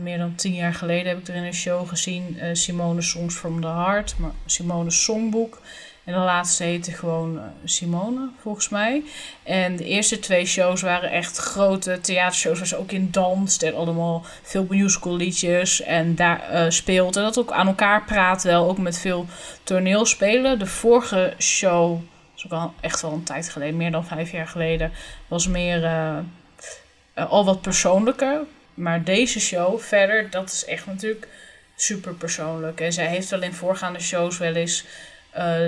meer 0.01 0.17
dan 0.17 0.35
tien 0.35 0.53
jaar 0.53 0.73
geleden 0.73 1.07
heb 1.07 1.17
ik 1.17 1.27
er 1.27 1.35
in 1.35 1.43
een 1.43 1.53
show 1.53 1.87
gezien. 1.87 2.37
Simone 2.53 3.01
Songs 3.01 3.35
from 3.35 3.61
the 3.61 3.67
Heart, 3.67 4.15
maar 4.17 4.31
Simone 4.45 4.91
Songboek. 4.91 5.61
En 6.03 6.13
de 6.13 6.19
laatste 6.19 6.63
heette 6.63 6.91
gewoon 6.91 7.35
uh, 7.35 7.41
Simone, 7.63 8.29
volgens 8.41 8.69
mij. 8.69 9.03
En 9.43 9.75
de 9.75 9.85
eerste 9.85 10.19
twee 10.19 10.45
shows 10.45 10.81
waren 10.81 11.11
echt 11.11 11.37
grote 11.37 12.01
theatershows 12.01 12.57
waar 12.57 12.67
ze 12.67 12.77
ook 12.77 12.91
in 12.91 13.11
danst 13.11 13.63
en 13.63 13.75
allemaal 13.75 14.25
veel 14.41 14.65
musical 14.69 15.15
liedjes 15.15 15.81
en 15.81 16.15
daar 16.15 16.53
uh, 16.53 16.65
speelt. 16.69 17.15
En 17.15 17.23
dat 17.23 17.39
ook 17.39 17.51
aan 17.51 17.67
elkaar 17.67 18.03
praat 18.03 18.43
wel, 18.43 18.69
ook 18.69 18.77
met 18.77 18.99
veel 18.99 19.25
toneelspelen. 19.63 20.59
De 20.59 20.65
vorige 20.65 21.33
show, 21.39 21.91
dat 21.91 22.37
is 22.37 22.45
ook 22.45 22.51
al 22.51 22.73
echt 22.79 23.01
wel 23.01 23.11
een 23.11 23.23
tijd 23.23 23.49
geleden, 23.49 23.77
meer 23.77 23.91
dan 23.91 24.05
vijf 24.05 24.31
jaar 24.31 24.47
geleden, 24.47 24.91
was 25.27 25.47
meer 25.47 25.83
uh, 25.83 26.17
al 27.13 27.45
wat 27.45 27.61
persoonlijker. 27.61 28.39
Maar 28.73 29.03
deze 29.03 29.39
show 29.39 29.79
verder, 29.79 30.29
dat 30.29 30.51
is 30.51 30.65
echt 30.65 30.85
natuurlijk 30.85 31.27
super 31.75 32.13
persoonlijk. 32.13 32.81
En 32.81 32.93
zij 32.93 33.07
heeft 33.07 33.29
wel 33.29 33.41
in 33.41 33.53
voorgaande 33.53 33.99
shows 33.99 34.37
wel 34.37 34.53
eens 34.53 34.85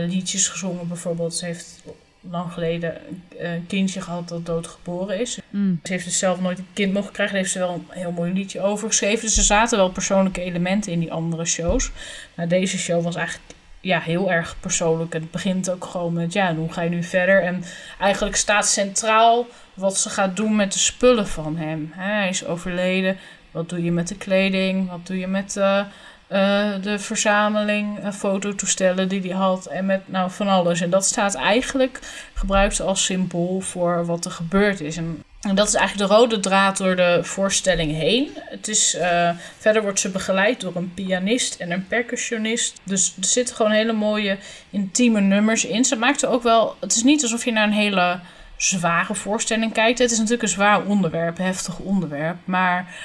liedjes 0.08 0.47
gezongen. 0.47 0.88
Bijvoorbeeld, 0.88 1.36
ze 1.36 1.45
heeft 1.45 1.84
lang 2.30 2.54
geleden 2.54 2.97
een 3.38 3.65
kindje 3.67 4.01
gehad 4.01 4.30
dat 4.30 4.45
doodgeboren 4.45 5.19
is. 5.19 5.39
Mm. 5.49 5.80
Ze 5.84 5.91
heeft 5.91 6.06
dus 6.06 6.19
zelf 6.19 6.39
nooit 6.39 6.60
een 6.60 6.67
kind 6.73 6.93
mogen 6.93 7.12
krijgen. 7.12 7.36
Daar 7.36 7.43
heeft 7.43 7.54
ze 7.54 7.60
wel 7.60 7.73
een 7.73 7.86
heel 7.89 8.12
mooi 8.12 8.34
liedje 8.34 8.62
over 8.62 8.88
geschreven. 8.88 9.25
Dus 9.25 9.38
er 9.38 9.43
zaten 9.43 9.78
wel 9.78 9.89
persoonlijke 9.89 10.41
elementen 10.41 10.91
in 10.91 10.99
die 10.99 11.12
andere 11.12 11.45
shows. 11.45 11.91
Maar 12.36 12.47
deze 12.47 12.78
show 12.78 13.04
was 13.04 13.15
eigenlijk 13.15 13.54
ja, 13.80 13.99
heel 13.99 14.32
erg 14.32 14.56
persoonlijk. 14.60 15.13
Het 15.13 15.32
begint 15.32 15.69
ook 15.69 15.86
gewoon 15.86 16.13
met, 16.13 16.34
ja, 16.34 16.56
hoe 16.56 16.71
ga 16.71 16.82
je 16.82 16.89
nu 16.89 17.04
verder? 17.04 17.43
En 17.43 17.63
eigenlijk 17.99 18.36
staat 18.36 18.67
centraal 18.67 19.47
wat 19.73 19.97
ze 19.97 20.10
gaat 20.10 20.36
doen 20.36 20.56
met 20.56 20.73
de 20.73 20.80
spullen 20.80 21.28
van 21.28 21.58
hem. 21.58 21.91
Hij 21.93 22.30
is 22.30 22.45
overleden. 22.45 23.17
Wat 23.51 23.69
doe 23.69 23.84
je 23.84 23.91
met 23.91 24.08
de 24.08 24.17
kleding? 24.17 24.89
Wat 24.89 25.08
doe 25.08 25.19
je 25.19 25.28
met... 25.28 25.56
Uh, 25.56 25.86
uh, 26.31 26.71
de 26.81 26.99
verzameling 26.99 27.99
uh, 27.99 28.11
fototoestellen 28.11 29.07
die 29.07 29.21
hij 29.21 29.29
had 29.29 29.65
en 29.65 29.85
met 29.85 30.01
nou, 30.05 30.31
van 30.31 30.47
alles. 30.47 30.81
En 30.81 30.89
dat 30.89 31.05
staat 31.05 31.35
eigenlijk 31.35 31.99
gebruikt 32.33 32.81
als 32.81 33.05
symbool 33.05 33.59
voor 33.59 34.05
wat 34.05 34.25
er 34.25 34.31
gebeurd 34.31 34.81
is. 34.81 34.97
En, 34.97 35.23
en 35.41 35.55
dat 35.55 35.67
is 35.67 35.73
eigenlijk 35.73 36.09
de 36.09 36.15
rode 36.15 36.39
draad 36.39 36.77
door 36.77 36.95
de 36.95 37.19
voorstelling 37.21 37.91
heen. 37.91 38.29
Het 38.35 38.67
is, 38.67 38.95
uh, 38.95 39.29
verder 39.57 39.81
wordt 39.81 39.99
ze 39.99 40.09
begeleid 40.09 40.61
door 40.61 40.75
een 40.75 40.93
pianist 40.93 41.55
en 41.55 41.71
een 41.71 41.88
percussionist. 41.88 42.79
Dus 42.83 43.13
er 43.17 43.25
zitten 43.25 43.55
gewoon 43.55 43.71
hele 43.71 43.93
mooie 43.93 44.38
intieme 44.69 45.21
nummers 45.21 45.65
in. 45.65 45.85
Ze 45.85 46.15
er 46.21 46.29
ook 46.29 46.43
wel. 46.43 46.75
Het 46.79 46.95
is 46.95 47.03
niet 47.03 47.21
alsof 47.21 47.45
je 47.45 47.51
naar 47.51 47.67
een 47.67 47.73
hele 47.73 48.19
zware 48.57 49.15
voorstelling 49.15 49.73
kijkt. 49.73 49.99
Het 49.99 50.11
is 50.11 50.17
natuurlijk 50.17 50.43
een 50.43 50.49
zwaar 50.49 50.85
onderwerp, 50.85 51.38
heftig 51.38 51.79
onderwerp. 51.79 52.38
Maar 52.45 52.95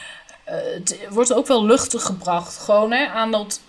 het 0.50 0.98
wordt 1.08 1.34
ook 1.34 1.46
wel 1.46 1.64
luchtig 1.64 2.02
gebracht. 2.02 2.58
Gewoon 2.58 2.92
hè, 2.92 3.06
aan 3.06 3.30
dat 3.30 3.60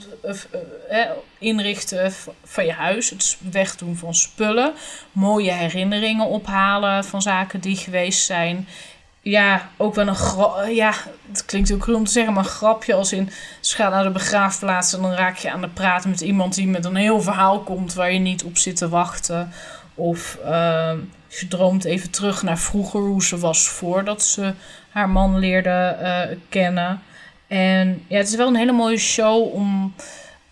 uh, 0.92 1.02
inrichten 1.40 2.14
van 2.44 2.66
je 2.66 2.72
huis. 2.72 3.10
Het 3.10 3.38
wegdoen 3.52 3.96
van 3.96 4.16
spullen. 4.16 4.74
Mooie 5.12 5.52
herinneringen 5.52 6.26
ophalen 6.26 7.04
van 7.04 7.22
zaken 7.22 7.60
die 7.60 7.76
geweest 7.76 8.26
zijn. 8.26 8.68
Ja, 9.22 9.70
ook 9.78 9.96
wel 9.96 10.08
een. 10.08 10.76
Ja, 10.76 10.94
het 11.28 11.46
klinkt 11.46 11.74
ook 11.74 11.80
cruel 11.80 11.98
om 11.98 12.06
te 12.06 12.12
zeggen, 12.12 12.34
maar 12.34 12.44
een 12.44 12.50
grapje 12.50 12.94
als 12.94 13.14
in. 13.14 13.30
Ze 13.60 13.76
gaat 13.76 13.92
naar 13.92 14.04
de 14.04 14.10
begraafplaats 14.10 14.94
en 14.94 15.02
dan 15.02 15.12
raak 15.12 15.38
je 15.38 15.52
aan 15.52 15.62
de 15.62 15.70
praten 15.70 16.10
met 16.10 16.22
iemand 16.22 16.56
die 16.56 16.68
met 16.68 16.86
een 16.86 16.96
heel 16.96 17.22
verhaal 17.22 17.60
komt 17.60 17.94
waar 17.94 18.12
je 18.12 18.20
niet 18.20 18.44
op 18.44 18.58
zit 18.58 18.76
te 18.76 18.90
wachten. 18.90 19.52
Of 19.96 20.38
je 21.28 21.48
droomt 21.48 21.86
even 21.86 22.12
terug 22.12 22.44
naar 22.44 22.58
vroeger, 22.58 23.00
hoe 23.00 23.24
ze 23.24 23.38
was 23.38 23.68
voordat 23.68 24.24
ze 24.24 24.54
haar 24.92 25.10
man 25.10 25.40
leerde 25.40 25.98
uh, 26.02 26.38
kennen. 26.50 27.02
En 27.48 28.06
ja, 28.08 28.18
het 28.18 28.28
is 28.28 28.36
wel 28.36 28.48
een 28.48 28.56
hele 28.56 28.72
mooie 28.72 28.98
show 28.98 29.54
om 29.54 29.94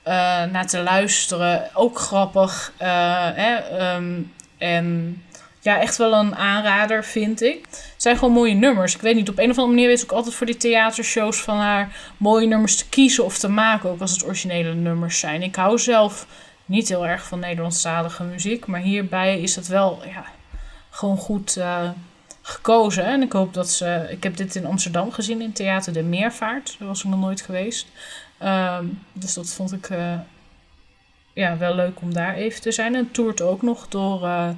uh, 0.08 0.14
naar 0.44 0.68
te 0.68 0.80
luisteren. 0.80 1.70
Ook 1.74 2.00
grappig. 2.00 2.74
Hè, 2.78 3.96
um, 3.96 4.34
en 4.58 5.18
ja, 5.62 5.80
echt 5.80 5.98
wel 5.98 6.14
een 6.14 6.36
aanrader, 6.36 7.04
vind 7.04 7.42
ik. 7.42 7.66
Het 7.70 7.94
zijn 7.98 8.18
gewoon 8.18 8.34
mooie 8.34 8.54
nummers. 8.54 8.96
Ik 8.96 9.02
weet 9.02 9.16
niet, 9.16 9.30
op 9.30 9.38
een 9.38 9.50
of 9.50 9.58
andere 9.58 9.76
manier 9.76 9.88
weet 9.88 10.04
ik 10.04 10.12
ook 10.12 10.18
altijd 10.18 10.36
voor 10.36 10.46
die 10.46 10.58
theatershows 10.58 11.42
van 11.42 11.58
haar 11.58 11.96
mooie 12.18 12.48
nummers 12.48 12.76
te 12.76 12.90
kiezen 12.90 13.26
of 13.26 13.38
te 13.38 13.50
maken. 13.50 13.90
Ook 13.90 14.02
als 14.02 14.12
het 14.12 14.26
originele 14.26 14.74
nummers 14.74 15.20
zijn. 15.20 15.44
Ik 15.44 15.56
hou 15.56 15.80
zelf 15.80 16.28
niet 16.66 16.90
heel 16.90 17.08
erg 17.08 17.24
van 17.28 17.40
Nederlandstalige 17.40 18.24
muziek. 18.24 18.66
Maar 18.66 18.80
hierbij 18.80 19.42
is 19.42 19.56
het 19.56 19.68
wel 19.68 20.02
ja, 20.06 20.24
gewoon 20.90 21.18
goed 21.18 21.60
gekozen. 22.42 23.04
En 23.04 23.22
ik 23.22 23.32
hoop 23.32 23.54
dat 23.54 23.70
ze. 23.70 24.08
Ik 24.10 24.24
heb 24.24 24.38
dit 24.38 24.56
in 24.56 24.66
Amsterdam 24.66 25.12
gezien 25.12 25.42
in 25.42 25.54
Theater 25.54 25.94
de 25.94 26.04
Meervaart. 26.04 26.76
Daar 26.80 26.88
was 26.88 27.04
ik 27.04 27.10
nog 27.10 27.20
nooit 27.20 27.42
geweest. 27.42 27.88
Um, 28.44 29.04
dus 29.14 29.34
dat 29.34 29.54
vond 29.54 29.74
ik 29.74 29.90
uh, 29.90 30.20
ja, 31.34 31.58
wel 31.58 31.76
leuk 31.76 32.02
om 32.02 32.14
daar 32.14 32.34
even 32.34 32.62
te 32.62 32.72
zijn. 32.72 32.96
En 32.96 33.12
toert 33.12 33.42
ook 33.42 33.62
nog 33.62 33.88
door 33.88 34.24
uh, 34.24 34.50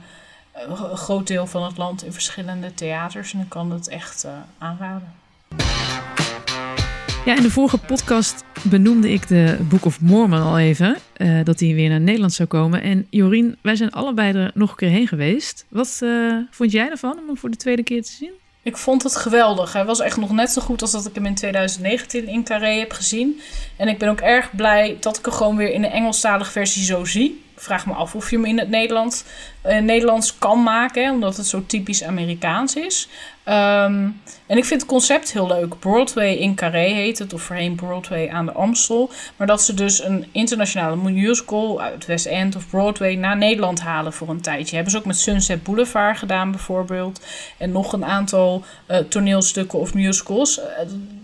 een 0.53 0.97
groot 0.97 1.27
deel 1.27 1.47
van 1.47 1.63
het 1.63 1.77
land 1.77 2.03
in 2.03 2.13
verschillende 2.13 2.73
theaters. 2.73 3.33
En 3.33 3.39
ik 3.39 3.49
kan 3.49 3.71
het 3.71 3.87
echt 3.87 4.27
aanraden. 4.57 5.13
Ja, 7.25 7.35
in 7.35 7.41
de 7.41 7.51
vorige 7.51 7.77
podcast 7.77 8.43
benoemde 8.63 9.11
ik 9.11 9.27
de 9.27 9.57
Book 9.69 9.85
of 9.85 10.01
Mormon 10.01 10.41
al 10.41 10.59
even. 10.59 10.97
Uh, 11.17 11.43
dat 11.43 11.57
die 11.57 11.75
weer 11.75 11.89
naar 11.89 12.01
Nederland 12.01 12.33
zou 12.33 12.47
komen. 12.47 12.81
En 12.81 13.07
Jorien, 13.09 13.57
wij 13.61 13.75
zijn 13.75 13.91
allebei 13.91 14.33
er 14.33 14.51
nog 14.53 14.69
een 14.69 14.75
keer 14.75 14.89
heen 14.89 15.07
geweest. 15.07 15.65
Wat 15.69 15.99
uh, 16.03 16.37
vond 16.51 16.71
jij 16.71 16.89
ervan 16.89 17.19
om 17.19 17.27
hem 17.27 17.37
voor 17.37 17.49
de 17.49 17.57
tweede 17.57 17.83
keer 17.83 18.03
te 18.03 18.11
zien? 18.11 18.31
Ik 18.63 18.77
vond 18.77 19.03
het 19.03 19.15
geweldig. 19.15 19.73
Hij 19.73 19.85
was 19.85 19.99
echt 19.99 20.17
nog 20.17 20.31
net 20.31 20.49
zo 20.49 20.61
goed 20.61 20.81
als 20.81 20.91
dat 20.91 21.05
ik 21.05 21.15
hem 21.15 21.25
in 21.25 21.35
2019 21.35 22.27
in 22.27 22.43
Carré 22.43 22.79
heb 22.79 22.91
gezien. 22.91 23.39
En 23.77 23.87
ik 23.87 23.97
ben 23.97 24.09
ook 24.09 24.21
erg 24.21 24.55
blij 24.55 24.97
dat 24.99 25.17
ik 25.17 25.25
hem 25.25 25.33
gewoon 25.33 25.55
weer 25.55 25.71
in 25.71 25.81
de 25.81 25.87
Engelstalige 25.87 26.51
versie 26.51 26.83
zo 26.83 27.05
zie. 27.05 27.43
Vraag 27.61 27.85
me 27.85 27.93
af 27.93 28.15
of 28.15 28.29
je 28.29 28.35
hem 28.35 28.45
in 28.45 28.59
het 28.59 28.69
Nederlands, 28.69 29.23
uh, 29.65 29.77
Nederlands 29.77 30.37
kan 30.37 30.63
maken, 30.63 31.11
omdat 31.11 31.37
het 31.37 31.45
zo 31.45 31.63
typisch 31.65 32.03
Amerikaans 32.03 32.75
is. 32.75 33.07
Um, 33.45 34.21
en 34.45 34.57
ik 34.57 34.65
vind 34.65 34.81
het 34.81 34.85
concept 34.85 35.33
heel 35.33 35.47
leuk. 35.47 35.79
Broadway 35.79 36.33
in 36.33 36.55
Carré 36.55 36.87
heet 36.87 37.19
het, 37.19 37.33
of 37.33 37.41
voorheen 37.41 37.75
Broadway 37.75 38.29
aan 38.29 38.45
de 38.45 38.51
Amstel. 38.51 39.09
Maar 39.35 39.47
dat 39.47 39.61
ze 39.61 39.73
dus 39.73 40.03
een 40.03 40.25
internationale 40.31 40.95
musical 40.95 41.81
uit 41.81 42.05
West 42.05 42.25
End 42.25 42.55
of 42.55 42.69
Broadway 42.69 43.15
naar 43.15 43.37
Nederland 43.37 43.81
halen 43.81 44.13
voor 44.13 44.29
een 44.29 44.41
tijdje. 44.41 44.75
Hebben 44.75 44.91
ze 44.91 44.97
ook 44.97 45.05
met 45.05 45.19
Sunset 45.19 45.63
Boulevard 45.63 46.17
gedaan 46.17 46.51
bijvoorbeeld. 46.51 47.21
En 47.57 47.71
nog 47.71 47.93
een 47.93 48.05
aantal 48.05 48.63
uh, 48.87 48.97
toneelstukken 48.97 49.79
of 49.79 49.93
musicals. 49.93 50.59
Uh, 50.59 50.65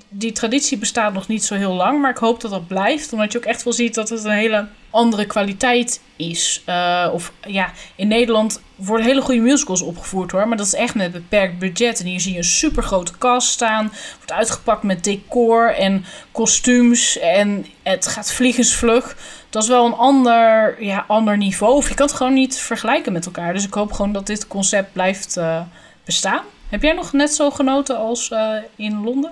die 0.09 0.31
traditie 0.31 0.77
bestaat 0.77 1.13
nog 1.13 1.27
niet 1.27 1.43
zo 1.43 1.55
heel 1.55 1.73
lang, 1.73 2.01
maar 2.01 2.11
ik 2.11 2.17
hoop 2.17 2.41
dat 2.41 2.51
dat 2.51 2.67
blijft. 2.67 3.13
Omdat 3.13 3.31
je 3.31 3.37
ook 3.37 3.45
echt 3.45 3.63
wel 3.63 3.73
ziet 3.73 3.95
dat 3.95 4.09
het 4.09 4.23
een 4.23 4.31
hele 4.31 4.67
andere 4.89 5.25
kwaliteit 5.25 6.01
is. 6.15 6.63
Uh, 6.69 7.09
of 7.13 7.31
ja, 7.47 7.71
in 7.95 8.07
Nederland 8.07 8.61
worden 8.75 9.05
hele 9.05 9.21
goede 9.21 9.41
musicals 9.41 9.81
opgevoerd 9.81 10.31
hoor. 10.31 10.47
Maar 10.47 10.57
dat 10.57 10.65
is 10.65 10.73
echt 10.73 10.95
met 10.95 11.11
beperkt 11.11 11.59
budget. 11.59 11.99
En 11.99 12.05
hier 12.05 12.19
zie 12.19 12.31
je 12.31 12.37
een 12.37 12.43
super 12.43 12.83
grote 12.83 13.17
cast 13.17 13.49
staan. 13.49 13.91
Wordt 14.15 14.31
uitgepakt 14.31 14.83
met 14.83 15.03
decor 15.03 15.75
en 15.75 16.05
kostuums. 16.31 17.19
En 17.19 17.65
het 17.83 18.07
gaat 18.07 18.33
vliegensvlug. 18.33 19.17
Dat 19.49 19.63
is 19.63 19.69
wel 19.69 19.85
een 19.85 19.93
ander, 19.93 20.75
ja, 20.83 21.05
ander 21.07 21.37
niveau. 21.37 21.75
Of 21.75 21.89
je 21.89 21.95
kan 21.95 22.05
het 22.05 22.15
gewoon 22.15 22.33
niet 22.33 22.57
vergelijken 22.57 23.13
met 23.13 23.25
elkaar. 23.25 23.53
Dus 23.53 23.65
ik 23.65 23.73
hoop 23.73 23.91
gewoon 23.91 24.11
dat 24.11 24.27
dit 24.27 24.47
concept 24.47 24.93
blijft 24.93 25.37
uh, 25.37 25.61
bestaan. 26.05 26.43
Heb 26.69 26.81
jij 26.81 26.93
nog 26.93 27.13
net 27.13 27.33
zo 27.33 27.51
genoten 27.51 27.97
als 27.97 28.29
uh, 28.29 28.55
in 28.75 29.03
Londen? 29.03 29.31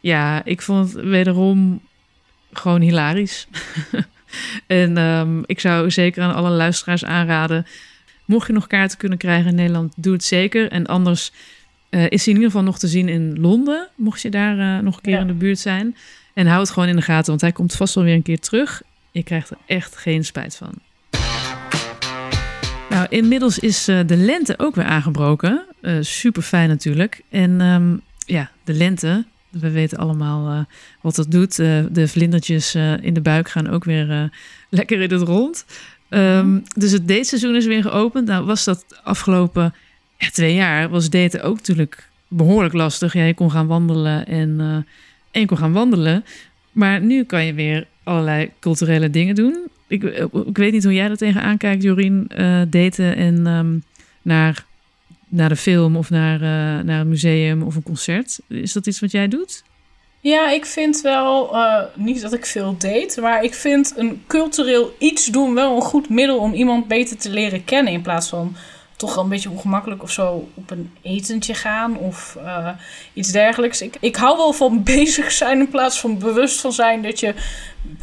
Ja, 0.00 0.44
ik 0.44 0.62
vond 0.62 0.92
het 0.92 1.04
wederom 1.04 1.80
gewoon 2.52 2.80
hilarisch. 2.80 3.48
en 4.66 4.96
um, 4.96 5.42
ik 5.46 5.60
zou 5.60 5.90
zeker 5.90 6.22
aan 6.22 6.34
alle 6.34 6.50
luisteraars 6.50 7.04
aanraden. 7.04 7.66
Mocht 8.24 8.46
je 8.46 8.52
nog 8.52 8.66
kaarten 8.66 8.98
kunnen 8.98 9.18
krijgen 9.18 9.48
in 9.48 9.54
Nederland, 9.54 9.92
doe 9.96 10.12
het 10.12 10.24
zeker. 10.24 10.70
En 10.70 10.86
anders 10.86 11.32
uh, 11.90 12.00
is 12.08 12.24
hij 12.24 12.34
in 12.34 12.40
ieder 12.40 12.50
geval 12.50 12.62
nog 12.62 12.78
te 12.78 12.88
zien 12.88 13.08
in 13.08 13.40
Londen. 13.40 13.88
Mocht 13.94 14.22
je 14.22 14.30
daar 14.30 14.58
uh, 14.58 14.78
nog 14.78 14.96
een 14.96 15.02
keer 15.02 15.12
ja. 15.12 15.20
in 15.20 15.26
de 15.26 15.32
buurt 15.32 15.58
zijn. 15.58 15.96
En 16.34 16.46
hou 16.46 16.60
het 16.60 16.70
gewoon 16.70 16.88
in 16.88 16.96
de 16.96 17.02
gaten, 17.02 17.28
want 17.28 17.40
hij 17.40 17.52
komt 17.52 17.74
vast 17.74 17.94
wel 17.94 18.04
weer 18.04 18.14
een 18.14 18.22
keer 18.22 18.38
terug. 18.40 18.82
Je 19.10 19.22
krijgt 19.22 19.50
er 19.50 19.56
echt 19.66 19.96
geen 19.96 20.24
spijt 20.24 20.56
van. 20.56 20.72
Nou, 22.90 23.06
inmiddels 23.08 23.58
is 23.58 23.88
uh, 23.88 24.00
de 24.06 24.16
lente 24.16 24.54
ook 24.58 24.74
weer 24.74 24.84
aangebroken. 24.84 25.64
super 26.00 26.42
fijn 26.42 26.68
natuurlijk. 26.68 27.20
En 27.28 27.60
um, 27.60 28.00
ja, 28.26 28.50
de 28.64 28.72
lente, 28.72 29.24
we 29.50 29.70
weten 29.70 29.98
allemaal 29.98 30.52
uh, 30.52 30.60
wat 31.00 31.14
dat 31.14 31.30
doet. 31.30 31.58
Uh, 31.58 31.84
de 31.90 32.08
vlindertjes 32.08 32.74
uh, 32.74 33.02
in 33.02 33.14
de 33.14 33.20
buik 33.20 33.48
gaan 33.48 33.68
ook 33.68 33.84
weer 33.84 34.30
lekker 34.68 35.00
in 35.00 35.10
het 35.10 35.22
rond. 35.22 35.64
Um, 36.10 36.62
dus 36.76 36.92
het 36.92 37.08
dateseizoen 37.08 37.56
is 37.56 37.66
weer 37.66 37.82
geopend. 37.82 38.26
Nou 38.26 38.44
was 38.44 38.64
dat 38.64 38.84
afgelopen 39.02 39.74
ja, 40.18 40.30
twee 40.30 40.54
jaar 40.54 40.88
was 40.88 41.10
daten 41.10 41.42
ook 41.42 41.56
natuurlijk 41.56 42.08
behoorlijk 42.28 42.74
lastig. 42.74 43.12
Ja, 43.12 43.24
je 43.24 43.34
kon 43.34 43.50
gaan 43.50 43.66
wandelen 43.66 44.26
en, 44.26 44.60
en 45.30 45.40
je 45.40 45.46
kon 45.46 45.58
gaan 45.58 45.72
wandelen. 45.72 46.24
Maar 46.72 47.00
nu 47.00 47.24
kan 47.24 47.44
je 47.44 47.54
weer 47.54 47.86
allerlei 48.02 48.50
culturele 48.60 49.10
dingen 49.10 49.34
doen. 49.34 49.68
Ik, 49.86 50.02
ik 50.46 50.56
weet 50.56 50.72
niet 50.72 50.84
hoe 50.84 50.94
jij 50.94 51.10
er 51.10 51.16
tegenaan 51.16 51.56
kijkt, 51.56 51.82
Jorien. 51.82 52.30
daten 52.70 53.16
en 53.16 53.46
um, 53.46 53.82
naar 54.22 54.66
naar 55.28 55.48
de 55.48 55.56
film 55.56 55.96
of 55.96 56.10
naar, 56.10 56.34
uh, 56.34 56.84
naar 56.84 57.00
een 57.00 57.08
museum 57.08 57.62
of 57.62 57.74
een 57.74 57.82
concert. 57.82 58.38
Is 58.48 58.72
dat 58.72 58.86
iets 58.86 59.00
wat 59.00 59.10
jij 59.10 59.28
doet? 59.28 59.62
Ja, 60.20 60.50
ik 60.50 60.66
vind 60.66 61.00
wel, 61.00 61.54
uh, 61.54 61.82
niet 61.94 62.20
dat 62.20 62.32
ik 62.32 62.46
veel 62.46 62.76
date, 62.78 63.20
maar 63.20 63.42
ik 63.42 63.54
vind 63.54 63.94
een 63.96 64.22
cultureel 64.26 64.94
iets 64.98 65.26
doen 65.26 65.54
wel 65.54 65.76
een 65.76 65.82
goed 65.82 66.08
middel 66.08 66.38
om 66.38 66.52
iemand 66.52 66.88
beter 66.88 67.16
te 67.16 67.30
leren 67.30 67.64
kennen. 67.64 67.92
In 67.92 68.02
plaats 68.02 68.28
van 68.28 68.56
toch 68.96 69.14
wel 69.14 69.24
een 69.24 69.30
beetje 69.30 69.50
ongemakkelijk 69.50 70.02
of 70.02 70.10
zo 70.10 70.48
op 70.54 70.70
een 70.70 70.90
etentje 71.02 71.54
gaan 71.54 71.96
of 71.96 72.36
uh, 72.42 72.68
iets 73.12 73.32
dergelijks. 73.32 73.80
Ik, 73.82 73.96
ik 74.00 74.16
hou 74.16 74.36
wel 74.36 74.52
van 74.52 74.82
bezig 74.94 75.32
zijn 75.32 75.58
in 75.58 75.68
plaats 75.68 76.00
van 76.00 76.18
bewust 76.18 76.60
van 76.60 76.72
zijn 76.72 77.02
dat 77.02 77.20
je 77.20 77.34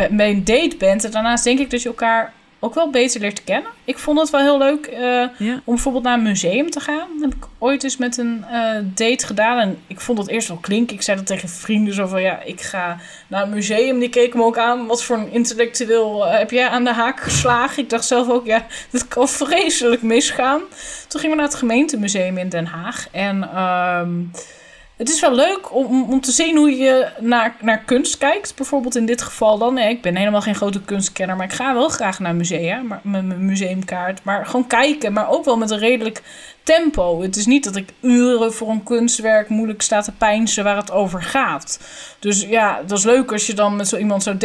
bij 0.09 0.29
een 0.29 0.43
date 0.43 0.75
bent. 0.77 1.03
En 1.03 1.11
daarnaast 1.11 1.43
denk 1.43 1.59
ik 1.59 1.69
dat 1.69 1.81
je 1.81 1.87
elkaar 1.87 2.33
ook 2.65 2.73
wel 2.73 2.89
beter 2.89 3.21
leert 3.21 3.43
kennen. 3.43 3.71
Ik 3.83 3.97
vond 3.97 4.19
het 4.19 4.29
wel 4.29 4.41
heel 4.41 4.57
leuk 4.57 4.89
uh, 4.91 5.51
om 5.63 5.73
bijvoorbeeld 5.73 6.03
naar 6.03 6.17
een 6.17 6.23
museum 6.23 6.69
te 6.69 6.79
gaan. 6.79 7.07
Dat 7.13 7.21
heb 7.21 7.33
ik 7.33 7.47
ooit 7.57 7.83
eens 7.83 7.97
met 7.97 8.17
een 8.17 8.45
uh, 8.51 8.77
date 8.83 9.25
gedaan. 9.25 9.59
En 9.59 9.77
ik 9.87 9.99
vond 9.99 10.17
het 10.17 10.27
eerst 10.27 10.47
wel 10.47 10.57
klinken. 10.57 10.95
Ik 10.95 11.01
zei 11.01 11.17
dat 11.17 11.25
tegen 11.25 11.49
vrienden 11.49 11.93
zo 11.93 12.07
van... 12.07 12.21
ja, 12.21 12.41
ik 12.41 12.61
ga 12.61 12.97
naar 13.27 13.43
een 13.43 13.49
museum. 13.49 13.99
Die 13.99 14.09
keken 14.09 14.39
me 14.39 14.45
ook 14.45 14.57
aan. 14.57 14.85
Wat 14.85 15.03
voor 15.03 15.17
een 15.17 15.31
intellectueel 15.31 16.25
uh, 16.25 16.37
heb 16.37 16.51
jij 16.51 16.67
aan 16.67 16.83
de 16.83 16.93
haak 16.93 17.19
geslagen? 17.19 17.83
Ik 17.83 17.89
dacht 17.89 18.05
zelf 18.05 18.29
ook, 18.29 18.45
ja, 18.45 18.65
dit 18.89 19.07
kan 19.07 19.29
vreselijk 19.29 20.01
misgaan. 20.01 20.61
Toen 21.07 21.19
gingen 21.19 21.35
we 21.35 21.41
naar 21.41 21.51
het 21.51 21.59
gemeentemuseum 21.59 22.37
in 22.37 22.49
Den 22.49 22.65
Haag. 22.65 23.07
En... 23.11 23.49
Het 24.97 25.09
is 25.09 25.19
wel 25.19 25.35
leuk 25.35 25.75
om, 25.75 26.03
om 26.03 26.21
te 26.21 26.31
zien 26.31 26.57
hoe 26.57 26.71
je 26.71 27.07
naar, 27.19 27.55
naar 27.61 27.83
kunst 27.83 28.17
kijkt. 28.17 28.55
Bijvoorbeeld 28.55 28.95
in 28.95 29.05
dit 29.05 29.21
geval 29.21 29.57
dan. 29.57 29.77
Ik 29.77 30.01
ben 30.01 30.15
helemaal 30.15 30.41
geen 30.41 30.55
grote 30.55 30.81
kunstkenner, 30.81 31.35
maar 31.35 31.45
ik 31.45 31.53
ga 31.53 31.73
wel 31.73 31.89
graag 31.89 32.19
naar 32.19 32.35
musea. 32.35 32.81
Maar, 32.81 32.99
met 33.03 33.25
mijn 33.25 33.45
museumkaart. 33.45 34.23
Maar 34.23 34.45
gewoon 34.45 34.67
kijken, 34.67 35.13
maar 35.13 35.29
ook 35.29 35.45
wel 35.45 35.57
met 35.57 35.71
een 35.71 35.79
redelijk 35.79 36.21
tempo. 36.65 37.21
Het 37.21 37.35
is 37.35 37.45
niet 37.45 37.63
dat 37.63 37.75
ik 37.75 37.89
uren 38.01 38.53
voor 38.53 38.69
een 38.69 38.83
kunstwerk 38.83 39.49
moeilijk 39.49 39.81
sta 39.81 40.01
te 40.01 40.11
pijnsen 40.11 40.63
waar 40.63 40.75
het 40.75 40.91
over 40.91 41.23
gaat. 41.23 41.79
Dus 42.19 42.41
ja, 42.41 42.81
dat 42.87 42.97
is 42.97 43.03
leuk 43.03 43.31
als 43.31 43.47
je 43.47 43.53
dan 43.53 43.75
met 43.75 43.87
zo 43.87 43.97
iemand 43.97 44.23
zo... 44.23 44.35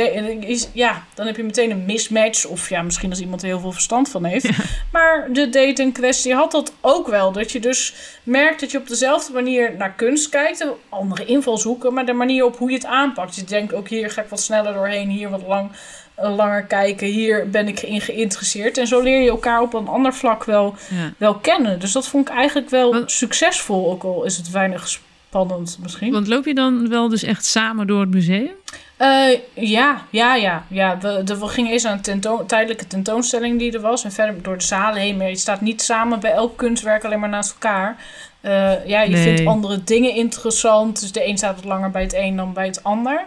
Is, 0.40 0.68
ja, 0.72 1.04
dan 1.14 1.26
heb 1.26 1.36
je 1.36 1.44
meteen 1.44 1.70
een 1.70 1.84
mismatch. 1.84 2.46
Of 2.46 2.68
ja, 2.68 2.82
misschien 2.82 3.10
als 3.10 3.20
iemand 3.20 3.42
er 3.42 3.48
heel 3.48 3.60
veel 3.60 3.72
verstand 3.72 4.08
van 4.08 4.24
heeft. 4.24 4.48
Maar 4.92 5.28
de 5.32 5.48
date 5.48 5.82
in 5.82 5.92
kwestie 5.92 6.34
had 6.34 6.50
dat 6.50 6.72
ook 6.80 7.08
wel. 7.08 7.32
Dat 7.32 7.52
je 7.52 7.60
dus 7.60 7.94
merkt 8.22 8.60
dat 8.60 8.70
je 8.70 8.78
op 8.78 8.88
dezelfde 8.88 9.32
manier 9.32 9.76
naar 9.76 9.92
kunst 9.92 10.28
kijkt. 10.28 10.66
Andere 10.88 11.24
invalshoeken, 11.24 11.94
maar 11.94 12.06
de 12.06 12.12
manier 12.12 12.44
op 12.44 12.56
hoe 12.56 12.70
je 12.70 12.76
het 12.76 12.86
aanpakt. 12.86 13.34
Je 13.34 13.44
denkt 13.44 13.74
ook 13.74 13.88
hier 13.88 14.10
ga 14.10 14.22
ik 14.22 14.28
wat 14.28 14.40
sneller 14.40 14.74
doorheen, 14.74 15.08
hier 15.08 15.30
wat 15.30 15.42
lang 15.46 15.70
langer 16.16 16.62
kijken. 16.62 17.06
Hier 17.06 17.50
ben 17.50 17.68
ik 17.68 17.80
in 17.80 18.00
geïnteresseerd. 18.00 18.78
En 18.78 18.86
zo 18.86 19.00
leer 19.00 19.20
je 19.20 19.30
elkaar 19.30 19.60
op 19.60 19.74
een 19.74 19.88
ander 19.88 20.14
vlak 20.14 20.44
wel, 20.44 20.74
wel 21.16 21.34
kennen. 21.34 21.80
Dus 21.80 21.92
dat 21.92 22.08
vond 22.08 22.28
ik 22.28 22.34
eigenlijk 22.34 22.70
wel 22.70 23.02
succesvol. 23.06 23.90
Ook 23.90 24.02
al 24.02 24.24
is 24.24 24.36
het 24.36 24.50
weinig 24.50 24.88
spannend 24.88 25.78
misschien. 25.82 26.12
Want 26.12 26.26
loop 26.26 26.44
je 26.44 26.54
dan 26.54 26.88
wel 26.88 27.08
dus 27.08 27.22
echt 27.22 27.44
samen 27.44 27.86
door 27.86 28.00
het 28.00 28.10
museum? 28.10 28.50
Uh, 28.98 29.38
ja, 29.54 30.06
ja, 30.10 30.34
ja. 30.34 30.64
ja. 30.68 30.98
We, 30.98 31.24
we 31.38 31.48
gingen 31.48 31.72
eerst 31.72 31.84
aan 31.84 31.96
een 31.96 32.02
tentoon, 32.02 32.46
tijdelijke 32.46 32.86
tentoonstelling 32.86 33.58
die 33.58 33.72
er 33.72 33.80
was. 33.80 34.04
En 34.04 34.12
verder 34.12 34.42
door 34.42 34.58
de 34.58 34.64
zalen 34.64 35.00
heen. 35.00 35.16
Maar 35.16 35.28
je 35.28 35.36
staat 35.36 35.60
niet 35.60 35.82
samen 35.82 36.20
bij 36.20 36.32
elk 36.32 36.56
kunstwerk 36.56 37.04
alleen 37.04 37.20
maar 37.20 37.28
naast 37.28 37.52
elkaar. 37.52 37.96
Uh, 38.42 38.86
ja, 38.86 39.02
je 39.02 39.16
vindt 39.16 39.46
andere 39.46 39.84
dingen 39.84 40.14
interessant. 40.14 41.00
Dus 41.00 41.12
de 41.12 41.26
een 41.26 41.36
staat 41.36 41.54
wat 41.54 41.64
langer 41.64 41.90
bij 41.90 42.02
het 42.02 42.14
een 42.14 42.36
dan 42.36 42.52
bij 42.52 42.66
het 42.66 42.84
ander. 42.84 43.24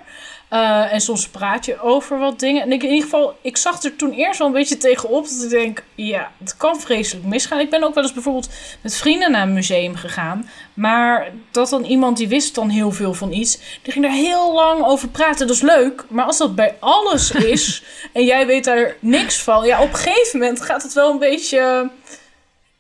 Uh, 0.54 0.94
en 0.94 1.02
soms 1.02 1.28
praat 1.28 1.66
je 1.66 1.82
over 1.82 2.20
wat 2.20 2.40
dingen. 2.40 2.62
En 2.62 2.72
ik, 2.72 2.84
in 2.84 2.90
ieder 2.90 3.04
geval, 3.04 3.38
ik 3.42 3.58
zag 3.58 3.84
er 3.84 3.96
toen 3.96 4.12
eerst 4.12 4.40
wel 4.40 4.48
een 4.48 4.54
beetje 4.54 4.78
tegenop. 4.78 5.24
Dat 5.24 5.44
ik 5.44 5.50
denk, 5.50 5.84
ja, 5.96 6.32
het 6.40 6.58
kan 6.58 6.80
vreselijk 6.82 7.26
misgaan. 7.26 7.60
Ik 7.60 7.70
ben 7.70 7.84
ook 7.84 7.94
wel 7.94 8.04
eens 8.04 8.14
bijvoorbeeld 8.14 8.50
met 8.82 8.96
vrienden 8.96 9.32
naar 9.32 9.42
een 9.42 9.54
museum 9.54 9.96
gegaan. 9.96 10.50
Maar 10.74 11.32
dat 11.52 11.70
dan 11.70 11.84
iemand 11.84 12.18
die 12.18 12.28
wist 12.28 12.56
dan 12.56 12.70
heel 12.70 12.92
veel 12.92 13.14
van 13.14 13.32
iets. 13.32 13.60
Die 13.82 13.94
ging 13.94 14.06
daar 14.06 14.14
heel 14.14 14.54
lang 14.54 14.84
over 14.84 15.08
praten. 15.08 15.48
Dat 15.48 15.56
is 15.56 15.62
leuk. 15.62 16.06
Maar 16.10 16.26
als 16.26 16.38
dat 16.38 16.56
bij 16.56 16.76
alles 16.80 17.32
is 17.56 17.84
en 18.14 18.26
jij 18.26 18.46
weet 18.46 18.64
daar 18.64 18.96
niks 19.00 19.42
van. 19.42 19.66
Ja, 19.66 19.82
op 19.82 19.90
een 19.90 19.96
gegeven 19.96 20.40
moment 20.40 20.62
gaat 20.62 20.84
het 20.84 20.94
wel 20.94 21.12
een 21.12 21.20
beetje 21.20 21.90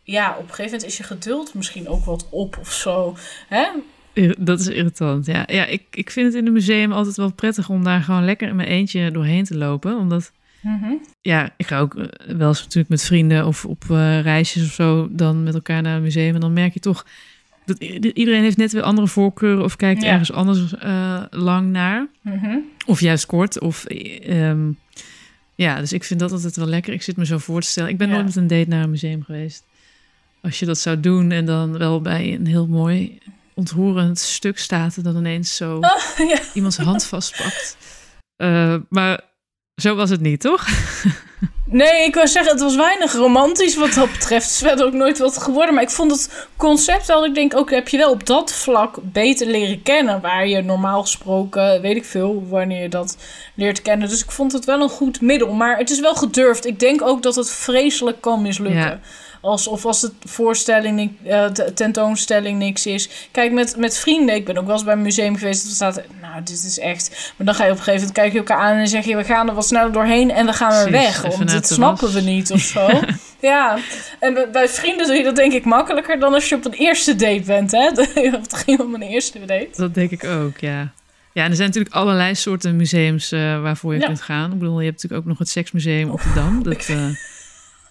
ja, 0.03 0.30
op 0.32 0.43
een 0.43 0.49
gegeven 0.49 0.71
moment 0.71 0.84
is 0.84 0.97
je 0.97 1.03
geduld 1.03 1.53
misschien 1.53 1.89
ook 1.89 2.05
wat 2.05 2.26
op 2.30 2.57
of 2.59 2.71
zo. 2.71 3.15
Hè? 3.47 3.67
Dat 4.38 4.59
is 4.59 4.68
irritant, 4.68 5.26
ja. 5.26 5.43
Ja, 5.47 5.66
ik, 5.66 5.84
ik 5.91 6.09
vind 6.09 6.26
het 6.26 6.36
in 6.36 6.47
een 6.47 6.53
museum 6.53 6.91
altijd 6.91 7.18
wel 7.18 7.32
prettig 7.32 7.70
om 7.70 7.84
daar 7.84 8.01
gewoon 8.01 8.26
lekker 8.26 8.47
in 8.47 8.55
mijn 8.55 8.68
eentje 8.68 9.11
doorheen 9.11 9.43
te 9.43 9.57
lopen. 9.57 9.97
Omdat, 9.97 10.32
mm 10.61 11.01
ja, 11.22 11.53
ik 11.57 11.68
ga 11.68 11.80
ook 11.80 11.95
eh, 11.95 12.36
wel 12.38 12.47
eens 12.47 12.61
natuurlijk 12.61 12.89
met 12.89 13.03
vrienden 13.03 13.45
of 13.45 13.66
op 13.66 13.84
uh, 13.91 14.22
reisjes 14.22 14.64
of 14.64 14.72
zo 14.72 15.07
dan 15.11 15.43
met 15.43 15.53
elkaar 15.53 15.82
naar 15.82 15.95
een 15.95 16.01
museum. 16.01 16.34
En 16.34 16.41
dan 16.41 16.53
merk 16.53 16.74
je 16.74 16.80
toch 16.80 17.05
dat 17.66 17.78
iedereen 18.14 18.41
heeft 18.41 18.57
net 18.57 18.72
weer 18.72 18.82
andere 18.82 19.07
voorkeuren 19.07 19.64
of 19.64 19.76
kijkt 19.76 20.03
ergens 20.03 20.32
anders 20.32 20.74
uh, 20.84 21.24
lang 21.30 21.72
naar. 21.72 22.07
Mm 22.22 22.64
Of 22.86 22.99
juist 22.99 23.26
kort. 23.26 23.59
Of, 23.59 23.86
um, 24.30 24.78
ja, 25.55 25.80
dus 25.80 25.93
ik 25.93 26.03
vind 26.03 26.20
dat 26.20 26.32
altijd 26.32 26.55
wel 26.55 26.68
lekker. 26.68 26.93
Ik 26.93 27.01
zit 27.01 27.18
me 27.18 27.26
zo 27.26 27.38
voor 27.38 27.61
te 27.61 27.68
stellen. 27.68 27.89
Ik 27.89 27.97
ben 27.97 28.07
ja. 28.07 28.14
nooit 28.14 28.26
met 28.26 28.36
een 28.36 28.47
date 28.47 28.70
naar 28.70 28.84
een 28.84 28.89
museum 28.89 29.24
geweest. 29.24 29.64
Als 30.41 30.59
je 30.59 30.66
dat 30.66 30.78
zou 30.78 30.99
doen 30.99 31.32
en 31.32 31.45
dan 31.45 31.78
wel 31.78 32.01
bij 32.01 32.34
een 32.34 32.47
heel 32.47 32.68
mooi 32.68 33.20
ontroerend 33.55 34.19
stuk 34.19 34.57
staat 34.57 34.97
en 34.97 35.03
dan 35.03 35.17
ineens 35.17 35.55
zo 35.55 35.77
oh, 35.81 36.27
ja. 36.27 36.39
iemands 36.53 36.77
hand 36.77 37.05
vastpakt. 37.05 37.77
Uh, 38.37 38.75
maar 38.89 39.21
zo 39.81 39.95
was 39.95 40.09
het 40.09 40.21
niet, 40.21 40.39
toch? 40.39 40.67
nee, 41.65 42.05
ik 42.05 42.15
wou 42.15 42.27
zeggen, 42.27 42.51
het 42.51 42.61
was 42.61 42.75
weinig 42.75 43.13
romantisch 43.13 43.75
wat 43.75 43.93
dat 43.93 44.11
betreft. 44.11 44.43
Het 44.43 44.53
is 44.53 44.67
verder 44.67 44.85
ook 44.85 44.93
nooit 44.93 45.17
wat 45.17 45.37
geworden. 45.37 45.73
Maar 45.73 45.83
ik 45.83 45.89
vond 45.89 46.11
het 46.11 46.47
concept 46.57 47.07
wel, 47.07 47.25
ik 47.25 47.35
denk 47.35 47.55
ook, 47.55 47.69
heb 47.71 47.87
je 47.87 47.97
wel 47.97 48.11
op 48.11 48.25
dat 48.25 48.53
vlak 48.53 48.97
beter 49.01 49.47
leren 49.47 49.81
kennen. 49.81 50.21
Waar 50.21 50.47
je 50.47 50.61
normaal 50.61 51.01
gesproken, 51.01 51.81
weet 51.81 51.95
ik 51.95 52.05
veel, 52.05 52.47
wanneer 52.47 52.81
je 52.81 52.89
dat 52.89 53.17
leert 53.55 53.81
kennen. 53.81 54.09
Dus 54.09 54.23
ik 54.23 54.31
vond 54.31 54.51
het 54.51 54.65
wel 54.65 54.81
een 54.81 54.89
goed 54.89 55.21
middel. 55.21 55.53
Maar 55.53 55.77
het 55.77 55.89
is 55.89 55.99
wel 55.99 56.15
gedurfd. 56.15 56.65
Ik 56.65 56.79
denk 56.79 57.01
ook 57.01 57.23
dat 57.23 57.35
het 57.35 57.51
vreselijk 57.51 58.21
kan 58.21 58.41
mislukken. 58.41 58.81
Ja. 58.81 58.99
Als, 59.43 59.67
of 59.67 59.85
als 59.85 60.01
de 60.01 60.11
voorstelling, 60.25 61.11
uh, 61.25 61.45
tentoonstelling 61.45 62.59
niks 62.59 62.85
is. 62.85 63.09
Kijk, 63.31 63.51
met, 63.51 63.77
met 63.77 63.97
vrienden, 63.97 64.35
ik 64.35 64.45
ben 64.45 64.57
ook 64.57 64.65
wel 64.65 64.73
eens 64.73 64.83
bij 64.83 64.93
een 64.93 65.01
museum 65.01 65.35
geweest. 65.35 65.63
Dat 65.63 65.73
staat, 65.73 66.01
nou, 66.21 66.43
dit 66.43 66.63
is 66.63 66.79
echt. 66.79 67.33
Maar 67.37 67.45
dan 67.45 67.55
ga 67.55 67.65
je 67.65 67.71
op 67.71 67.77
een 67.77 67.83
gegeven 67.83 68.07
moment 68.07 68.17
kijken 68.17 68.33
je 68.33 68.47
elkaar 68.47 68.57
aan 68.57 68.77
en 68.77 68.87
zeg 68.87 69.05
je, 69.05 69.15
we 69.15 69.23
gaan 69.23 69.47
er 69.47 69.55
wat 69.55 69.65
sneller 69.65 69.91
doorheen 69.91 70.31
en 70.31 70.45
dan 70.45 70.53
gaan 70.53 70.83
we 70.83 70.91
weg. 70.91 71.21
Want 71.21 71.49
dit 71.49 71.67
snappen 71.67 72.13
we 72.13 72.21
niet 72.21 72.51
of 72.51 72.59
zo. 72.59 72.87
ja, 73.51 73.77
en 74.19 74.47
bij 74.51 74.69
vrienden 74.69 75.07
doe 75.07 75.15
je 75.15 75.23
dat 75.23 75.35
denk 75.35 75.53
ik 75.53 75.65
makkelijker 75.65 76.19
dan 76.19 76.33
als 76.33 76.49
je 76.49 76.55
op 76.55 76.65
een 76.65 76.73
eerste 76.73 77.15
date 77.15 77.43
bent. 77.45 77.71
Hè? 77.71 77.89
Het 78.41 78.53
ging 78.53 78.79
om 78.79 78.93
een 78.93 79.01
eerste 79.01 79.39
date. 79.39 79.69
Dat 79.75 79.93
denk 79.93 80.11
ik 80.11 80.23
ook, 80.23 80.57
ja. 80.57 80.93
Ja, 81.33 81.43
en 81.43 81.49
er 81.49 81.55
zijn 81.55 81.67
natuurlijk 81.67 81.95
allerlei 81.95 82.35
soorten 82.35 82.75
museums 82.75 83.31
uh, 83.31 83.61
waarvoor 83.61 83.93
je 83.93 83.99
kunt 83.99 84.21
gaan. 84.21 84.51
Ik 84.51 84.59
bedoel, 84.59 84.79
je 84.79 84.85
hebt 84.85 84.95
natuurlijk 84.95 85.21
ook 85.21 85.27
nog 85.27 85.37
het 85.37 85.49
Seksmuseum 85.49 86.09
op 86.09 86.21
de 86.21 86.31
Dam. 86.35 86.63
Dat, 86.63 86.87
uh, 86.87 87.15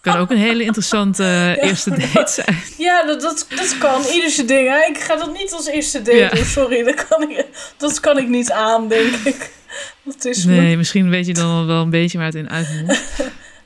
kan 0.03 0.17
ook 0.17 0.31
een 0.31 0.37
hele 0.37 0.65
interessante 0.65 1.25
eerste 1.61 1.91
date 1.91 2.33
zijn. 2.33 2.57
Ja, 2.79 3.07
dat, 3.07 3.21
dat, 3.21 3.47
dat 3.49 3.79
kan. 3.79 4.03
Ieder 4.13 4.31
zijn 4.31 4.47
ding. 4.47 4.69
Hè? 4.69 4.89
Ik 4.89 4.99
ga 4.99 5.17
dat 5.17 5.33
niet 5.33 5.53
als 5.53 5.67
eerste 5.67 6.03
date 6.03 6.17
ja. 6.17 6.29
doen. 6.29 6.45
Sorry, 6.45 6.83
dat 6.83 7.07
kan, 7.09 7.31
ik, 7.31 7.47
dat 7.77 8.01
kan 8.01 8.19
ik 8.19 8.29
niet 8.29 8.51
aan, 8.51 8.89
denk 8.89 9.15
ik. 9.15 9.51
Dat 10.03 10.25
is 10.25 10.45
nee, 10.45 10.71
me. 10.71 10.77
misschien 10.77 11.11
weet 11.11 11.27
je 11.27 11.35
dan 11.35 11.67
wel 11.67 11.83
een 11.83 11.91
beetje 11.91 12.19
waar 12.19 12.27
het 12.27 12.35
in 12.35 12.51
uitmoet. 12.51 13.03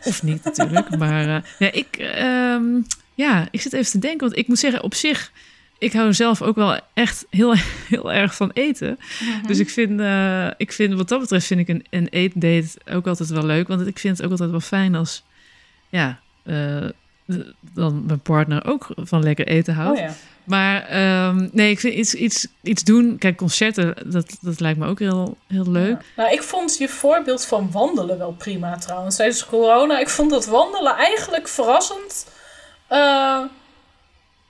of 0.04 0.22
niet 0.22 0.44
natuurlijk. 0.44 0.96
Maar 0.96 1.26
uh, 1.26 1.36
ja, 1.58 1.72
ik, 1.72 2.12
um, 2.18 2.86
ja, 3.14 3.48
ik 3.50 3.60
zit 3.60 3.72
even 3.72 3.90
te 3.90 3.98
denken. 3.98 4.20
Want 4.20 4.38
ik 4.38 4.48
moet 4.48 4.58
zeggen, 4.58 4.82
op 4.82 4.94
zich... 4.94 5.32
Ik 5.78 5.92
hou 5.92 6.14
zelf 6.14 6.42
ook 6.42 6.56
wel 6.56 6.80
echt 6.94 7.26
heel, 7.30 7.54
heel 7.88 8.12
erg 8.12 8.34
van 8.34 8.50
eten. 8.54 8.98
-hmm. 9.18 9.46
Dus 9.46 9.58
ik 9.58 9.70
vind, 9.70 10.00
uh, 10.00 10.46
ik 10.56 10.72
vind, 10.72 10.94
wat 10.94 11.08
dat 11.08 11.20
betreft, 11.20 11.46
vind 11.46 11.60
ik 11.60 11.68
een, 11.68 11.84
een 11.90 12.08
eetdate 12.08 12.68
ook 12.90 13.06
altijd 13.06 13.28
wel 13.28 13.44
leuk. 13.44 13.68
Want 13.68 13.86
ik 13.86 13.98
vind 13.98 14.16
het 14.16 14.26
ook 14.26 14.32
altijd 14.32 14.50
wel 14.50 14.60
fijn 14.60 14.94
als 14.94 15.24
ja, 15.88 16.20
dan 17.74 18.04
mijn 18.06 18.20
partner 18.22 18.66
ook 18.66 18.86
van 18.96 19.22
lekker 19.22 19.46
eten 19.46 19.74
houdt. 19.74 19.98
Oh 19.98 20.04
ja. 20.04 20.12
Maar 20.46 20.96
um, 21.28 21.48
nee, 21.52 21.70
ik 21.70 21.80
vind 21.80 21.94
iets, 21.94 22.14
iets, 22.14 22.46
iets 22.62 22.82
doen. 22.82 23.18
Kijk, 23.18 23.36
concerten, 23.36 23.94
dat, 24.04 24.36
dat 24.40 24.60
lijkt 24.60 24.78
me 24.78 24.86
ook 24.86 24.98
heel, 24.98 25.36
heel 25.46 25.70
leuk. 25.70 26.00
Ja. 26.00 26.22
Nou, 26.22 26.32
ik 26.32 26.42
vond 26.42 26.76
je 26.78 26.88
voorbeeld 26.88 27.44
van 27.44 27.70
wandelen 27.70 28.18
wel 28.18 28.32
prima 28.32 28.78
trouwens. 28.78 29.16
Tijdens 29.16 29.46
corona, 29.46 29.98
ik 29.98 30.08
vond 30.08 30.30
dat 30.30 30.46
wandelen 30.46 30.96
eigenlijk 30.96 31.48
verrassend. 31.48 32.26
Uh, 32.90 33.40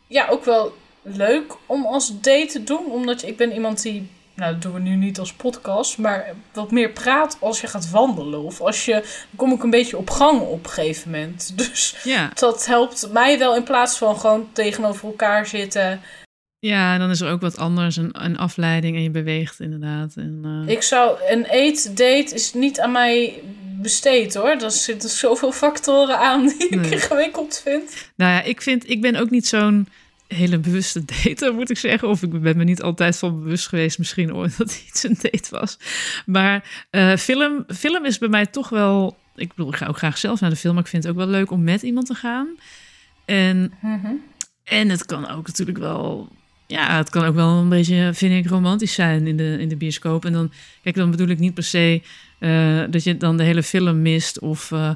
ja, 0.06 0.28
ook 0.28 0.44
wel 0.44 0.76
leuk 1.02 1.54
om 1.66 1.86
als 1.86 2.20
date 2.20 2.46
te 2.46 2.64
doen. 2.64 2.86
Omdat 2.90 3.20
je, 3.20 3.26
ik 3.26 3.36
ben 3.36 3.52
iemand 3.52 3.82
die 3.82 4.10
nou, 4.36 4.52
dat 4.52 4.62
doen 4.62 4.72
we 4.72 4.80
nu 4.80 4.96
niet 4.96 5.18
als 5.18 5.32
podcast, 5.32 5.98
maar 5.98 6.34
wat 6.52 6.70
meer 6.70 6.90
praat 6.90 7.36
als 7.40 7.60
je 7.60 7.66
gaat 7.66 7.90
wandelen. 7.90 8.42
Of 8.42 8.60
als 8.60 8.84
je, 8.84 8.92
dan 8.92 9.36
kom 9.36 9.52
ik 9.52 9.62
een 9.62 9.70
beetje 9.70 9.96
op 9.96 10.10
gang 10.10 10.40
op 10.40 10.64
een 10.64 10.70
gegeven 10.70 11.10
moment. 11.10 11.52
Dus 11.56 11.96
ja. 12.04 12.30
dat 12.34 12.66
helpt 12.66 13.08
mij 13.12 13.38
wel 13.38 13.56
in 13.56 13.62
plaats 13.62 13.98
van 13.98 14.18
gewoon 14.18 14.48
tegenover 14.52 15.06
elkaar 15.06 15.46
zitten. 15.46 16.00
Ja, 16.58 16.92
en 16.92 16.98
dan 16.98 17.10
is 17.10 17.20
er 17.20 17.30
ook 17.30 17.40
wat 17.40 17.56
anders, 17.56 17.96
een, 17.96 18.24
een 18.24 18.38
afleiding 18.38 18.96
en 18.96 19.02
je 19.02 19.10
beweegt 19.10 19.60
inderdaad. 19.60 20.14
En, 20.16 20.42
uh... 20.66 20.74
Ik 20.74 20.82
zou, 20.82 21.18
een 21.28 21.46
eet-date 21.50 22.34
is 22.34 22.54
niet 22.54 22.80
aan 22.80 22.92
mij 22.92 23.42
besteed 23.80 24.34
hoor. 24.34 24.48
Er 24.48 24.70
zitten 24.70 25.08
zoveel 25.08 25.52
factoren 25.52 26.18
aan 26.18 26.46
die 26.46 26.76
nee. 26.76 26.86
ik 26.86 26.92
ingewikkeld 26.92 27.60
vind. 27.64 28.10
Nou 28.16 28.32
ja, 28.32 28.42
ik 28.42 28.62
vind, 28.62 28.90
ik 28.90 29.00
ben 29.00 29.16
ook 29.16 29.30
niet 29.30 29.46
zo'n 29.46 29.88
hele 30.28 30.58
bewuste 30.58 31.04
dater, 31.04 31.54
moet 31.54 31.70
ik 31.70 31.78
zeggen. 31.78 32.08
Of 32.08 32.22
ik 32.22 32.40
ben 32.40 32.56
me 32.56 32.64
niet 32.64 32.82
altijd 32.82 33.18
van 33.18 33.42
bewust 33.42 33.68
geweest, 33.68 33.98
misschien 33.98 34.34
ooit 34.34 34.56
dat 34.58 34.82
iets 34.88 35.02
een 35.02 35.18
date 35.20 35.48
was. 35.50 35.78
Maar 36.26 36.86
uh, 36.90 37.16
film, 37.16 37.64
film 37.68 38.04
is 38.04 38.18
bij 38.18 38.28
mij 38.28 38.46
toch 38.46 38.68
wel. 38.68 39.16
Ik 39.36 39.48
bedoel, 39.54 39.72
ik 39.72 39.76
ga 39.76 39.86
ook 39.86 39.98
graag 39.98 40.18
zelf 40.18 40.40
naar 40.40 40.50
de 40.50 40.56
film, 40.56 40.74
maar 40.74 40.82
ik 40.82 40.88
vind 40.90 41.02
het 41.02 41.12
ook 41.12 41.18
wel 41.18 41.28
leuk 41.28 41.50
om 41.50 41.64
met 41.64 41.82
iemand 41.82 42.06
te 42.06 42.14
gaan. 42.14 42.48
En, 43.24 43.72
mm 43.80 44.22
en 44.66 44.88
het 44.88 45.06
kan 45.06 45.30
ook 45.30 45.46
natuurlijk 45.46 45.78
wel. 45.78 46.28
Ja, 46.66 46.96
het 46.96 47.10
kan 47.10 47.24
ook 47.24 47.34
wel 47.34 47.48
een 47.48 47.68
beetje, 47.68 48.10
vind 48.14 48.44
ik, 48.44 48.50
romantisch 48.50 48.94
zijn 48.94 49.26
in 49.26 49.36
de, 49.36 49.56
in 49.60 49.68
de 49.68 49.76
bioscoop. 49.76 50.24
En 50.24 50.32
dan, 50.32 50.52
kijk, 50.82 50.94
dan 50.96 51.10
bedoel 51.10 51.28
ik 51.28 51.38
niet 51.38 51.54
per 51.54 51.62
se 51.62 52.02
uh, 52.40 52.82
dat 52.90 53.04
je 53.04 53.16
dan 53.16 53.36
de 53.36 53.42
hele 53.42 53.62
film 53.62 54.02
mist 54.02 54.40
of. 54.40 54.70
Uh, 54.70 54.90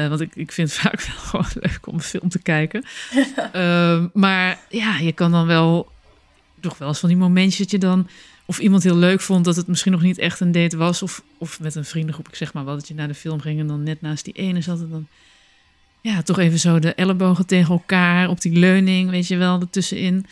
uh, 0.00 0.08
want 0.08 0.20
ik, 0.20 0.34
ik 0.34 0.52
vind 0.52 0.70
het 0.70 0.78
vaak 0.82 1.00
wel 1.00 1.16
gewoon 1.16 1.46
leuk 1.54 1.86
om 1.86 1.94
een 1.94 2.00
film 2.00 2.28
te 2.28 2.42
kijken. 2.42 2.84
uh, 3.54 4.04
maar 4.24 4.58
ja, 4.68 4.98
je 4.98 5.12
kan 5.12 5.30
dan 5.30 5.46
wel 5.46 5.92
toch 6.60 6.78
wel 6.78 6.88
eens 6.88 6.98
van 6.98 7.08
die 7.08 7.18
momentjes 7.18 7.58
dat 7.58 7.70
je 7.70 7.78
dan... 7.78 8.08
of 8.44 8.58
iemand 8.58 8.82
heel 8.82 8.96
leuk 8.96 9.20
vond 9.20 9.44
dat 9.44 9.56
het 9.56 9.66
misschien 9.66 9.92
nog 9.92 10.02
niet 10.02 10.18
echt 10.18 10.40
een 10.40 10.52
date 10.52 10.76
was... 10.76 11.02
of, 11.02 11.22
of 11.38 11.60
met 11.60 11.74
een 11.74 11.84
vriendengroep, 11.84 12.28
ik 12.28 12.34
zeg 12.34 12.52
maar 12.52 12.64
wel, 12.64 12.74
dat 12.74 12.88
je 12.88 12.94
naar 12.94 13.08
de 13.08 13.14
film 13.14 13.40
ging... 13.40 13.60
en 13.60 13.66
dan 13.66 13.82
net 13.82 14.00
naast 14.00 14.24
die 14.24 14.34
ene 14.34 14.60
zat 14.60 14.80
en 14.80 14.88
dan... 14.90 15.06
Ja, 16.02 16.22
toch 16.22 16.38
even 16.38 16.58
zo 16.58 16.78
de 16.78 16.94
ellebogen 16.94 17.46
tegen 17.46 17.72
elkaar 17.72 18.28
op 18.28 18.40
die 18.40 18.58
leuning, 18.58 19.10
weet 19.10 19.28
je 19.28 19.36
wel, 19.36 19.60
ertussenin. 19.60 20.26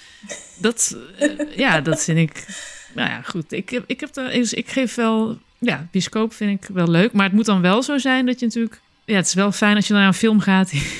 Dat, 0.60 0.96
uh, 1.20 1.40
ja, 1.56 1.80
dat 1.80 2.04
vind 2.04 2.18
ik... 2.18 2.46
Nou 2.94 3.08
ja, 3.08 3.22
goed. 3.22 3.52
Ik, 3.52 3.70
heb, 3.70 3.84
ik, 3.86 4.00
heb 4.00 4.14
dus 4.14 4.52
ik 4.52 4.68
geef 4.68 4.94
wel... 4.94 5.38
Ja, 5.58 5.88
bioscoop 5.90 6.32
vind 6.34 6.62
ik 6.62 6.68
wel 6.72 6.88
leuk. 6.88 7.12
Maar 7.12 7.24
het 7.24 7.34
moet 7.34 7.44
dan 7.44 7.60
wel 7.60 7.82
zo 7.82 7.98
zijn 7.98 8.26
dat 8.26 8.40
je 8.40 8.46
natuurlijk 8.46 8.80
ja, 9.08 9.16
het 9.16 9.26
is 9.26 9.34
wel 9.34 9.52
fijn 9.52 9.76
als 9.76 9.86
je 9.86 9.94
naar 9.94 10.06
een 10.06 10.14
film 10.14 10.40
gaat 10.40 10.70
die, 10.70 10.92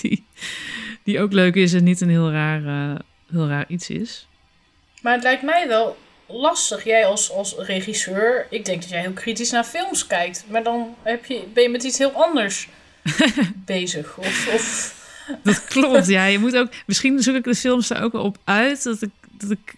die, 0.00 0.24
die 1.02 1.20
ook 1.20 1.32
leuk 1.32 1.54
is 1.54 1.72
en 1.72 1.84
niet 1.84 2.00
een 2.00 2.08
heel 2.08 2.30
raar, 2.30 2.60
uh, 2.62 2.98
heel 3.30 3.48
raar 3.48 3.64
iets 3.68 3.90
is. 3.90 4.26
Maar 5.02 5.12
het 5.12 5.22
lijkt 5.22 5.42
mij 5.42 5.68
wel 5.68 5.96
lastig. 6.26 6.84
Jij 6.84 7.06
als, 7.06 7.30
als 7.30 7.54
regisseur, 7.58 8.46
ik 8.50 8.64
denk 8.64 8.80
dat 8.80 8.90
jij 8.90 9.00
heel 9.00 9.12
kritisch 9.12 9.50
naar 9.50 9.64
films 9.64 10.06
kijkt. 10.06 10.44
Maar 10.48 10.62
dan 10.62 10.94
heb 11.02 11.24
je, 11.24 11.44
ben 11.52 11.62
je 11.62 11.68
met 11.68 11.82
iets 11.82 11.98
heel 11.98 12.24
anders 12.24 12.68
bezig. 13.64 14.18
Of, 14.18 14.48
of... 14.54 14.94
Dat 15.42 15.64
klopt, 15.64 16.06
ja. 16.06 16.24
Je 16.24 16.38
moet 16.38 16.56
ook, 16.56 16.68
misschien 16.86 17.22
zoek 17.22 17.34
ik 17.34 17.44
de 17.44 17.54
films 17.54 17.88
daar 17.88 18.02
ook 18.02 18.12
wel 18.12 18.22
op 18.22 18.38
uit. 18.44 18.82
Dat 18.82 19.02
ik, 19.02 19.10
dat 19.30 19.50
ik 19.50 19.74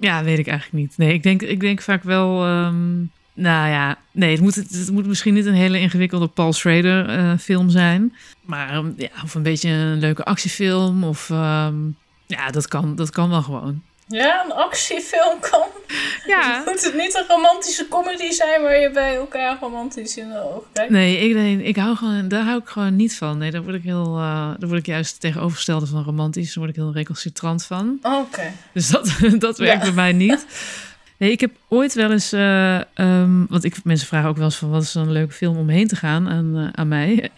ja, 0.00 0.24
weet 0.24 0.38
ik 0.38 0.46
eigenlijk 0.46 0.84
niet. 0.84 0.98
Nee, 0.98 1.12
ik 1.12 1.22
denk, 1.22 1.42
ik 1.42 1.60
denk 1.60 1.82
vaak 1.82 2.02
wel... 2.02 2.46
Um, 2.48 3.10
nou 3.34 3.70
ja, 3.70 3.98
nee, 4.10 4.30
het 4.30 4.40
moet, 4.40 4.54
het 4.54 4.90
moet 4.92 5.06
misschien 5.06 5.34
niet 5.34 5.46
een 5.46 5.54
hele 5.54 5.80
ingewikkelde 5.80 6.26
Paul 6.26 6.52
Schrader 6.52 7.18
uh, 7.18 7.38
film 7.38 7.70
zijn. 7.70 8.16
Maar 8.42 8.76
um, 8.76 8.94
ja, 8.96 9.08
of 9.24 9.34
een 9.34 9.42
beetje 9.42 9.68
een 9.68 9.98
leuke 9.98 10.24
actiefilm. 10.24 11.04
Of 11.04 11.30
um, 11.30 11.96
ja, 12.26 12.50
dat 12.50 12.68
kan, 12.68 12.96
dat 12.96 13.10
kan 13.10 13.30
wel 13.30 13.42
gewoon. 13.42 13.82
Ja, 14.06 14.44
een 14.44 14.52
actiefilm 14.52 15.40
kan. 15.40 15.66
Ja. 16.26 16.62
Moet 16.66 16.84
het 16.84 16.94
niet 16.94 17.14
een 17.14 17.24
romantische 17.28 17.88
comedy 17.88 18.30
zijn 18.30 18.62
waar 18.62 18.80
je 18.80 18.90
bij 18.90 19.16
elkaar 19.16 19.56
romantisch 19.60 20.16
in 20.16 20.28
de 20.28 20.42
ogen 20.42 20.62
kijkt? 20.72 20.90
Nee, 20.90 21.18
ik, 21.18 21.34
nee, 21.34 21.62
ik 21.62 21.76
hou 21.76 21.96
gewoon, 21.96 22.28
daar 22.28 22.44
hou 22.44 22.60
ik 22.60 22.68
gewoon 22.68 22.96
niet 22.96 23.16
van. 23.16 23.38
Nee, 23.38 23.50
daar 23.50 23.62
word 23.62 23.74
ik 23.74 23.82
heel, 23.82 24.18
uh, 24.18 24.50
daar 24.58 24.68
word 24.68 24.78
ik 24.78 24.86
juist 24.86 25.20
tegenovergestelde 25.20 25.86
van 25.86 26.04
romantisch. 26.04 26.46
Daar 26.46 26.64
word 26.64 26.76
ik 26.76 26.82
heel 26.82 26.92
recalcitrant 26.92 27.64
van. 27.64 27.98
Oké. 28.02 28.16
Okay. 28.16 28.52
Dus 28.72 28.88
dat, 28.88 29.18
dat 29.38 29.58
werkt 29.58 29.86
ja. 29.86 29.92
bij 29.92 29.92
mij 29.92 30.12
niet. 30.12 30.46
Nee, 31.22 31.30
ik 31.30 31.40
heb 31.40 31.56
ooit 31.68 31.94
wel 31.94 32.10
eens, 32.10 32.32
uh, 32.32 32.80
um, 32.94 33.46
want 33.48 33.64
ik, 33.64 33.84
mensen 33.84 34.06
vragen 34.06 34.28
ook 34.28 34.36
wel 34.36 34.44
eens 34.44 34.56
van 34.56 34.70
wat 34.70 34.82
is 34.82 34.92
dan 34.92 35.06
een 35.06 35.12
leuke 35.12 35.32
film 35.32 35.56
om 35.56 35.68
heen 35.68 35.86
te 35.86 35.96
gaan 35.96 36.28
aan, 36.28 36.56
uh, 36.56 36.68
aan 36.72 36.88
mij. 36.88 37.30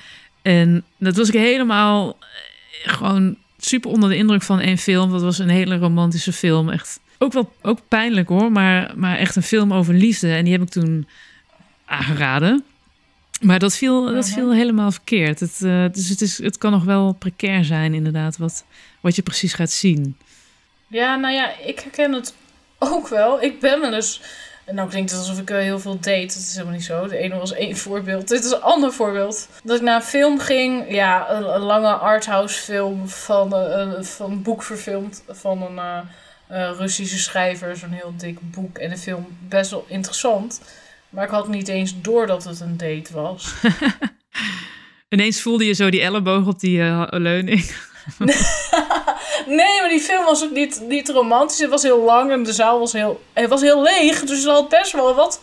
En 0.42 0.84
dat 0.98 1.16
was 1.16 1.28
ik 1.28 1.34
helemaal 1.34 2.06
uh, 2.08 2.92
gewoon 2.92 3.36
super 3.58 3.90
onder 3.90 4.08
de 4.08 4.16
indruk 4.16 4.42
van 4.42 4.60
één 4.60 4.78
film. 4.78 5.10
Dat 5.10 5.22
was 5.22 5.38
een 5.38 5.48
hele 5.48 5.78
romantische 5.78 6.32
film. 6.32 6.70
Echt 6.70 7.00
ook 7.18 7.32
wel 7.32 7.52
ook 7.62 7.78
pijnlijk 7.88 8.28
hoor, 8.28 8.52
maar, 8.52 8.92
maar 8.96 9.16
echt 9.16 9.36
een 9.36 9.42
film 9.42 9.72
over 9.72 9.94
liefde. 9.94 10.32
En 10.32 10.44
die 10.44 10.52
heb 10.52 10.62
ik 10.62 10.68
toen 10.68 11.08
aangeraden. 11.84 12.64
Maar 13.40 13.58
dat 13.58 13.76
viel, 13.76 14.12
dat 14.12 14.28
viel 14.28 14.52
helemaal 14.52 14.90
verkeerd. 14.90 15.40
Het, 15.40 15.58
dus 15.94 16.08
het, 16.08 16.20
is, 16.20 16.38
het 16.38 16.58
kan 16.58 16.70
nog 16.70 16.84
wel 16.84 17.12
precair 17.12 17.64
zijn, 17.64 17.94
inderdaad, 17.94 18.36
wat, 18.36 18.64
wat 19.00 19.16
je 19.16 19.22
precies 19.22 19.52
gaat 19.52 19.70
zien. 19.70 20.16
Ja, 20.86 21.16
nou 21.16 21.34
ja, 21.34 21.58
ik 21.58 21.80
herken 21.80 22.12
het 22.12 22.34
ook 22.92 23.08
wel. 23.08 23.42
Ik 23.42 23.60
ben 23.60 23.80
wel 23.80 23.94
eens. 23.94 24.20
Nou 24.72 24.88
klinkt 24.88 25.10
het 25.10 25.20
alsof 25.20 25.38
ik 25.38 25.48
heel 25.48 25.78
veel 25.78 25.94
date. 25.94 26.26
Dat 26.26 26.36
is 26.36 26.52
helemaal 26.52 26.74
niet 26.74 26.84
zo. 26.84 27.06
De 27.06 27.16
ene 27.16 27.38
was 27.38 27.52
één 27.52 27.76
voorbeeld. 27.86 28.28
Dit 28.28 28.44
is 28.44 28.50
een 28.50 28.62
ander 28.62 28.92
voorbeeld. 28.92 29.48
Dat 29.62 29.76
ik 29.76 29.82
naar 29.82 29.94
een 29.94 30.02
film 30.06 30.38
ging. 30.38 30.92
Ja, 30.94 31.30
een, 31.30 31.54
een 31.54 31.60
lange 31.60 31.92
arthouse 31.92 32.60
film 32.60 33.08
van, 33.08 33.54
uh, 33.54 34.02
van 34.02 34.30
een 34.30 34.42
boek 34.42 34.62
verfilmd. 34.62 35.24
Van 35.28 35.62
een 35.62 35.76
uh, 35.76 35.98
uh, 36.50 36.70
Russische 36.78 37.18
schrijver. 37.18 37.76
Zo'n 37.76 37.90
heel 37.90 38.14
dik 38.16 38.38
boek. 38.50 38.78
En 38.78 38.90
de 38.90 38.98
film 38.98 39.26
best 39.48 39.70
wel 39.70 39.84
interessant. 39.88 40.60
Maar 41.08 41.24
ik 41.24 41.30
had 41.30 41.48
niet 41.48 41.68
eens 41.68 42.00
door 42.00 42.26
dat 42.26 42.44
het 42.44 42.60
een 42.60 42.76
date 42.76 43.12
was. 43.12 43.52
Ineens 45.08 45.42
voelde 45.42 45.66
je 45.66 45.72
zo 45.72 45.90
die 45.90 46.00
elleboog 46.00 46.46
op 46.46 46.60
die 46.60 46.82
leuning. 47.10 47.74
Nee, 49.46 49.80
maar 49.80 49.88
die 49.88 50.00
film 50.00 50.24
was 50.24 50.44
ook 50.44 50.50
niet, 50.50 50.80
niet 50.88 51.08
romantisch. 51.08 51.58
Het 51.58 51.70
was 51.70 51.82
heel 51.82 52.00
lang 52.00 52.30
en 52.30 52.42
de 52.42 52.52
zaal 52.52 52.78
was 52.78 52.92
heel, 52.92 53.20
het 53.32 53.48
was 53.48 53.60
heel 53.60 53.82
leeg. 53.82 54.24
Dus 54.24 54.44
er 54.44 54.50
had 54.50 54.68
best 54.68 54.92
wel 54.92 55.14
wat 55.14 55.40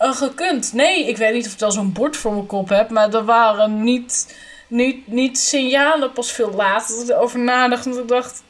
uh, 0.00 0.16
gekund. 0.16 0.72
Nee, 0.72 1.08
ik 1.08 1.16
weet 1.16 1.34
niet 1.34 1.46
of 1.46 1.52
ik 1.52 1.62
al 1.62 1.72
zo'n 1.72 1.92
bord 1.92 2.16
voor 2.16 2.32
mijn 2.32 2.46
kop 2.46 2.68
heb. 2.68 2.90
Maar 2.90 3.14
er 3.14 3.24
waren 3.24 3.82
niet, 3.82 4.36
niet, 4.68 5.06
niet 5.06 5.38
signalen 5.38 6.12
pas 6.12 6.32
veel 6.32 6.50
later 6.50 6.94
dat 6.94 7.04
ik 7.04 7.10
erover 7.10 7.38
nadacht. 7.38 7.86
En 7.86 7.98
ik 7.98 8.08
dacht, 8.08 8.42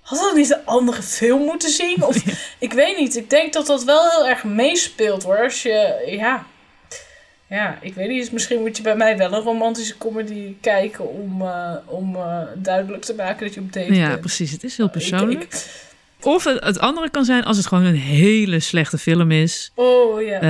had 0.00 0.18
dat 0.18 0.34
niet 0.34 0.50
een 0.50 0.64
andere 0.66 1.02
film 1.02 1.42
moeten 1.42 1.70
zien? 1.70 2.04
Of 2.04 2.16
ik 2.58 2.72
weet 2.72 2.98
niet. 2.98 3.16
Ik 3.16 3.30
denk 3.30 3.52
dat 3.52 3.66
dat 3.66 3.84
wel 3.84 4.10
heel 4.10 4.28
erg 4.28 4.44
meespeelt 4.44 5.22
hoor. 5.22 5.42
Als 5.42 5.62
je, 5.62 6.02
ja, 6.06 6.46
ja, 7.54 7.78
ik 7.80 7.94
weet 7.94 8.08
niet. 8.08 8.32
Misschien 8.32 8.60
moet 8.60 8.76
je 8.76 8.82
bij 8.82 8.96
mij 8.96 9.16
wel 9.16 9.32
een 9.32 9.42
romantische 9.42 9.98
comedy 9.98 10.54
kijken 10.60 11.10
om, 11.10 11.42
uh, 11.42 11.74
om 11.84 12.14
uh, 12.14 12.40
duidelijk 12.56 13.02
te 13.04 13.14
maken 13.14 13.46
dat 13.46 13.54
je 13.54 13.60
op 13.60 13.72
date 13.72 13.94
ja, 13.94 14.08
bent. 14.08 14.20
precies. 14.20 14.50
Het 14.50 14.64
is 14.64 14.76
heel 14.76 14.90
persoonlijk. 14.90 15.42
Ik, 15.42 15.52
ik, 15.52 15.83
of 16.26 16.44
het, 16.44 16.64
het, 16.64 16.78
andere 16.78 17.10
kan 17.10 17.24
zijn 17.24 17.44
als 17.44 17.56
het 17.56 17.66
gewoon 17.66 17.84
een 17.84 17.96
hele 17.96 18.60
slechte 18.60 18.98
film 18.98 19.30
is. 19.30 19.72
Oh 19.74 20.22
ja. 20.22 20.42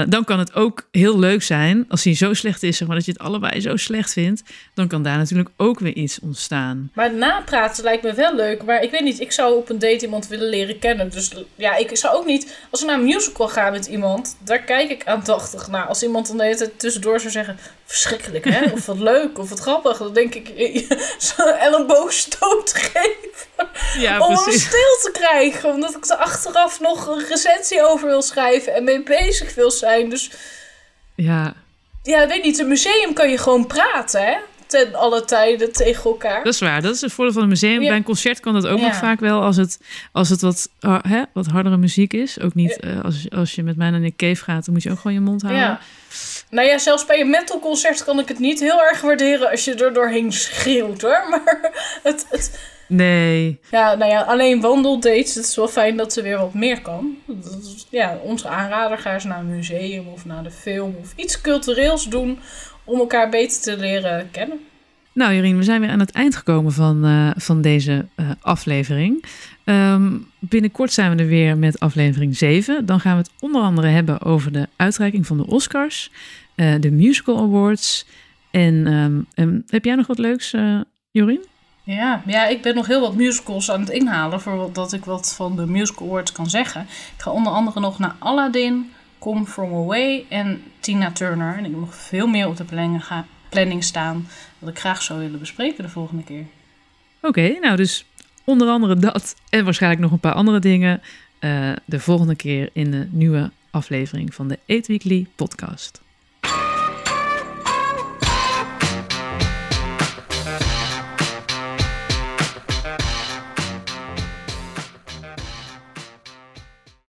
Uh, 0.00 0.06
dan 0.08 0.24
kan 0.24 0.38
het 0.38 0.54
ook 0.54 0.88
heel 0.90 1.18
leuk 1.18 1.42
zijn 1.42 1.84
als 1.88 2.04
hij 2.04 2.14
zo 2.14 2.34
slecht 2.34 2.62
is, 2.62 2.76
zeg 2.76 2.88
maar 2.88 2.96
dat 2.96 3.06
je 3.06 3.12
het 3.12 3.20
allebei 3.20 3.60
zo 3.60 3.76
slecht 3.76 4.12
vindt. 4.12 4.42
Dan 4.74 4.88
kan 4.88 5.02
daar 5.02 5.16
natuurlijk 5.16 5.50
ook 5.56 5.78
weer 5.78 5.94
iets 5.94 6.20
ontstaan. 6.20 6.90
Maar 6.94 7.14
napraten 7.14 7.84
lijkt 7.84 8.02
me 8.02 8.14
wel 8.14 8.34
leuk. 8.34 8.64
Maar 8.64 8.82
ik 8.82 8.90
weet 8.90 9.00
niet, 9.00 9.20
ik 9.20 9.32
zou 9.32 9.56
op 9.56 9.68
een 9.68 9.78
date 9.78 10.04
iemand 10.04 10.28
willen 10.28 10.48
leren 10.48 10.78
kennen. 10.78 11.10
Dus 11.10 11.30
ja, 11.56 11.76
ik 11.76 11.96
zou 11.96 12.16
ook 12.16 12.26
niet. 12.26 12.56
Als 12.70 12.80
ik 12.80 12.86
naar 12.86 12.98
een 12.98 13.04
musical 13.04 13.48
ga 13.48 13.70
met 13.70 13.86
iemand, 13.86 14.36
daar 14.44 14.62
kijk 14.62 14.90
ik 14.90 15.04
aandachtig 15.04 15.68
naar. 15.68 15.86
Als 15.86 16.02
iemand 16.02 16.26
dan 16.26 16.36
de 16.36 16.42
hele 16.42 16.56
tijd 16.56 16.78
tussendoor 16.78 17.20
zou 17.20 17.32
zeggen: 17.32 17.58
verschrikkelijk 17.84 18.44
hè, 18.44 18.70
of 18.72 18.86
wat 18.86 18.98
leuk 18.98 19.38
of 19.38 19.48
wat 19.48 19.58
grappig, 19.58 19.98
dan 19.98 20.12
denk 20.12 20.34
ik 20.34 20.86
zo'n 21.18 21.54
elleboogstoot 21.54 22.72
geven. 22.74 23.68
Ja, 23.98 24.20
om 24.20 24.34
precies. 24.34 24.62
hem 24.62 24.70
stil 24.70 24.96
te 25.02 25.10
krijgen. 25.12 25.21
Omdat 25.64 25.96
ik 25.96 26.06
er 26.06 26.16
achteraf 26.16 26.80
nog 26.80 27.06
een 27.06 27.26
recensie 27.28 27.86
over 27.86 28.08
wil 28.08 28.22
schrijven 28.22 28.74
en 28.74 28.84
mee 28.84 29.02
bezig 29.02 29.54
wil 29.54 29.70
zijn. 29.70 30.10
Dus 30.10 30.30
ja. 31.14 31.54
Ja, 32.02 32.26
weet 32.26 32.42
niet. 32.42 32.58
Een 32.58 32.68
museum 32.68 33.12
kan 33.12 33.30
je 33.30 33.38
gewoon 33.38 33.66
praten, 33.66 34.24
hè? 34.24 34.36
Ten 34.66 34.94
alle 34.94 35.24
tijden 35.24 35.72
tegen 35.72 36.04
elkaar. 36.04 36.44
Dat 36.44 36.52
is 36.52 36.60
waar. 36.60 36.82
Dat 36.82 36.94
is 36.94 37.00
het 37.00 37.12
voordeel 37.12 37.34
van 37.34 37.42
een 37.42 37.48
museum. 37.48 37.82
Ja. 37.82 37.88
Bij 37.88 37.96
een 37.96 38.02
concert 38.02 38.40
kan 38.40 38.54
dat 38.54 38.66
ook 38.66 38.78
ja. 38.78 38.86
nog 38.86 38.96
vaak 38.96 39.20
wel 39.20 39.42
als 39.42 39.56
het, 39.56 39.80
als 40.12 40.28
het 40.28 40.40
wat, 40.40 40.68
uh, 40.80 40.98
hè, 41.08 41.22
wat 41.32 41.46
hardere 41.46 41.76
muziek 41.76 42.12
is. 42.12 42.40
Ook 42.40 42.54
niet 42.54 42.78
ja. 42.80 42.88
uh, 42.88 43.04
als, 43.04 43.30
als 43.30 43.54
je 43.54 43.62
met 43.62 43.76
mij 43.76 43.90
naar 43.90 44.00
een 44.00 44.16
cave 44.16 44.44
gaat, 44.44 44.64
dan 44.64 44.74
moet 44.74 44.82
je 44.82 44.90
ook 44.90 44.98
gewoon 44.98 45.12
je 45.12 45.20
mond 45.20 45.42
houden. 45.42 45.62
Ja. 45.62 45.80
Nou 46.50 46.68
ja, 46.68 46.78
zelfs 46.78 47.06
bij 47.06 47.20
een 47.20 47.30
metalconcert 47.30 48.04
kan 48.04 48.18
ik 48.18 48.28
het 48.28 48.38
niet 48.38 48.60
heel 48.60 48.82
erg 48.82 49.00
waarderen 49.00 49.50
als 49.50 49.64
je 49.64 49.74
er 49.74 49.92
doorheen 49.92 50.32
schreeuwt 50.32 51.02
hoor. 51.02 51.26
Maar 51.30 51.70
het, 52.02 52.26
het, 52.30 52.58
Nee. 52.92 53.60
Ja, 53.70 53.94
nou 53.94 54.10
ja, 54.10 54.20
alleen 54.20 54.60
wandeldates. 54.60 55.34
Het 55.34 55.44
is 55.44 55.56
wel 55.56 55.68
fijn 55.68 55.96
dat 55.96 56.12
ze 56.12 56.22
weer 56.22 56.38
wat 56.38 56.54
meer 56.54 56.82
kan. 56.82 57.16
Ja, 57.90 58.18
onze 58.22 58.48
aanrader 58.48 58.98
ga 58.98 59.14
eens 59.14 59.24
naar 59.24 59.38
een 59.38 59.56
museum 59.56 60.08
of 60.08 60.24
naar 60.24 60.42
de 60.42 60.50
film 60.50 60.96
of 61.00 61.12
iets 61.16 61.40
cultureels 61.40 62.08
doen 62.08 62.38
om 62.84 62.98
elkaar 62.98 63.28
beter 63.28 63.60
te 63.60 63.76
leren 63.76 64.30
kennen. 64.30 64.60
Nou, 65.12 65.34
Jorien, 65.34 65.56
we 65.56 65.62
zijn 65.62 65.80
weer 65.80 65.90
aan 65.90 66.00
het 66.00 66.10
eind 66.10 66.36
gekomen 66.36 66.72
van, 66.72 67.06
uh, 67.06 67.30
van 67.36 67.62
deze 67.62 68.06
uh, 68.16 68.30
aflevering. 68.40 69.24
Um, 69.64 70.26
binnenkort 70.38 70.92
zijn 70.92 71.16
we 71.16 71.22
er 71.22 71.28
weer 71.28 71.58
met 71.58 71.80
aflevering 71.80 72.36
7. 72.36 72.86
Dan 72.86 73.00
gaan 73.00 73.16
we 73.16 73.22
het 73.22 73.30
onder 73.40 73.62
andere 73.62 73.88
hebben 73.88 74.22
over 74.22 74.52
de 74.52 74.68
uitreiking 74.76 75.26
van 75.26 75.36
de 75.36 75.46
Oscars, 75.46 76.10
uh, 76.56 76.74
de 76.80 76.90
Musical 76.90 77.38
Awards. 77.38 78.06
En 78.50 78.92
um, 78.92 79.26
um, 79.34 79.62
heb 79.66 79.84
jij 79.84 79.94
nog 79.94 80.06
wat 80.06 80.18
leuks, 80.18 80.54
Jorien? 81.10 81.50
Ja, 81.84 82.22
ja, 82.26 82.46
ik 82.46 82.62
ben 82.62 82.74
nog 82.74 82.86
heel 82.86 83.00
wat 83.00 83.14
musicals 83.14 83.70
aan 83.70 83.80
het 83.80 83.88
inhalen 83.88 84.40
voordat 84.40 84.92
ik 84.92 85.04
wat 85.04 85.34
van 85.34 85.56
de 85.56 85.66
Musical 85.66 86.06
Awards 86.06 86.32
kan 86.32 86.50
zeggen. 86.50 86.82
Ik 87.16 87.22
ga 87.22 87.30
onder 87.30 87.52
andere 87.52 87.80
nog 87.80 87.98
naar 87.98 88.14
Aladdin, 88.18 88.92
Come 89.18 89.46
From 89.46 89.74
Away 89.74 90.24
en 90.28 90.62
Tina 90.80 91.12
Turner. 91.12 91.52
En 91.56 91.64
ik 91.64 91.70
heb 91.70 91.80
nog 91.80 91.94
veel 91.94 92.26
meer 92.26 92.48
op 92.48 92.56
de 92.56 92.64
planning, 93.48 93.84
staan 93.84 94.28
dat 94.58 94.68
ik 94.68 94.78
graag 94.78 95.02
zou 95.02 95.18
willen 95.18 95.38
bespreken 95.38 95.84
de 95.84 95.90
volgende 95.90 96.22
keer. 96.22 96.44
Oké, 97.20 97.58
nou 97.60 97.76
dus 97.76 98.04
onder 98.44 98.68
andere 98.68 98.96
dat 98.96 99.36
en 99.48 99.64
waarschijnlijk 99.64 100.02
nog 100.02 100.12
een 100.12 100.20
paar 100.20 100.32
andere 100.32 100.58
dingen 100.58 101.00
uh, 101.40 101.72
de 101.84 102.00
volgende 102.00 102.36
keer 102.36 102.70
in 102.72 102.90
de 102.90 103.08
nieuwe 103.10 103.50
aflevering 103.70 104.34
van 104.34 104.48
de 104.48 104.58
Eat 104.66 104.86
Weekly 104.86 105.26
podcast. 105.34 106.01